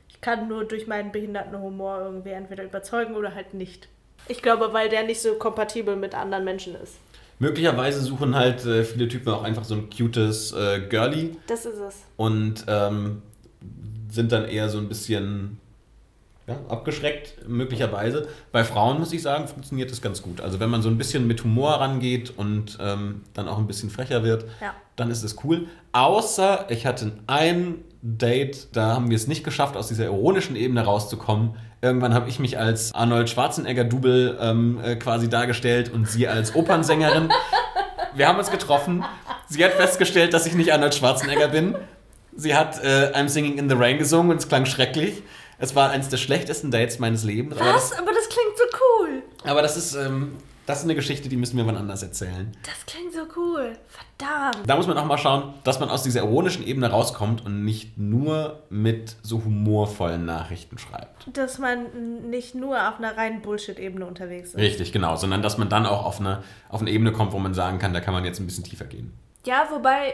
Ich 0.09 0.19
kann 0.19 0.47
nur 0.47 0.65
durch 0.65 0.87
meinen 0.87 1.11
behinderten 1.11 1.59
Humor 1.61 1.99
irgendwie 2.01 2.31
entweder 2.31 2.63
überzeugen 2.63 3.13
oder 3.15 3.35
halt 3.35 3.53
nicht. 3.53 3.87
Ich 4.27 4.41
glaube, 4.41 4.73
weil 4.73 4.89
der 4.89 5.03
nicht 5.03 5.21
so 5.21 5.35
kompatibel 5.35 5.95
mit 5.95 6.15
anderen 6.15 6.43
Menschen 6.43 6.73
ist. 6.75 6.95
Möglicherweise 7.37 8.01
suchen 8.01 8.35
halt 8.35 8.65
äh, 8.65 8.83
viele 8.83 9.07
Typen 9.07 9.29
auch 9.31 9.43
einfach 9.43 9.63
so 9.63 9.75
ein 9.75 9.89
cutes 9.95 10.53
äh, 10.53 10.81
Girlie 10.89 11.35
Das 11.47 11.65
ist 11.65 11.77
es. 11.77 11.95
und 12.17 12.65
ähm, 12.67 13.21
sind 14.11 14.31
dann 14.31 14.45
eher 14.45 14.69
so 14.69 14.77
ein 14.77 14.87
bisschen 14.87 15.59
ja, 16.47 16.57
abgeschreckt, 16.69 17.47
möglicherweise. 17.47 18.27
Bei 18.51 18.63
Frauen, 18.63 18.99
muss 18.99 19.13
ich 19.13 19.21
sagen, 19.21 19.47
funktioniert 19.47 19.91
das 19.91 20.01
ganz 20.01 20.21
gut. 20.21 20.41
Also 20.41 20.59
wenn 20.59 20.69
man 20.69 20.81
so 20.81 20.89
ein 20.89 20.97
bisschen 20.97 21.27
mit 21.27 21.43
Humor 21.43 21.73
rangeht 21.75 22.33
und 22.35 22.77
ähm, 22.81 23.21
dann 23.33 23.47
auch 23.47 23.57
ein 23.57 23.67
bisschen 23.67 23.89
frecher 23.89 24.23
wird, 24.23 24.45
Ja. 24.59 24.73
dann 24.95 25.11
ist 25.11 25.23
es 25.23 25.43
cool. 25.43 25.67
Außer 25.93 26.65
ich 26.69 26.85
hatte 26.85 27.11
ein 27.27 27.75
Date, 28.01 28.69
da 28.75 28.95
haben 28.95 29.09
wir 29.09 29.15
es 29.15 29.27
nicht 29.27 29.43
geschafft, 29.43 29.77
aus 29.77 29.87
dieser 29.87 30.05
ironischen 30.05 30.55
Ebene 30.55 30.81
rauszukommen. 30.83 31.55
Irgendwann 31.83 32.13
habe 32.15 32.29
ich 32.29 32.39
mich 32.39 32.57
als 32.57 32.93
Arnold 32.93 33.29
Schwarzenegger-Double 33.29 34.37
ähm, 34.41 34.79
äh, 34.83 34.95
quasi 34.95 35.29
dargestellt 35.29 35.91
und 35.93 36.07
sie 36.09 36.27
als 36.27 36.55
Opernsängerin. 36.55 37.29
Wir 38.15 38.27
haben 38.27 38.37
uns 38.39 38.51
getroffen. 38.51 39.05
Sie 39.47 39.63
hat 39.63 39.71
festgestellt, 39.73 40.33
dass 40.33 40.45
ich 40.45 40.53
nicht 40.53 40.73
Arnold 40.73 40.93
Schwarzenegger 40.95 41.47
bin. 41.47 41.75
Sie 42.35 42.55
hat 42.55 42.81
äh, 42.83 43.11
I'm 43.13 43.27
Singing 43.27 43.57
in 43.57 43.69
the 43.69 43.75
Rain 43.75 43.97
gesungen 43.97 44.31
und 44.31 44.37
es 44.37 44.47
klang 44.47 44.65
schrecklich. 44.65 45.21
Es 45.59 45.75
war 45.75 45.91
eines 45.91 46.09
der 46.09 46.17
schlechtesten 46.17 46.71
Dates 46.71 46.97
meines 46.99 47.23
Lebens. 47.23 47.57
Aber 47.57 47.73
das, 47.73 47.91
Was? 47.91 47.99
Aber 47.99 48.11
das 48.11 48.27
klingt 48.29 48.57
so 48.57 48.63
cool. 49.03 49.23
aber 49.43 49.61
das 49.61 49.77
ist, 49.77 49.93
ähm, 49.93 50.37
das 50.65 50.79
ist 50.79 50.85
eine 50.85 50.95
Geschichte, 50.95 51.29
die 51.29 51.37
müssen 51.37 51.57
wir 51.57 51.65
wann 51.67 51.77
anders 51.77 52.01
erzählen. 52.01 52.51
Das 52.63 52.85
klingt 52.87 53.13
so 53.13 53.21
cool. 53.35 53.73
Verdammt. 53.87 54.57
Da 54.67 54.75
muss 54.75 54.87
man 54.87 54.97
auch 54.97 55.05
mal 55.05 55.17
schauen, 55.17 55.53
dass 55.63 55.79
man 55.79 55.89
aus 55.89 56.01
dieser 56.03 56.21
ironischen 56.21 56.65
Ebene 56.65 56.89
rauskommt 56.89 57.45
und 57.45 57.63
nicht 57.65 57.97
nur 57.97 58.63
mit 58.69 59.17
so 59.21 59.43
humorvollen 59.43 60.25
Nachrichten 60.25 60.77
schreibt. 60.77 61.27
Dass 61.37 61.59
man 61.59 62.29
nicht 62.29 62.55
nur 62.55 62.87
auf 62.89 62.97
einer 62.97 63.15
reinen 63.17 63.41
Bullshit-Ebene 63.41 64.05
unterwegs 64.05 64.49
ist. 64.49 64.57
Richtig, 64.57 64.91
genau. 64.91 65.15
Sondern 65.15 65.41
dass 65.43 65.57
man 65.57 65.69
dann 65.69 65.85
auch 65.85 66.05
auf 66.05 66.19
eine, 66.19 66.43
auf 66.69 66.81
eine 66.81 66.89
Ebene 66.89 67.11
kommt, 67.11 67.33
wo 67.33 67.39
man 67.39 67.53
sagen 67.53 67.77
kann, 67.77 67.93
da 67.93 67.99
kann 67.99 68.13
man 68.13 68.23
jetzt 68.25 68.39
ein 68.39 68.45
bisschen 68.47 68.63
tiefer 68.63 68.85
gehen. 68.85 69.13
Ja, 69.45 69.67
wobei, 69.71 70.13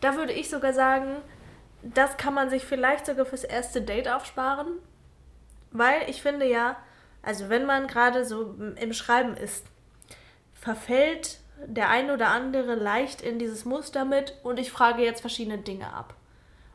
da 0.00 0.16
würde 0.16 0.32
ich 0.32 0.48
sogar 0.48 0.72
sagen, 0.72 1.16
das 1.94 2.16
kann 2.16 2.34
man 2.34 2.50
sich 2.50 2.64
vielleicht 2.64 3.06
sogar 3.06 3.24
fürs 3.24 3.44
erste 3.44 3.82
Date 3.82 4.08
aufsparen. 4.08 4.68
Weil 5.70 6.08
ich 6.08 6.22
finde 6.22 6.46
ja, 6.46 6.76
also 7.22 7.48
wenn 7.48 7.66
man 7.66 7.86
gerade 7.86 8.24
so 8.24 8.54
im 8.76 8.92
Schreiben 8.92 9.36
ist, 9.36 9.66
verfällt 10.54 11.40
der 11.66 11.90
ein 11.90 12.10
oder 12.10 12.28
andere 12.28 12.74
leicht 12.74 13.20
in 13.20 13.38
dieses 13.38 13.64
Muster 13.64 14.04
mit 14.04 14.34
und 14.42 14.58
ich 14.58 14.70
frage 14.70 15.02
jetzt 15.02 15.20
verschiedene 15.20 15.58
Dinge 15.58 15.92
ab. 15.92 16.14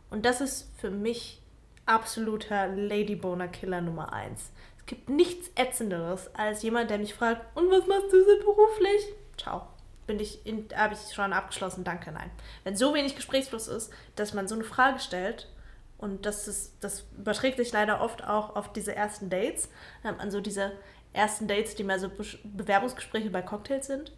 Und 0.10 0.26
das 0.26 0.42
ist 0.42 0.70
für 0.78 0.92
mich 0.92 1.42
absoluter 1.86 2.68
Ladyboner-Killer 2.68 3.82
Nummer 3.82 4.14
eins. 4.14 4.52
Es 4.78 4.86
gibt 4.86 5.10
nichts 5.10 5.50
Ätzenderes 5.56 6.30
als 6.36 6.62
jemand, 6.64 6.90
der 6.90 6.98
mich 6.98 7.14
fragt, 7.14 7.46
und 7.58 7.72
was 7.72 7.88
machst 7.88 8.12
du 8.12 8.24
so 8.24 8.46
beruflich? 8.46 9.02
Ciao. 9.38 9.68
Bin 10.06 10.20
ich 10.20 10.40
habe 10.76 10.94
ich 10.96 11.14
schon 11.16 11.32
abgeschlossen, 11.34 11.84
danke, 11.84 12.12
nein. 12.12 12.30
Wenn 12.64 12.76
so 12.76 12.94
wenig 12.94 13.16
Gesprächsfluss 13.16 13.68
ist, 13.68 13.92
dass 14.16 14.34
man 14.34 14.48
so 14.48 14.56
eine 14.56 14.64
Frage 14.66 15.00
stellt 15.00 15.50
und 15.98 16.26
das 16.26 16.48
ist, 16.48 16.74
das 16.82 17.06
überträgt 17.18 17.58
sich 17.58 17.72
leider 17.72 18.02
oft 18.02 18.24
auch 18.24 18.56
auf 18.56 18.74
diese 18.74 18.94
ersten 18.96 19.30
Dates, 19.30 19.70
dann 20.02 20.12
hat 20.14 20.18
man 20.20 20.32
so 20.32 20.42
diese 20.42 20.74
ersten 21.14 21.48
Dates, 21.48 21.76
die 21.76 21.84
mehr 21.86 22.00
so 22.00 22.10
Be 22.10 22.26
Bewerbungsgespräche 22.44 23.30
bei 23.30 23.42
Cocktails 23.42 23.88
sind. 23.88 24.12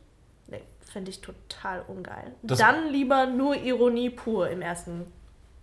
Nee, 0.48 0.62
finde 0.91 1.12
ich 1.12 1.21
total 1.21 1.84
ungeil. 1.88 2.32
Das- 2.41 2.58
Dann 2.60 2.89
lieber 2.91 3.28
nur 3.28 3.56
Ironie 3.56 4.10
pur 4.10 4.50
im 4.50 4.62
ersten 4.63 5.06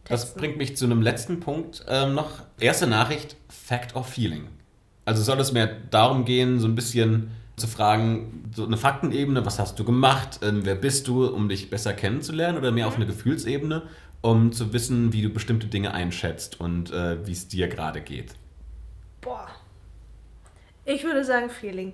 Das 0.04 0.20
Texten. 0.22 0.38
bringt 0.40 0.56
mich 0.58 0.76
zu 0.76 0.85
einem 0.85 1.02
letzten 1.02 1.40
Punkt 1.40 1.85
ähm, 1.88 2.14
noch. 2.14 2.42
Erste 2.61 2.87
Nachricht, 2.87 3.35
Fact 3.48 3.96
or 3.96 4.04
Feeling. 4.04 4.48
Also 5.04 5.22
soll 5.22 5.40
es 5.40 5.50
mehr 5.52 5.66
darum 5.90 6.24
gehen, 6.24 6.61
so 6.61 6.68
ein 6.68 6.74
bisschen 6.76 7.30
zu 7.56 7.66
fragen, 7.66 8.50
so 8.54 8.64
eine 8.64 8.76
Faktenebene, 8.76 9.44
was 9.44 9.58
hast 9.58 9.78
du 9.78 9.84
gemacht, 9.84 10.40
ähm, 10.42 10.64
wer 10.64 10.74
bist 10.74 11.06
du, 11.08 11.26
um 11.26 11.48
dich 11.48 11.70
besser 11.70 11.92
kennenzulernen 11.92 12.58
oder 12.58 12.72
mehr 12.72 12.86
auf 12.86 12.96
eine 12.96 13.06
Gefühlsebene, 13.06 13.82
um 14.20 14.52
zu 14.52 14.72
wissen, 14.72 15.12
wie 15.12 15.22
du 15.22 15.28
bestimmte 15.28 15.66
Dinge 15.66 15.92
einschätzt 15.92 16.60
und 16.60 16.90
äh, 16.92 17.26
wie 17.26 17.32
es 17.32 17.48
dir 17.48 17.68
gerade 17.68 18.00
geht. 18.00 18.34
Boah. 19.20 19.48
Ich 20.84 21.04
würde 21.04 21.24
sagen 21.24 21.50
Feeling. 21.50 21.92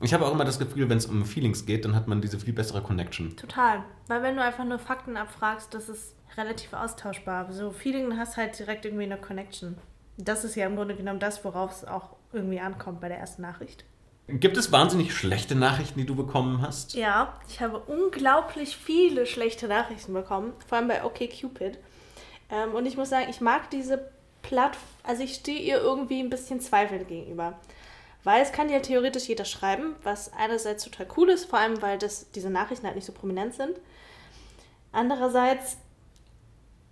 Ich 0.00 0.12
habe 0.12 0.26
auch 0.26 0.32
immer 0.32 0.44
das 0.44 0.58
Gefühl, 0.58 0.88
wenn 0.88 0.98
es 0.98 1.06
um 1.06 1.24
Feelings 1.24 1.64
geht, 1.64 1.84
dann 1.84 1.94
hat 1.94 2.06
man 2.06 2.20
diese 2.20 2.38
viel 2.38 2.52
bessere 2.52 2.82
Connection. 2.82 3.34
Total. 3.36 3.82
Weil 4.08 4.22
wenn 4.22 4.36
du 4.36 4.42
einfach 4.42 4.64
nur 4.64 4.78
Fakten 4.78 5.16
abfragst, 5.16 5.72
das 5.72 5.88
ist 5.88 6.14
relativ 6.36 6.72
austauschbar. 6.72 7.50
So 7.52 7.70
Feeling 7.70 8.16
hast 8.18 8.36
halt 8.36 8.58
direkt 8.58 8.84
irgendwie 8.84 9.04
eine 9.04 9.16
Connection. 9.16 9.76
Das 10.18 10.44
ist 10.44 10.54
ja 10.54 10.66
im 10.66 10.76
Grunde 10.76 10.96
genommen 10.96 11.20
das, 11.20 11.44
worauf 11.44 11.70
es 11.70 11.84
auch 11.84 12.16
irgendwie 12.32 12.60
ankommt 12.60 13.00
bei 13.00 13.08
der 13.08 13.18
ersten 13.18 13.42
Nachricht. 13.42 13.84
Gibt 14.28 14.56
es 14.56 14.72
wahnsinnig 14.72 15.14
schlechte 15.14 15.54
Nachrichten, 15.54 16.00
die 16.00 16.06
du 16.06 16.16
bekommen 16.16 16.60
hast? 16.60 16.94
Ja, 16.94 17.38
ich 17.48 17.60
habe 17.60 17.78
unglaublich 17.78 18.76
viele 18.76 19.24
schlechte 19.24 19.68
Nachrichten 19.68 20.12
bekommen, 20.12 20.52
vor 20.66 20.78
allem 20.78 20.88
bei 20.88 21.04
OkCupid. 21.04 21.78
Ähm, 22.50 22.74
und 22.74 22.86
ich 22.86 22.96
muss 22.96 23.10
sagen, 23.10 23.28
ich 23.30 23.40
mag 23.40 23.70
diese 23.70 24.10
Plattform, 24.42 24.82
also 25.04 25.22
ich 25.22 25.34
stehe 25.34 25.60
ihr 25.60 25.80
irgendwie 25.80 26.20
ein 26.20 26.30
bisschen 26.30 26.60
zweifelnd 26.60 27.06
gegenüber. 27.06 27.58
Weil 28.24 28.42
es 28.42 28.50
kann 28.50 28.68
ja 28.68 28.80
theoretisch 28.80 29.28
jeder 29.28 29.44
schreiben, 29.44 29.94
was 30.02 30.32
einerseits 30.32 30.82
total 30.82 31.06
cool 31.16 31.30
ist, 31.30 31.44
vor 31.44 31.60
allem 31.60 31.80
weil 31.80 31.96
das, 31.96 32.28
diese 32.32 32.50
Nachrichten 32.50 32.86
halt 32.86 32.96
nicht 32.96 33.04
so 33.04 33.12
prominent 33.12 33.54
sind. 33.54 33.78
Andererseits 34.90 35.78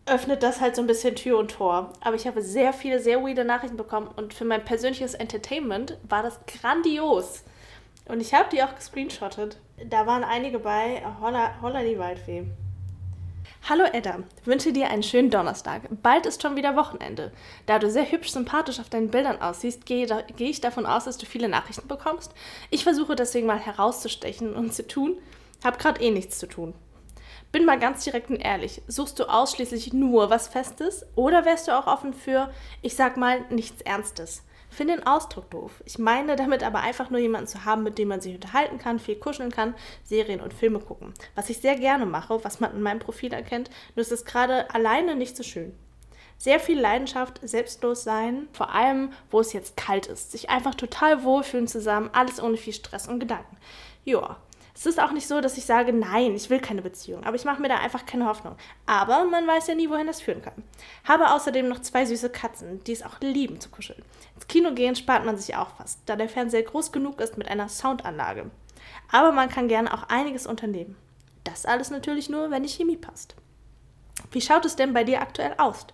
öffnet 0.06 0.42
das 0.42 0.60
halt 0.60 0.76
so 0.76 0.82
ein 0.82 0.86
bisschen 0.86 1.16
Tür 1.16 1.38
und 1.38 1.52
Tor. 1.52 1.92
Aber 2.00 2.16
ich 2.16 2.26
habe 2.26 2.42
sehr 2.42 2.72
viele, 2.72 3.00
sehr 3.00 3.22
weirde 3.22 3.44
Nachrichten 3.44 3.76
bekommen 3.76 4.08
und 4.16 4.34
für 4.34 4.44
mein 4.44 4.64
persönliches 4.64 5.14
Entertainment 5.14 5.96
war 6.08 6.22
das 6.22 6.40
grandios. 6.46 7.42
Und 8.06 8.20
ich 8.20 8.34
habe 8.34 8.50
die 8.52 8.62
auch 8.62 8.74
gescreenshottet. 8.74 9.58
Da 9.88 10.06
waren 10.06 10.24
einige 10.24 10.58
bei. 10.58 11.02
Holla, 11.20 11.54
holla 11.62 11.82
die 11.82 11.98
Waldfee. 11.98 12.44
Hallo 13.66 13.84
Edda, 13.90 14.18
wünsche 14.44 14.74
dir 14.74 14.90
einen 14.90 15.02
schönen 15.02 15.30
Donnerstag. 15.30 15.84
Bald 16.02 16.26
ist 16.26 16.42
schon 16.42 16.54
wieder 16.54 16.76
Wochenende. 16.76 17.32
Da 17.64 17.78
du 17.78 17.90
sehr 17.90 18.10
hübsch 18.10 18.30
sympathisch 18.30 18.78
auf 18.78 18.90
deinen 18.90 19.10
Bildern 19.10 19.40
aussiehst, 19.40 19.86
gehe, 19.86 20.06
da, 20.06 20.20
gehe 20.20 20.50
ich 20.50 20.60
davon 20.60 20.84
aus, 20.84 21.04
dass 21.04 21.16
du 21.16 21.24
viele 21.24 21.48
Nachrichten 21.48 21.88
bekommst. 21.88 22.32
Ich 22.68 22.84
versuche 22.84 23.16
deswegen 23.16 23.46
mal 23.46 23.58
herauszustechen 23.58 24.54
und 24.54 24.74
zu 24.74 24.86
tun. 24.86 25.16
Hab 25.64 25.78
grad 25.78 25.98
eh 26.02 26.10
nichts 26.10 26.38
zu 26.38 26.46
tun. 26.46 26.74
Bin 27.54 27.66
mal 27.66 27.78
ganz 27.78 28.02
direkt 28.02 28.30
und 28.30 28.40
ehrlich. 28.40 28.82
Suchst 28.88 29.20
du 29.20 29.30
ausschließlich 29.30 29.92
nur 29.92 30.28
was 30.28 30.48
Festes 30.48 31.06
oder 31.14 31.44
wärst 31.44 31.68
du 31.68 31.78
auch 31.78 31.86
offen 31.86 32.12
für, 32.12 32.52
ich 32.82 32.96
sag 32.96 33.16
mal, 33.16 33.42
nichts 33.48 33.80
Ernstes? 33.82 34.42
Finde 34.70 34.96
den 34.96 35.06
Ausdruck 35.06 35.52
doof. 35.52 35.70
Ich 35.84 36.00
meine 36.00 36.34
damit 36.34 36.64
aber 36.64 36.80
einfach 36.80 37.10
nur 37.10 37.20
jemanden 37.20 37.46
zu 37.46 37.64
haben, 37.64 37.84
mit 37.84 37.96
dem 37.96 38.08
man 38.08 38.20
sich 38.20 38.34
unterhalten 38.34 38.78
kann, 38.78 38.98
viel 38.98 39.14
kuscheln 39.14 39.52
kann, 39.52 39.76
Serien 40.02 40.40
und 40.40 40.52
Filme 40.52 40.80
gucken. 40.80 41.14
Was 41.36 41.48
ich 41.48 41.58
sehr 41.58 41.76
gerne 41.76 42.06
mache, 42.06 42.42
was 42.42 42.58
man 42.58 42.74
in 42.74 42.82
meinem 42.82 42.98
Profil 42.98 43.32
erkennt, 43.32 43.70
nur 43.94 44.02
ist 44.02 44.10
es 44.10 44.24
gerade 44.24 44.68
alleine 44.74 45.14
nicht 45.14 45.36
so 45.36 45.44
schön. 45.44 45.78
Sehr 46.38 46.58
viel 46.58 46.80
Leidenschaft, 46.80 47.38
selbstlos 47.44 48.02
sein, 48.02 48.48
vor 48.52 48.74
allem, 48.74 49.12
wo 49.30 49.38
es 49.38 49.52
jetzt 49.52 49.76
kalt 49.76 50.06
ist. 50.06 50.32
Sich 50.32 50.50
einfach 50.50 50.74
total 50.74 51.22
wohlfühlen 51.22 51.68
zusammen, 51.68 52.10
alles 52.14 52.42
ohne 52.42 52.56
viel 52.56 52.72
Stress 52.72 53.06
und 53.06 53.20
Gedanken. 53.20 53.56
Joa, 54.04 54.38
es 54.74 54.86
ist 54.86 55.00
auch 55.00 55.12
nicht 55.12 55.28
so, 55.28 55.40
dass 55.40 55.56
ich 55.56 55.64
sage, 55.64 55.92
nein, 55.92 56.34
ich 56.34 56.50
will 56.50 56.58
keine 56.58 56.82
Beziehung, 56.82 57.22
aber 57.24 57.36
ich 57.36 57.44
mache 57.44 57.62
mir 57.62 57.68
da 57.68 57.76
einfach 57.76 58.06
keine 58.06 58.26
Hoffnung. 58.26 58.56
Aber 58.86 59.24
man 59.24 59.46
weiß 59.46 59.68
ja 59.68 59.74
nie, 59.76 59.88
wohin 59.88 60.08
das 60.08 60.20
führen 60.20 60.42
kann. 60.42 60.64
Habe 61.04 61.30
außerdem 61.30 61.68
noch 61.68 61.80
zwei 61.80 62.04
süße 62.04 62.30
Katzen, 62.30 62.82
die 62.84 62.92
es 62.92 63.04
auch 63.04 63.20
lieben 63.20 63.60
zu 63.60 63.68
kuscheln. 63.68 64.02
Ins 64.34 64.48
Kino 64.48 64.72
gehen 64.72 64.96
spart 64.96 65.24
man 65.24 65.38
sich 65.38 65.54
auch 65.54 65.76
fast, 65.76 66.00
da 66.06 66.16
der 66.16 66.28
Fernseher 66.28 66.64
groß 66.64 66.90
genug 66.90 67.20
ist 67.20 67.38
mit 67.38 67.46
einer 67.46 67.68
Soundanlage. 67.68 68.50
Aber 69.12 69.30
man 69.30 69.48
kann 69.48 69.68
gerne 69.68 69.94
auch 69.94 70.08
einiges 70.08 70.46
unternehmen. 70.46 70.96
Das 71.44 71.66
alles 71.66 71.90
natürlich 71.90 72.28
nur, 72.28 72.50
wenn 72.50 72.64
die 72.64 72.68
Chemie 72.68 72.96
passt. 72.96 73.36
Wie 74.32 74.40
schaut 74.40 74.64
es 74.64 74.76
denn 74.76 74.92
bei 74.92 75.04
dir 75.04 75.20
aktuell 75.20 75.54
aus? 75.58 75.86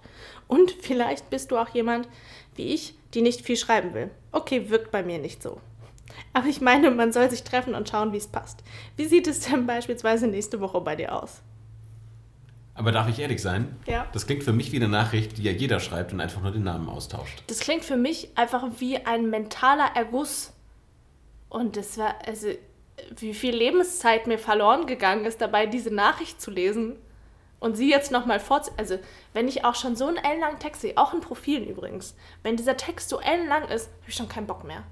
Und 0.48 0.70
vielleicht 0.70 1.28
bist 1.28 1.50
du 1.50 1.58
auch 1.58 1.68
jemand 1.68 2.08
wie 2.54 2.74
ich, 2.74 2.94
die 3.14 3.22
nicht 3.22 3.42
viel 3.42 3.56
schreiben 3.56 3.94
will. 3.94 4.10
Okay, 4.32 4.70
wirkt 4.70 4.90
bei 4.90 5.02
mir 5.02 5.18
nicht 5.18 5.42
so. 5.42 5.60
Aber 6.32 6.46
ich 6.46 6.60
meine, 6.60 6.90
man 6.90 7.12
soll 7.12 7.30
sich 7.30 7.42
treffen 7.42 7.74
und 7.74 7.88
schauen, 7.88 8.12
wie 8.12 8.18
es 8.18 8.28
passt. 8.28 8.62
Wie 8.96 9.06
sieht 9.06 9.26
es 9.26 9.40
denn 9.40 9.66
beispielsweise 9.66 10.26
nächste 10.26 10.60
Woche 10.60 10.80
bei 10.80 10.96
dir 10.96 11.14
aus? 11.14 11.42
Aber 12.74 12.92
darf 12.92 13.08
ich 13.08 13.18
ehrlich 13.18 13.42
sein? 13.42 13.76
Ja. 13.86 14.06
Das 14.12 14.26
klingt 14.26 14.42
für 14.42 14.54
mich 14.54 14.72
wie 14.72 14.76
eine 14.76 14.88
Nachricht, 14.88 15.36
die 15.36 15.42
ja 15.42 15.52
jeder 15.52 15.80
schreibt 15.80 16.14
und 16.14 16.20
einfach 16.20 16.40
nur 16.40 16.52
den 16.52 16.62
Namen 16.62 16.88
austauscht. 16.88 17.42
Das 17.48 17.60
klingt 17.60 17.84
für 17.84 17.98
mich 17.98 18.30
einfach 18.36 18.64
wie 18.78 19.04
ein 19.04 19.28
mentaler 19.28 19.90
Erguss. 19.94 20.54
Und 21.50 21.76
das 21.76 21.98
war, 21.98 22.14
also, 22.26 22.48
wie 23.18 23.34
viel 23.34 23.54
Lebenszeit 23.54 24.26
mir 24.26 24.38
verloren 24.38 24.86
gegangen 24.86 25.26
ist, 25.26 25.40
dabei 25.42 25.66
diese 25.66 25.92
Nachricht 25.92 26.40
zu 26.40 26.50
lesen 26.50 26.96
und 27.58 27.76
sie 27.76 27.90
jetzt 27.90 28.12
nochmal 28.12 28.40
fortzusetzen. 28.40 28.78
Also, 28.78 28.98
wenn 29.34 29.48
ich 29.48 29.64
auch 29.64 29.74
schon 29.74 29.94
so 29.94 30.06
einen 30.06 30.16
ellenlangen 30.16 30.58
Text 30.58 30.80
sehe, 30.80 30.96
auch 30.96 31.12
in 31.12 31.20
Profilen 31.20 31.66
übrigens, 31.66 32.14
wenn 32.42 32.56
dieser 32.56 32.78
Text 32.78 33.10
so 33.10 33.20
ellenlang 33.20 33.64
ist, 33.64 33.88
habe 33.88 34.08
ich 34.08 34.14
schon 34.14 34.28
keinen 34.28 34.46
Bock 34.46 34.64
mehr 34.64 34.84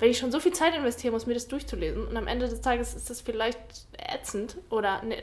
wenn 0.00 0.10
ich 0.10 0.18
schon 0.18 0.32
so 0.32 0.40
viel 0.40 0.52
Zeit 0.52 0.74
investieren 0.74 1.12
muss, 1.12 1.26
mir 1.26 1.34
das 1.34 1.46
durchzulesen 1.46 2.08
und 2.08 2.16
am 2.16 2.26
Ende 2.26 2.48
des 2.48 2.60
Tages 2.60 2.94
ist 2.94 3.10
das 3.10 3.20
vielleicht 3.20 3.58
ätzend 3.98 4.56
oder 4.70 5.02
nee, 5.04 5.22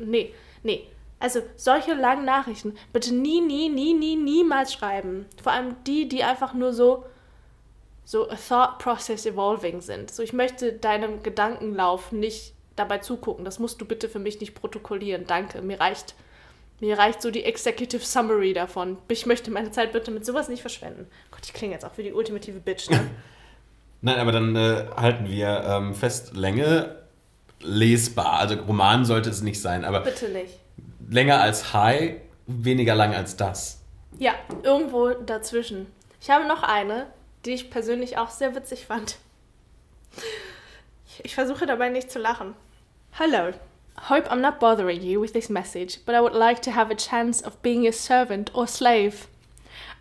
nee, 0.00 0.34
nee. 0.62 0.86
Also 1.20 1.40
solche 1.56 1.94
langen 1.94 2.24
Nachrichten 2.24 2.76
bitte 2.92 3.14
nie, 3.14 3.40
nie, 3.40 3.68
nie, 3.68 3.94
nie, 3.94 4.16
niemals 4.16 4.72
schreiben. 4.72 5.26
Vor 5.42 5.52
allem 5.52 5.76
die, 5.86 6.08
die 6.08 6.24
einfach 6.24 6.54
nur 6.54 6.72
so 6.72 7.04
so 8.06 8.28
a 8.28 8.36
thought 8.36 8.78
process 8.78 9.24
evolving 9.24 9.80
sind. 9.80 10.10
So 10.10 10.22
ich 10.22 10.32
möchte 10.32 10.72
deinem 10.72 11.22
Gedankenlauf 11.22 12.12
nicht 12.12 12.54
dabei 12.76 12.98
zugucken. 12.98 13.44
Das 13.44 13.58
musst 13.58 13.80
du 13.80 13.86
bitte 13.86 14.08
für 14.08 14.18
mich 14.18 14.40
nicht 14.40 14.54
protokollieren. 14.54 15.26
Danke. 15.26 15.62
Mir 15.62 15.80
reicht 15.80 16.14
mir 16.80 16.98
reicht 16.98 17.22
so 17.22 17.30
die 17.30 17.44
Executive 17.44 18.04
Summary 18.04 18.52
davon. 18.52 18.98
Ich 19.08 19.26
möchte 19.26 19.50
meine 19.50 19.70
Zeit 19.70 19.92
bitte 19.92 20.10
mit 20.10 20.26
sowas 20.26 20.48
nicht 20.48 20.60
verschwenden. 20.60 21.06
Gott, 21.30 21.40
ich 21.44 21.52
klinge 21.52 21.72
jetzt 21.72 21.84
auch 21.84 21.96
wie 21.96 22.02
die 22.02 22.12
ultimative 22.12 22.60
Bitch, 22.60 22.90
ne? 22.90 23.10
Nein, 24.04 24.18
aber 24.18 24.32
dann 24.32 24.54
äh, 24.54 24.84
halten 24.98 25.26
wir 25.30 25.64
ähm, 25.66 25.94
fest, 25.94 26.36
Länge 26.36 26.94
lesbar. 27.60 28.38
Also 28.38 28.56
Roman 28.56 29.06
sollte 29.06 29.30
es 29.30 29.40
nicht 29.40 29.58
sein, 29.58 29.82
aber. 29.82 30.00
Bitte 30.00 30.28
nicht. 30.28 30.58
Länger 31.08 31.40
als 31.40 31.72
High, 31.72 32.16
weniger 32.46 32.94
lang 32.94 33.14
als 33.14 33.38
das. 33.38 33.80
Ja, 34.18 34.34
irgendwo 34.62 35.08
dazwischen. 35.08 35.86
Ich 36.20 36.28
habe 36.28 36.46
noch 36.46 36.62
eine, 36.62 37.06
die 37.46 37.52
ich 37.52 37.70
persönlich 37.70 38.18
auch 38.18 38.28
sehr 38.28 38.54
witzig 38.54 38.84
fand. 38.84 39.16
Ich 41.22 41.34
versuche 41.34 41.64
dabei 41.64 41.88
nicht 41.88 42.10
zu 42.10 42.18
lachen. 42.18 42.52
Hello. 43.12 43.54
Hope 44.10 44.30
I'm 44.30 44.40
not 44.40 44.60
bothering 44.60 45.00
you 45.00 45.22
with 45.22 45.32
this 45.32 45.48
message, 45.48 46.00
but 46.04 46.14
I 46.14 46.20
would 46.20 46.34
like 46.34 46.60
to 46.62 46.74
have 46.74 46.92
a 46.92 46.96
chance 46.96 47.42
of 47.42 47.56
being 47.62 47.82
your 47.82 47.92
servant 47.92 48.54
or 48.54 48.66
slave. 48.66 49.28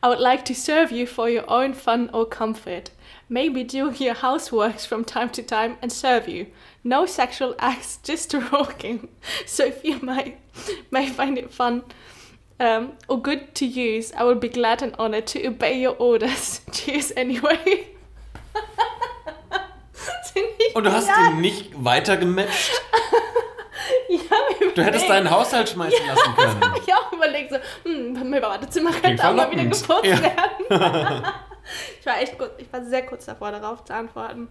I 0.03 0.09
would 0.09 0.19
like 0.19 0.43
to 0.45 0.53
serve 0.53 0.91
you 0.91 1.07
for 1.07 1.29
your 1.29 1.49
own 1.49 1.73
fun 1.73 2.09
or 2.13 2.25
comfort. 2.25 2.91
maybe 3.29 3.63
do 3.63 3.91
your 3.97 4.15
houseworks 4.15 4.85
from 4.85 5.03
time 5.03 5.29
to 5.29 5.41
time 5.41 5.77
and 5.81 5.91
serve 5.91 6.27
you. 6.27 6.45
No 6.83 7.05
sexual 7.05 7.55
acts, 7.59 7.97
just 8.03 8.33
walking. 8.51 9.07
So 9.45 9.65
if 9.65 9.83
you 9.83 9.99
might 10.01 10.39
may 10.91 11.07
find 11.09 11.37
it 11.37 11.51
fun 11.51 11.83
um, 12.59 12.93
or 13.07 13.21
good 13.21 13.55
to 13.55 13.65
use, 13.65 14.11
I 14.13 14.23
will 14.23 14.35
be 14.35 14.49
glad 14.49 14.81
and 14.83 14.95
honored 14.99 15.25
to 15.27 15.47
obey 15.47 15.81
your 15.81 15.95
orders. 15.97 16.61
Cheers 16.71 17.11
anyway. 17.17 17.87
Und 20.75 20.85
du 20.85 20.91
hast 20.91 21.07
ihn 21.07 21.41
nicht 21.41 21.71
weiter 21.83 22.17
gematcht? 22.17 22.71
ja, 22.71 23.52
du 24.75 24.83
hättest 24.83 25.09
deinen 25.09 25.29
Haushalt 25.29 25.69
schmeißen 25.69 25.99
ja, 26.05 26.13
lassen 26.13 26.35
können. 26.35 26.59
Das 26.59 26.69
habe 26.69 26.79
ich 26.79 26.93
auch 26.93 27.11
überlegt. 27.11 27.51
So, 27.51 27.57
hm, 27.83 28.29
mein 28.29 28.41
Badezimmer 28.41 28.91
könnte 28.91 29.27
auch 29.27 29.33
mal 29.33 29.51
wieder 29.51 29.63
geputzt 29.63 30.05
ja. 30.05 30.21
werden. 30.21 30.35
ich 31.99 32.05
war 32.05 32.21
echt 32.21 32.37
kurz, 32.37 32.51
ich 32.57 32.71
war 32.71 32.83
sehr 32.83 33.05
kurz 33.05 33.25
davor, 33.25 33.51
darauf 33.51 33.83
zu 33.83 33.93
antworten. 33.93 34.47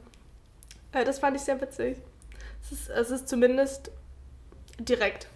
Äh, 0.93 1.05
das 1.05 1.19
fand 1.19 1.37
ich 1.37 1.43
sehr 1.43 1.61
witzig. 1.61 1.99
Es 2.63 2.73
ist, 2.73 2.91
es 2.91 3.11
ist 3.11 3.29
zumindest 3.29 3.91
direkt. 4.79 5.29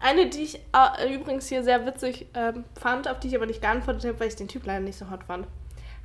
Eine, 0.00 0.26
die 0.26 0.42
ich 0.42 0.60
äh, 0.72 1.14
übrigens 1.14 1.48
hier 1.48 1.64
sehr 1.64 1.84
witzig 1.84 2.26
äh, 2.34 2.52
fand, 2.80 3.08
auf 3.08 3.18
die 3.18 3.28
ich 3.28 3.36
aber 3.36 3.46
nicht 3.46 3.60
geantwortet 3.60 4.04
habe, 4.04 4.20
weil 4.20 4.28
ich 4.28 4.36
den 4.36 4.48
Typ 4.48 4.64
leider 4.64 4.80
nicht 4.80 4.98
so 4.98 5.10
hot 5.10 5.24
fand. 5.24 5.46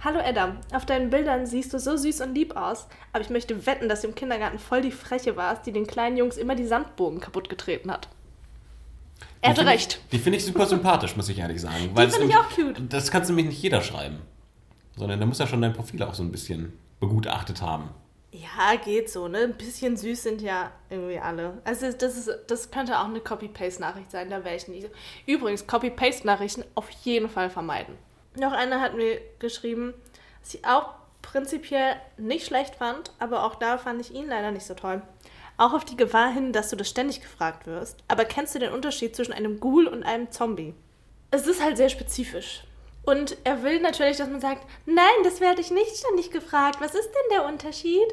Hallo 0.03 0.19
Adam, 0.23 0.57
auf 0.73 0.85
deinen 0.85 1.09
Bildern 1.09 1.45
siehst 1.45 1.73
du 1.73 1.79
so 1.79 1.95
süß 1.95 2.21
und 2.21 2.35
lieb 2.35 2.55
aus, 2.57 2.87
aber 3.13 3.23
ich 3.23 3.29
möchte 3.29 3.65
wetten, 3.65 3.87
dass 3.87 4.01
du 4.01 4.07
im 4.07 4.15
Kindergarten 4.15 4.59
voll 4.59 4.81
die 4.81 4.91
Freche 4.91 5.37
warst, 5.37 5.65
die 5.65 5.71
den 5.71 5.87
kleinen 5.87 6.17
Jungs 6.17 6.37
immer 6.37 6.55
die 6.55 6.65
Sandbogen 6.65 7.21
kaputt 7.21 7.49
getreten 7.49 7.89
hat. 7.91 8.09
Er 9.41 9.51
hatte 9.51 9.65
recht. 9.65 10.01
Ich, 10.03 10.09
die 10.09 10.19
finde 10.19 10.37
ich 10.37 10.45
super 10.45 10.65
sympathisch, 10.65 11.15
muss 11.15 11.29
ich 11.29 11.39
ehrlich 11.39 11.61
sagen. 11.61 11.93
Die 11.95 12.07
finde 12.07 12.27
ich 12.27 12.35
auch 12.35 12.49
cute. 12.49 12.81
Das 12.89 13.11
kannst 13.11 13.29
du 13.29 13.33
nämlich 13.33 13.53
nicht 13.53 13.63
jeder 13.63 13.81
schreiben 13.81 14.19
sondern 14.95 15.19
da 15.19 15.25
muss 15.25 15.39
ja 15.39 15.47
schon 15.47 15.61
dein 15.61 15.73
Profil 15.73 16.03
auch 16.03 16.13
so 16.13 16.23
ein 16.23 16.31
bisschen 16.31 16.77
begutachtet 16.99 17.61
haben. 17.61 17.89
Ja, 18.31 18.75
geht 18.83 19.11
so, 19.11 19.27
ne? 19.27 19.39
Ein 19.39 19.53
bisschen 19.53 19.95
süß 19.95 20.23
sind 20.23 20.41
ja 20.41 20.71
irgendwie 20.89 21.19
alle. 21.19 21.61
Also 21.65 21.91
das, 21.91 22.17
ist, 22.17 22.31
das 22.47 22.71
könnte 22.71 22.99
auch 22.99 23.05
eine 23.05 23.19
Copy-Paste-Nachricht 23.19 24.09
sein, 24.09 24.29
da 24.29 24.43
wäre 24.43 24.55
ich 24.55 24.67
nicht. 24.67 24.89
Übrigens, 25.27 25.67
Copy-Paste-Nachrichten 25.67 26.63
auf 26.73 26.89
jeden 27.03 27.29
Fall 27.29 27.49
vermeiden. 27.51 27.95
Noch 28.35 28.51
eine 28.51 28.81
hat 28.81 28.95
mir 28.95 29.19
geschrieben, 29.39 29.93
dass 30.41 30.53
ich 30.53 30.65
auch 30.65 30.89
prinzipiell 31.21 31.95
nicht 32.17 32.45
schlecht 32.45 32.75
fand, 32.75 33.11
aber 33.19 33.43
auch 33.45 33.55
da 33.55 33.77
fand 33.77 34.01
ich 34.01 34.13
ihn 34.13 34.27
leider 34.27 34.51
nicht 34.51 34.65
so 34.65 34.73
toll. 34.73 35.01
Auch 35.57 35.73
auf 35.73 35.85
die 35.85 35.97
Gefahr 35.97 36.31
hin, 36.31 36.51
dass 36.51 36.69
du 36.69 36.75
das 36.75 36.89
ständig 36.89 37.21
gefragt 37.21 37.67
wirst. 37.67 38.03
Aber 38.07 38.25
kennst 38.25 38.55
du 38.55 38.59
den 38.59 38.73
Unterschied 38.73 39.15
zwischen 39.15 39.33
einem 39.33 39.59
Ghoul 39.59 39.87
und 39.87 40.03
einem 40.03 40.31
Zombie? 40.31 40.73
Es 41.31 41.47
ist 41.47 41.63
halt 41.63 41.77
sehr 41.77 41.89
spezifisch. 41.89 42.63
Und 43.05 43.37
er 43.43 43.63
will 43.63 43.81
natürlich, 43.81 44.17
dass 44.17 44.29
man 44.29 44.41
sagt, 44.41 44.65
nein, 44.85 45.05
das 45.23 45.41
werde 45.41 45.61
ich 45.61 45.71
nicht 45.71 45.95
ständig 45.97 46.31
gefragt. 46.31 46.77
Was 46.79 46.95
ist 46.95 47.09
denn 47.09 47.37
der 47.37 47.45
Unterschied? 47.45 48.07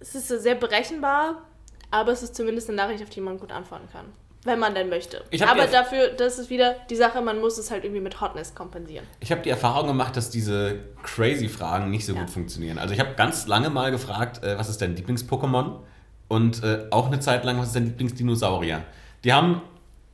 Es 0.00 0.14
ist 0.14 0.28
sehr 0.28 0.54
berechenbar, 0.54 1.42
aber 1.90 2.12
es 2.12 2.22
ist 2.22 2.34
zumindest 2.34 2.68
eine 2.68 2.76
Nachricht, 2.76 3.02
auf 3.02 3.10
die 3.10 3.20
man 3.20 3.38
gut 3.38 3.52
antworten 3.52 3.88
kann. 3.92 4.12
Wenn 4.46 4.58
man 4.58 4.74
denn 4.74 4.88
möchte. 4.88 5.22
Aber 5.46 5.66
dafür, 5.66 6.08
das 6.16 6.38
ist 6.38 6.48
wieder 6.50 6.76
die 6.88 6.96
Sache, 6.96 7.20
man 7.20 7.40
muss 7.40 7.58
es 7.58 7.70
halt 7.70 7.84
irgendwie 7.84 8.00
mit 8.00 8.20
Hotness 8.20 8.54
kompensieren. 8.54 9.04
Ich 9.20 9.30
habe 9.32 9.42
die 9.42 9.50
Erfahrung 9.50 9.86
gemacht, 9.88 10.16
dass 10.16 10.30
diese 10.30 10.78
crazy 11.02 11.48
Fragen 11.48 11.90
nicht 11.90 12.06
so 12.06 12.14
Ja. 12.14 12.20
gut 12.20 12.30
funktionieren. 12.30 12.78
Also 12.78 12.94
ich 12.94 13.00
habe 13.00 13.14
ganz 13.16 13.46
lange 13.46 13.70
mal 13.70 13.90
gefragt, 13.90 14.42
äh, 14.44 14.56
was 14.58 14.68
ist 14.68 14.80
dein 14.80 14.96
Lieblings-Pokémon? 14.96 15.80
Und 16.28 16.62
äh, 16.64 16.86
auch 16.90 17.06
eine 17.06 17.20
Zeit 17.20 17.44
lang, 17.44 17.58
was 17.58 17.68
ist 17.68 17.76
dein 17.76 17.84
Lieblingsdinosaurier? 17.86 18.82
Die 19.24 19.32
haben 19.32 19.62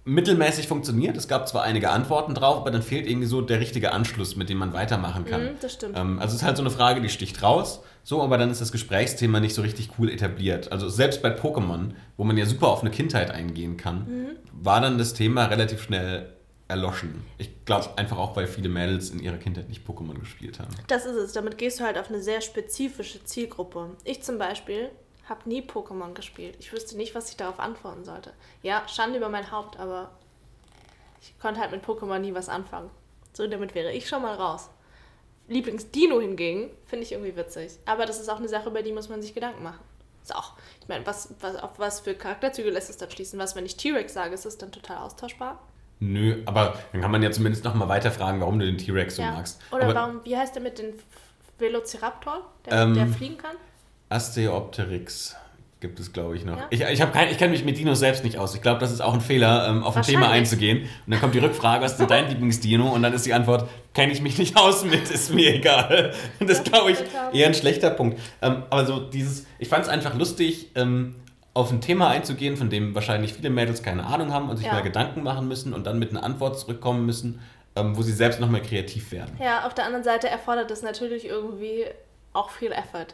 mittelmäßig 0.05 0.66
funktioniert. 0.68 1.16
Es 1.16 1.28
gab 1.28 1.49
zwar 1.49 1.62
einige 1.62 1.91
Antworten 1.91 2.35
drauf, 2.35 2.57
aber 2.59 2.70
dann 2.70 2.83
fehlt 2.83 3.07
irgendwie 3.07 3.26
so 3.28 3.41
der 3.41 3.61
richtige 3.61 3.93
Anschluss, 3.93 4.37
mit 4.37 4.49
dem 4.49 4.59
man 4.59 4.72
weitermachen 4.72 5.24
kann. 5.24 5.45
Mhm, 5.45 5.51
das 5.61 5.72
stimmt. 5.74 5.97
Ähm, 5.97 6.18
also 6.18 6.35
es 6.35 6.43
ist 6.43 6.47
halt 6.47 6.57
so 6.57 6.62
eine 6.62 6.70
Frage, 6.70 7.01
die 7.01 7.09
sticht 7.09 7.43
raus, 7.43 7.83
so, 8.05 8.20
aber 8.22 8.36
dann 8.38 8.50
ist 8.50 8.61
das 8.61 8.72
Gesprächsthema 8.72 9.38
nicht 9.40 9.55
so 9.55 9.62
richtig 9.62 9.90
cool 9.98 10.11
etabliert. 10.11 10.72
Also 10.72 10.88
selbst 10.88 11.22
bei 11.22 11.28
Pokémon, 11.30 11.92
wo 12.16 12.24
man 12.24 12.36
ja 12.36 12.46
super 12.46 12.68
auf 12.68 12.80
eine 12.80 12.90
Kindheit 12.90 13.30
eingehen 13.30 13.76
kann, 13.76 14.07
Mhm. 14.09 14.36
war 14.53 14.80
dann 14.80 14.98
das 14.98 15.14
Thema 15.14 15.46
relativ 15.46 15.82
schnell 15.82 16.32
erloschen. 16.68 17.24
Ich 17.38 17.64
glaube 17.64 17.90
einfach 17.96 18.16
auch, 18.18 18.34
weil 18.34 18.46
viele 18.46 18.68
Mädels 18.68 19.11
in 19.11 19.20
ihrer 19.20 19.36
Kindheit 19.36 19.68
nicht 19.68 19.86
Pokémon 19.86 20.18
gespielt 20.18 20.59
haben. 20.59 20.70
Das 20.88 21.05
ist 21.05 21.16
es. 21.16 21.32
Damit 21.32 21.59
gehst 21.59 21.78
du 21.80 21.84
halt 21.84 21.98
auf 21.98 22.09
eine 22.09 22.20
sehr 22.22 22.40
spezifische 22.40 23.22
Zielgruppe. 23.24 23.90
Ich 24.05 24.22
zum 24.22 24.38
Beispiel 24.38 24.88
habe 25.28 25.48
nie 25.48 25.61
Pokémon 25.62 26.14
gespielt. 26.14 26.57
Ich 26.59 26.72
wüsste 26.72 26.96
nicht, 26.96 27.14
was 27.14 27.30
ich 27.30 27.36
darauf 27.36 27.61
antworten 27.61 28.05
sollte. 28.05 28.32
Ja, 28.62 28.82
Schande 28.88 29.18
über 29.18 29.28
mein 29.28 29.50
Haupt, 29.53 29.78
aber 29.78 30.11
ich 31.20 31.38
konnte 31.38 31.61
halt 31.61 31.70
mit 31.72 31.84
Pokémon 31.84 32.18
nie 32.18 32.34
was 32.34 32.48
anfangen. 32.48 32.90
So, 33.32 33.46
damit 33.46 33.74
wäre 33.74 33.92
ich 33.92 34.09
schon 34.09 34.22
mal 34.22 34.34
raus. 34.34 34.68
Lieblingsdino 35.53 36.20
hingegen 36.20 36.70
finde 36.86 37.05
ich 37.05 37.12
irgendwie 37.12 37.36
witzig. 37.36 37.72
Aber 37.86 38.07
das 38.07 38.20
ist 38.20 38.28
auch 38.28 38.38
eine 38.38 38.48
Sache, 38.48 38.68
über 38.68 38.82
die 38.82 38.92
muss 38.92 39.09
man 39.09 39.22
sich 39.22 39.34
Gedanken 39.34 39.62
machen. 39.62 39.80
Ist 40.22 40.34
auch, 40.34 40.55
ich 40.80 40.88
meine, 40.88 41.07
was, 41.07 41.34
was, 41.40 41.57
auf 41.57 41.78
was 41.78 42.00
für 42.00 42.14
Charakterzüge 42.14 42.70
lässt 42.70 42.90
es 42.90 42.96
dann 42.96 43.11
schließen? 43.11 43.38
Was, 43.38 43.57
wenn 43.57 43.66
ich 43.66 43.76
T-Rex 43.76 44.14
sage, 44.14 44.34
ist 44.34 44.46
es 44.46 44.57
dann 44.59 44.70
total 44.70 44.98
austauschbar? 44.98 45.59
Nö, 45.98 46.42
aber 46.46 46.78
dann 46.92 47.00
kann 47.00 47.11
man 47.11 47.22
ja 47.22 47.30
zumindest 47.30 47.64
noch 47.64 47.74
mal 47.74 47.88
weiter 47.88 48.11
fragen, 48.11 48.40
warum 48.40 48.59
du 48.59 48.66
den 48.66 48.78
T-Rex 48.78 49.16
so 49.16 49.22
ja. 49.22 49.32
magst. 49.32 49.61
Oder 49.70 49.84
aber 49.84 49.94
warum, 49.94 50.20
wie 50.24 50.36
heißt 50.36 50.55
der 50.55 50.62
mit 50.62 50.78
den 50.78 50.94
Velociraptor, 51.59 52.44
der, 52.66 52.72
Ähm, 52.72 52.94
der 52.94 53.07
fliegen 53.09 53.38
kann? 53.38 53.57
Asteopteryx 54.09 55.36
gibt 55.83 56.01
es, 56.01 56.14
glaube 56.14 56.35
ich, 56.37 56.47
noch. 56.47 56.57
Ja? 56.57 56.66
Ich, 56.70 56.80
ich, 56.80 56.99
kein, 57.12 57.28
ich 57.28 57.37
kenne 57.37 57.51
mich 57.53 57.64
mit 57.64 57.76
Dinos 57.76 57.99
selbst 57.99 58.24
nicht 58.24 58.39
aus. 58.39 58.55
Ich 58.55 58.62
glaube, 58.62 58.80
das 58.80 58.91
ist 58.91 59.03
auch 59.03 59.12
ein 59.12 59.20
Fehler, 59.20 59.68
ähm, 59.68 59.83
auf 59.85 59.95
ein 59.97 60.03
Thema 60.03 60.30
einzugehen. 60.30 60.83
Und 60.83 61.11
dann 61.12 61.20
kommt 61.20 61.35
die 61.35 61.41
Rückfrage, 61.41 61.85
was 61.85 61.93
ist 61.93 61.99
denn 61.99 62.09
dein 62.09 62.28
Lieblingsdino? 62.30 62.89
Und 62.89 63.03
dann 63.03 63.12
ist 63.12 63.26
die 63.26 63.35
Antwort, 63.35 63.68
kenne 63.93 64.12
ich 64.12 64.22
mich 64.22 64.39
nicht 64.39 64.57
aus 64.57 64.85
mit, 64.85 65.11
ist 65.11 65.35
mir 65.35 65.53
egal. 65.55 66.14
Und 66.41 66.49
das 66.49 66.64
glaube 66.64 66.93
ich 66.93 66.99
eher 67.35 67.49
ein 67.49 67.55
schlechter 67.55 67.91
Punkt. 67.91 68.18
Ähm, 68.41 68.62
aber 68.70 68.87
so 68.87 69.01
dieses, 69.01 69.45
ich 69.59 69.68
fand 69.68 69.83
es 69.85 69.91
einfach 69.91 70.14
lustig, 70.14 70.70
ähm, 70.76 71.16
auf 71.53 71.70
ein 71.70 71.83
Thema 71.83 72.09
einzugehen, 72.09 72.57
von 72.57 72.70
dem 72.70 72.95
wahrscheinlich 72.95 73.35
viele 73.35 73.51
Mädels 73.51 73.83
keine 73.83 74.07
Ahnung 74.07 74.33
haben 74.33 74.49
und 74.49 74.57
sich 74.57 74.66
Ja. 74.66 74.72
mal 74.72 74.83
Gedanken 74.83 75.22
machen 75.22 75.49
müssen 75.49 75.74
und 75.74 75.87
dann 75.87 75.99
mit 75.99 76.11
einer 76.11 76.22
Antwort 76.24 76.59
zurückkommen 76.59 77.05
müssen, 77.05 77.41
ähm, 77.76 77.95
wo 77.97 78.03
sie 78.03 78.12
selbst 78.12 78.41
nochmal 78.41 78.62
kreativ 78.62 79.12
werden. 79.12 79.37
Ja, 79.39 79.66
auf 79.66 79.74
der 79.74 79.85
anderen 79.85 80.05
Seite 80.05 80.28
erfordert 80.30 80.70
es 80.70 80.83
natürlich 80.83 81.26
irgendwie 81.26 81.85
auch 82.33 82.51
viel 82.51 82.72
Effort. 82.72 83.09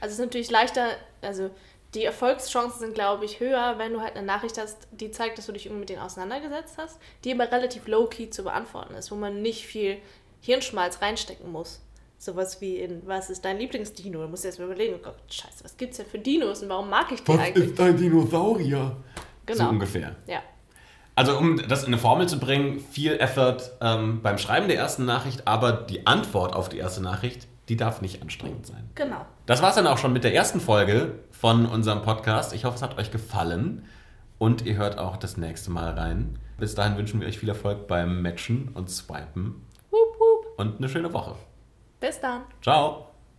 Also 0.00 0.12
es 0.12 0.18
ist 0.18 0.20
natürlich 0.20 0.50
leichter, 0.50 0.84
also 1.22 1.50
die 1.94 2.04
Erfolgschancen 2.04 2.80
sind, 2.80 2.94
glaube 2.94 3.24
ich, 3.24 3.40
höher, 3.40 3.74
wenn 3.78 3.92
du 3.94 4.00
halt 4.00 4.16
eine 4.16 4.26
Nachricht 4.26 4.58
hast, 4.58 4.88
die 4.90 5.10
zeigt, 5.10 5.38
dass 5.38 5.46
du 5.46 5.52
dich 5.52 5.66
irgendwie 5.66 5.80
mit 5.80 5.88
denen 5.88 6.02
auseinandergesetzt 6.02 6.74
hast, 6.76 6.98
die 7.24 7.32
aber 7.32 7.50
relativ 7.50 7.86
low-key 7.86 8.28
zu 8.30 8.42
beantworten 8.44 8.94
ist, 8.94 9.10
wo 9.10 9.14
man 9.16 9.40
nicht 9.40 9.64
viel 9.64 9.96
Hirnschmalz 10.40 11.00
reinstecken 11.00 11.50
muss. 11.50 11.80
Sowas 12.18 12.60
wie 12.60 12.78
in, 12.78 13.06
was 13.06 13.30
ist 13.30 13.44
dein 13.44 13.58
Lieblingsdino? 13.58 14.20
Du 14.20 14.28
musst 14.28 14.42
dir 14.44 14.48
erst 14.48 14.58
mal 14.58 14.66
überlegen, 14.66 14.96
oh 14.96 15.02
Gott, 15.02 15.14
scheiße, 15.30 15.62
was 15.64 15.76
gibt's 15.76 15.98
denn 15.98 16.06
für 16.06 16.18
Dinos 16.18 16.62
und 16.62 16.68
warum 16.68 16.90
mag 16.90 17.10
ich 17.12 17.22
die 17.22 17.32
eigentlich? 17.32 17.80
ein 17.80 17.96
Dinosaurier? 17.96 18.96
So 19.16 19.22
Genau. 19.46 19.70
ungefähr. 19.70 20.14
Ja. 20.26 20.42
Also 21.14 21.38
um 21.38 21.56
das 21.68 21.82
in 21.82 21.88
eine 21.88 21.98
Formel 21.98 22.28
zu 22.28 22.38
bringen, 22.38 22.80
viel 22.80 23.14
Effort 23.18 23.58
ähm, 23.80 24.20
beim 24.22 24.36
Schreiben 24.38 24.68
der 24.68 24.76
ersten 24.76 25.04
Nachricht, 25.04 25.48
aber 25.48 25.72
die 25.72 26.06
Antwort 26.06 26.54
auf 26.54 26.68
die 26.68 26.78
erste 26.78 27.02
Nachricht, 27.02 27.48
die 27.68 27.76
darf 27.76 28.00
nicht 28.02 28.22
anstrengend 28.22 28.66
sein. 28.66 28.88
Genau. 28.94 29.26
Das 29.46 29.62
war 29.62 29.70
es 29.70 29.74
dann 29.76 29.86
auch 29.86 29.98
schon 29.98 30.12
mit 30.12 30.24
der 30.24 30.34
ersten 30.34 30.60
Folge 30.60 31.14
von 31.40 31.66
unserem 31.66 32.02
Podcast. 32.02 32.52
Ich 32.52 32.64
hoffe, 32.64 32.76
es 32.76 32.82
hat 32.82 32.98
euch 32.98 33.10
gefallen 33.10 33.84
und 34.38 34.66
ihr 34.66 34.76
hört 34.76 34.98
auch 34.98 35.16
das 35.16 35.36
nächste 35.36 35.70
Mal 35.70 35.90
rein. 35.90 36.38
Bis 36.58 36.74
dahin 36.74 36.96
wünschen 36.96 37.20
wir 37.20 37.28
euch 37.28 37.38
viel 37.38 37.48
Erfolg 37.48 37.86
beim 37.86 38.22
Matchen 38.22 38.70
und 38.74 38.90
Swipen 38.90 39.64
Wup, 39.90 40.18
wup. 40.18 40.58
und 40.58 40.78
eine 40.78 40.88
schöne 40.88 41.12
Woche. 41.12 41.36
Bis 42.00 42.20
dann. 42.20 42.42
Ciao! 42.60 43.07